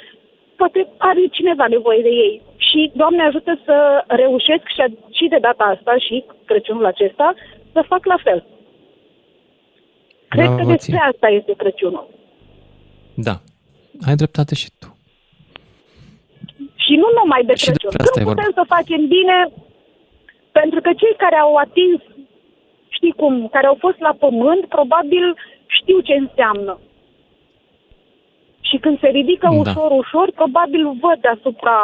[0.56, 2.42] Poate are cineva nevoie de ei.
[2.56, 7.34] Și, Doamne ajută să reușesc și, și de data asta și Crăciunul acesta
[7.72, 8.44] să fac la fel.
[10.28, 11.08] Cred că Bravo despre ție.
[11.12, 12.08] asta este Crăciunul.
[13.14, 13.40] Da.
[14.06, 14.96] Ai dreptate și tu.
[16.90, 17.90] Și nu numai de Și Crăciun.
[17.90, 19.38] despre asta Când e putem să facem bine,
[20.58, 21.98] pentru că cei care au atins,
[22.96, 25.24] știi cum, care au fost la pământ, probabil
[25.78, 26.74] știu ce înseamnă.
[28.68, 29.56] Și când se ridică Da.
[29.62, 31.78] ușor, ușor, probabil văd deasupra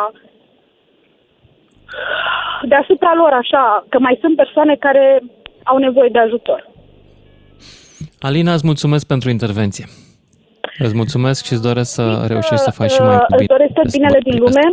[2.72, 5.22] deasupra lor așa, că mai sunt persoane care
[5.62, 6.60] au nevoie de ajutor.
[8.20, 9.86] Alina, îți mulțumesc pentru intervenție.
[10.78, 13.36] Îți mulțumesc și îți doresc să reușești să faci și mai Uh, bine.
[13.38, 14.66] Îți doresc tot binele din lume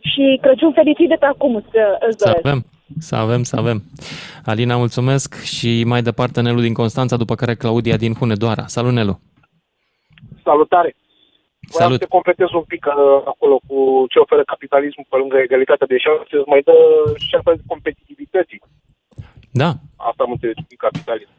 [0.00, 1.66] și Crăciun fericit de pe acum îți,
[2.08, 2.46] îți Să doresc.
[2.46, 2.64] avem,
[2.98, 3.82] să avem, să avem.
[4.44, 8.66] Alina, mulțumesc și mai departe Nelu din Constanța, după care Claudia din Hunedoara.
[8.66, 9.20] Salut, Nelu!
[10.44, 10.96] Salutare!
[11.72, 11.98] Vreau Salut.
[12.00, 12.94] să te completez un pic uh,
[13.32, 13.76] acolo cu
[14.12, 16.74] ce oferă capitalismul pe lângă egalitatea de șanse, îți mai dă
[17.30, 18.60] șansa de competitivității.
[19.62, 19.70] Da,
[20.08, 21.32] Asta am înțeles prin capitalism.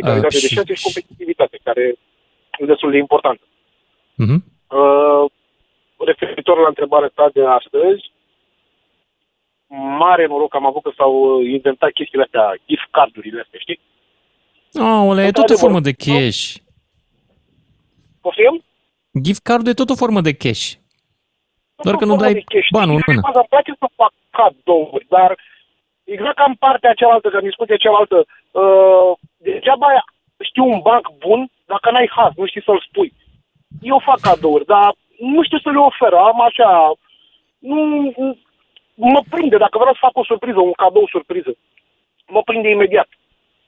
[0.00, 1.84] Egalitate Uh, de și- șanse și competitivitate, care
[2.60, 3.44] e destul de importantă.
[4.24, 4.36] Mhm.
[4.78, 5.24] Uh,
[6.04, 8.12] referitor la întrebarea ta de astăzi,
[9.98, 13.80] mare noroc că am avut că s-au uh, inventat chestiile astea, gift card-urile astea, știi?
[14.80, 15.62] Aole, e tot o Într-adevăr.
[15.64, 16.42] formă de cash.
[18.20, 18.64] Poftim?
[19.22, 20.64] Gift card e tot o formă de cash.
[21.86, 22.68] Doar că nu formă dai de cash.
[22.70, 23.20] banul în mână.
[23.24, 25.30] Asta îmi place să fac cadouri, dar
[26.04, 28.16] exact ca în partea cealaltă, că în discuția cealaltă,
[28.60, 29.88] uh, degeaba
[30.48, 33.12] știu un banc bun dacă n-ai haz, nu știi să-l spui.
[33.82, 36.92] Eu fac cadouri, dar nu știu să le ofer, am așa,
[37.58, 38.12] nu,
[38.94, 41.52] mă prinde, dacă vreau să fac o surpriză, un cadou surpriză,
[42.26, 43.08] mă prinde imediat.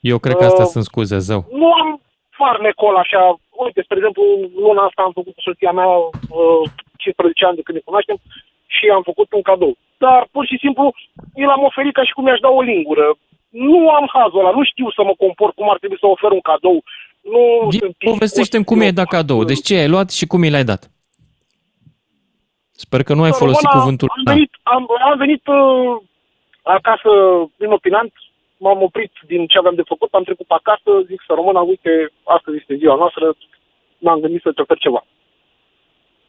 [0.01, 1.40] Eu cred că astea Uh, sunt scuze, zău.
[1.60, 2.01] Nu am
[2.31, 3.23] farmecol așa,
[3.64, 4.23] uite, spre exemplu,
[4.64, 6.62] luna asta am făcut cu soția mea uh,
[6.97, 8.18] 15 ani de când ne cunoaștem
[8.77, 9.74] și am făcut un cadou.
[10.05, 10.85] Dar pur și simplu
[11.35, 13.06] i l-am oferit ca și cum mi-aș da o lingură.
[13.48, 16.44] Nu am hazul ăla, nu știu să mă comport cum ar trebui să ofer un
[16.51, 16.78] cadou.
[17.32, 19.44] Nu sunt Povestește-mi cum i-ai dat cadou.
[19.44, 20.90] Deci ce ai luat și cum i l-ai dat?
[22.84, 24.32] Sper că nu ai folosit Româna, cuvântul am da.
[24.32, 25.96] venit, am, am venit uh,
[26.62, 27.10] acasă
[27.58, 28.12] prin opinant,
[28.56, 31.92] m-am oprit din ce aveam de făcut, am trecut pe acasă, zic să rămână, uite,
[32.36, 33.24] astăzi este ziua noastră,
[33.98, 35.02] m-am gândit să-ți ofer ceva.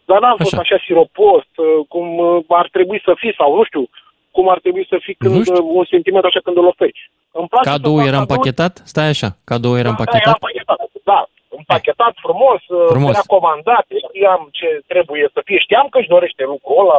[0.10, 3.84] Dar n-am fost așa siropos, uh, cum uh, ar trebui să fii, sau nu știu,
[4.32, 7.12] cum ar trebui să fii când uh, un sentiment așa când îl oferi.
[7.32, 8.74] Îmi place Cadou să fac era cadouri- împachetat?
[8.92, 10.34] Stai așa, cadou era Da, era împachetat?
[10.34, 10.78] împachetat,
[11.12, 11.20] da,
[11.50, 12.90] împachetat frumos, Frumos.
[12.90, 13.12] frumos.
[13.16, 16.98] era comandat, știam ce trebuie să fie, știam că își dorește lucrul ăla,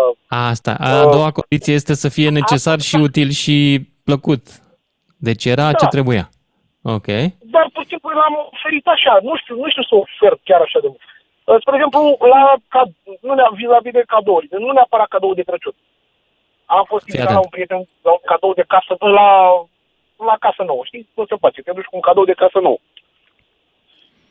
[0.51, 0.73] Asta.
[0.81, 3.57] A doua condiție este să fie necesar și util și
[4.05, 4.43] plăcut.
[5.29, 5.95] Deci era ce Da.
[5.97, 6.29] trebuia.
[6.97, 7.07] Ok.
[7.55, 10.79] dar pur și simplu l-am oferit așa, nu știu, nu știu să ofer chiar așa
[10.85, 11.03] de mult.
[11.49, 12.03] Uh, Spre exemplu,
[12.33, 12.43] la,
[12.75, 15.75] cad- nu ne vis-a-vis de cadouri, nu neapărat cadou de Crăciun.
[16.77, 17.47] Am fost Fii invitat la atent.
[17.47, 19.29] un prieten la un cadou de casă, la,
[20.29, 21.05] la casă nouă, știi?
[21.19, 22.81] Nu se face, te duci cu un cadou de casă nouă.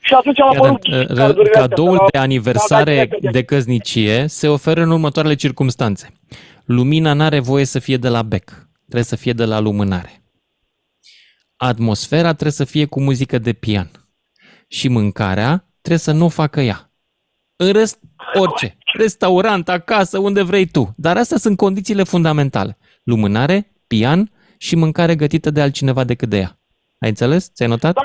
[0.07, 2.95] Și atunci am Fii apărut atent, gift uh, cardurile astea, Cadoul la- de la aniversare
[2.95, 6.13] gabinetul de căsnicie se oferă în următoarele circumstanțe.
[6.65, 10.23] Lumina n-are voie să fie de la bec, trebuie să fie de la lumânare.
[11.57, 13.91] Atmosfera trebuie să fie cu muzică de pian.
[14.67, 16.91] Și mâncarea trebuie să nu o facă ea.
[17.55, 17.99] În rest,
[18.33, 18.77] orice.
[18.97, 20.93] Restaurant, acasă, unde vrei tu.
[20.97, 22.77] Dar astea sunt condițiile fundamentale.
[23.03, 26.59] Lumânare, pian și mâncare gătită de altcineva decât de ea.
[26.99, 27.51] Ai înțeles?
[27.53, 27.93] Ți-ai notat?
[27.93, 28.01] Da,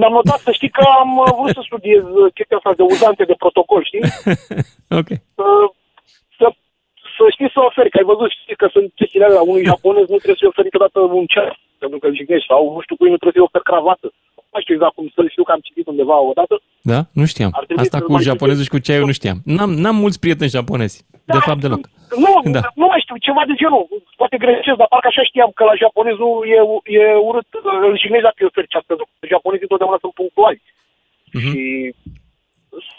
[0.00, 3.24] mi-am notat să știi că am uh, vrut să studiez uh, chestia asta de uzante
[3.30, 4.04] de protocol, știi?
[5.00, 5.10] ok.
[5.38, 5.48] Să,
[6.38, 6.46] să,
[7.16, 10.20] să știi să oferi, că ai văzut, știi că sunt chestiile alea, unui japonez nu
[10.22, 13.38] trebuie să-i oferi niciodată un ceas, pentru că jignești, sau nu știu cui nu trebuie
[13.38, 14.06] să-i oferi cravată.
[14.52, 16.54] Nu știu exact cum să știu că am citit undeva odată.
[16.92, 17.00] Da?
[17.18, 17.50] Nu știam.
[17.58, 19.38] Ar trebui Asta să cu mai japonezul și cu ceaiul nu știam.
[19.56, 20.96] N-am, n-am mulți prieteni japonezi.
[21.36, 21.82] De fapt, deloc.
[22.24, 22.60] Nu, Da.
[22.80, 23.84] nu mai știu, ceva de genul.
[24.20, 26.58] Poate greșesc, dar parcă așa știam că la japonezul e,
[26.96, 27.48] e urât,
[27.86, 30.60] îl jignezi dacă îi oferi ceas, pentru că japonezii întotdeauna sunt punctuali.
[31.36, 31.50] Mhm.
[31.50, 31.60] Și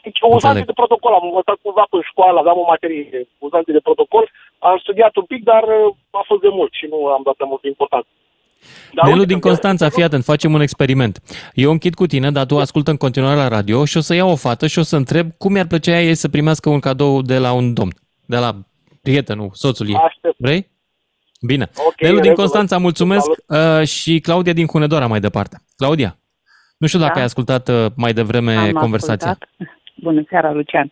[0.05, 3.85] deci, uzante de protocol, am învățat cumva în școală, aveam o materie de uzante de
[3.87, 4.25] protocol,
[4.59, 7.51] am studiat un pic, dar uh, a fost de mult și nu am dat prea
[7.53, 8.07] mult importanță.
[8.93, 11.19] Dar Nelu uite, din Constanța, fii atent, facem un experiment.
[11.53, 14.29] Eu închid cu tine, dar tu ascultă în continuare la radio și o să iau
[14.29, 17.37] o fată și o să întreb cum i-ar plăcea ei să primească un cadou de
[17.37, 17.91] la un domn,
[18.25, 18.55] de la
[19.01, 19.95] prietenul, soțul ei.
[19.95, 20.35] Aștept.
[20.37, 20.71] Vrei?
[21.47, 21.69] Bine.
[21.87, 22.33] Ok, Nelu în din regulă.
[22.47, 25.57] Constanța, mulțumesc uh, și Claudia din Hunedoara mai departe.
[25.77, 26.17] Claudia,
[26.77, 27.19] nu știu dacă Da.
[27.19, 29.29] ai ascultat uh, mai devreme Am conversația.
[29.29, 29.67] ascultat.
[29.95, 30.91] Bună seara, Lucian.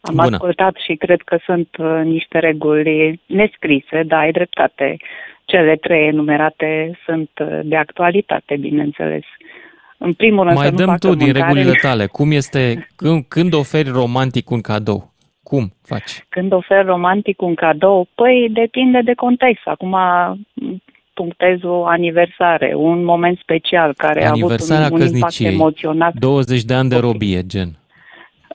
[0.00, 0.28] Am Bună.
[0.36, 4.96] ascultat și cred că sunt uh, niște reguli nescrise, da, ai dreptate.
[5.44, 9.22] Cele trei enumerate sunt uh, de actualitate, bineînțeles.
[9.98, 12.06] În primul rând Mai să nu dăm facă tu din mâncare- regulile tale.
[12.06, 15.09] Cum este, când, când oferi romantic un cadou?
[15.50, 16.24] Cum faci?
[16.28, 19.66] Când ofer romantic un cadou, păi depinde de context.
[19.66, 19.96] Acum
[20.54, 20.82] m,
[21.14, 25.52] punctez o aniversare, un moment special care a avut Aniversarea un, un impact căsniciei.
[25.54, 26.12] emoțional.
[26.14, 27.68] 20 de ani de robie, gen.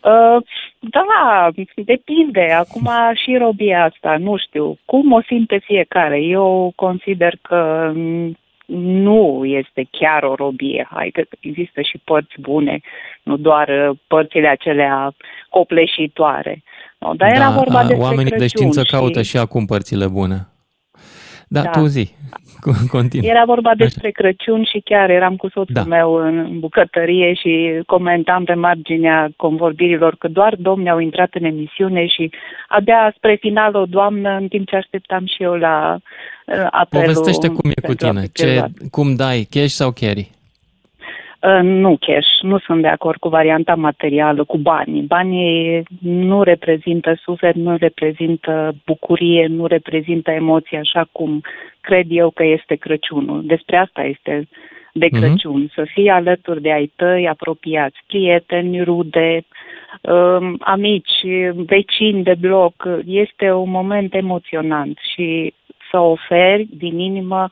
[0.01, 0.43] Uh,
[0.80, 2.51] da, depinde.
[2.57, 2.89] Acum
[3.23, 4.77] și robia asta, nu știu.
[4.85, 6.19] Cum o simte fiecare?
[6.22, 10.87] Eu consider că mm, nu este chiar o robie.
[10.91, 12.81] Hai că există și părți bune,
[13.23, 15.15] nu doar uh, părțile acelea
[15.49, 16.63] copleșitoare.
[16.97, 18.91] No, dar era vorba a, despre oamenii de Crăciun știință și...
[18.91, 20.47] caută și acum părțile bune.
[21.47, 21.69] Da, Da.
[21.69, 22.13] tu zi.
[22.91, 23.30] Continuă.
[23.30, 25.84] Era vorba despre Crăciun și chiar eram cu soțul Da.
[25.84, 32.07] meu în bucătărie și comentam pe marginea convorbirilor că doar domni au intrat în emisiune
[32.07, 32.31] și
[32.67, 35.97] abia spre final o doamnă, în timp ce așteptam și eu la
[36.45, 38.22] uh, apelul Povestește cum e cu pentru a tine.
[38.22, 38.69] fi Ce, preluat.
[38.91, 40.30] cum dai, cash sau carry?
[41.45, 45.01] Uh, Nu cash, nu sunt de acord cu varianta materială, cu banii.
[45.01, 51.41] Banii nu reprezintă suflet, nu reprezintă bucurie, nu reprezintă emoții așa cum
[51.81, 53.45] cred eu că este Crăciunul.
[53.45, 54.47] Despre asta este
[54.93, 55.22] de Mhm.
[55.22, 59.45] Crăciun, să fii alături de ai tăi apropiați, prieteni, rude,
[60.01, 62.73] um, amici, vecini de bloc.
[63.05, 65.53] Este un moment emoționant și
[65.91, 67.47] să oferi din inimă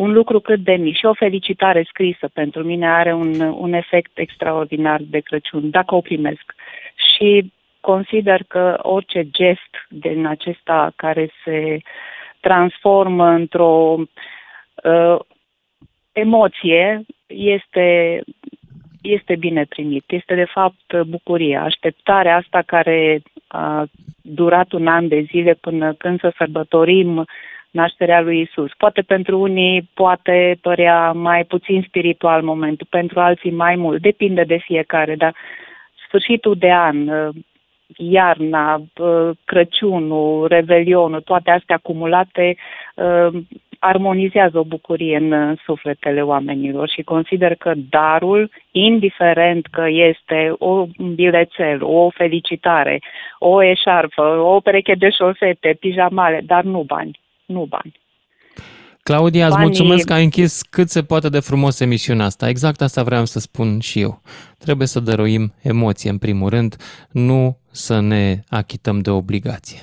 [0.00, 4.18] un lucru cât de mic și o felicitare scrisă pentru mine are un, un efect
[4.18, 6.54] extraordinar de Crăciun, dacă o primesc.
[6.94, 11.80] Și consider că orice gest din acesta care se
[12.40, 13.96] transformă într-o
[14.84, 15.18] uh,
[16.12, 18.20] emoție este,
[19.02, 20.04] este bine primit.
[20.06, 21.56] Este de fapt bucurie.
[21.56, 23.86] Așteptarea asta care a
[24.22, 27.26] durat un an de zile până când să sărbătorim
[27.70, 28.70] nașterea lui Isus.
[28.76, 34.56] Poate pentru unii poate părea mai puțin spiritual momentul, pentru alții mai mult, depinde de
[34.56, 35.34] fiecare, dar
[36.06, 37.34] sfârșitul de an, uh,
[37.96, 42.56] iarna, uh, Crăciunul, Revelionul, toate astea acumulate
[42.94, 43.42] uh,
[43.80, 50.86] armonizează o bucurie în uh, sufletele oamenilor și consider că darul, indiferent că este o
[50.98, 53.02] un bilețel, o felicitare,
[53.38, 57.20] o eșarfă, o pereche de șosete, pijamale, dar nu bani,
[57.50, 57.98] nu bani.
[59.02, 62.48] Claudia, îți Banii- mulțumesc că ai închis cât se poate de frumos emisiunea asta.
[62.48, 64.22] Exact asta vreau să spun și eu.
[64.58, 66.76] Trebuie să dăruim emoție în primul rând,
[67.10, 69.80] nu să ne achităm de obligație.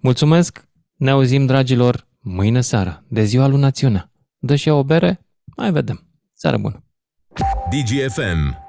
[0.00, 4.10] Mulțumesc, ne auzim, dragilor, mâine seara, de ziua lui Națiunea.
[4.38, 5.20] Dă și eu o bere?
[5.56, 6.06] Mai vedem.
[6.34, 6.84] Seară bună!
[7.70, 8.64] DGFM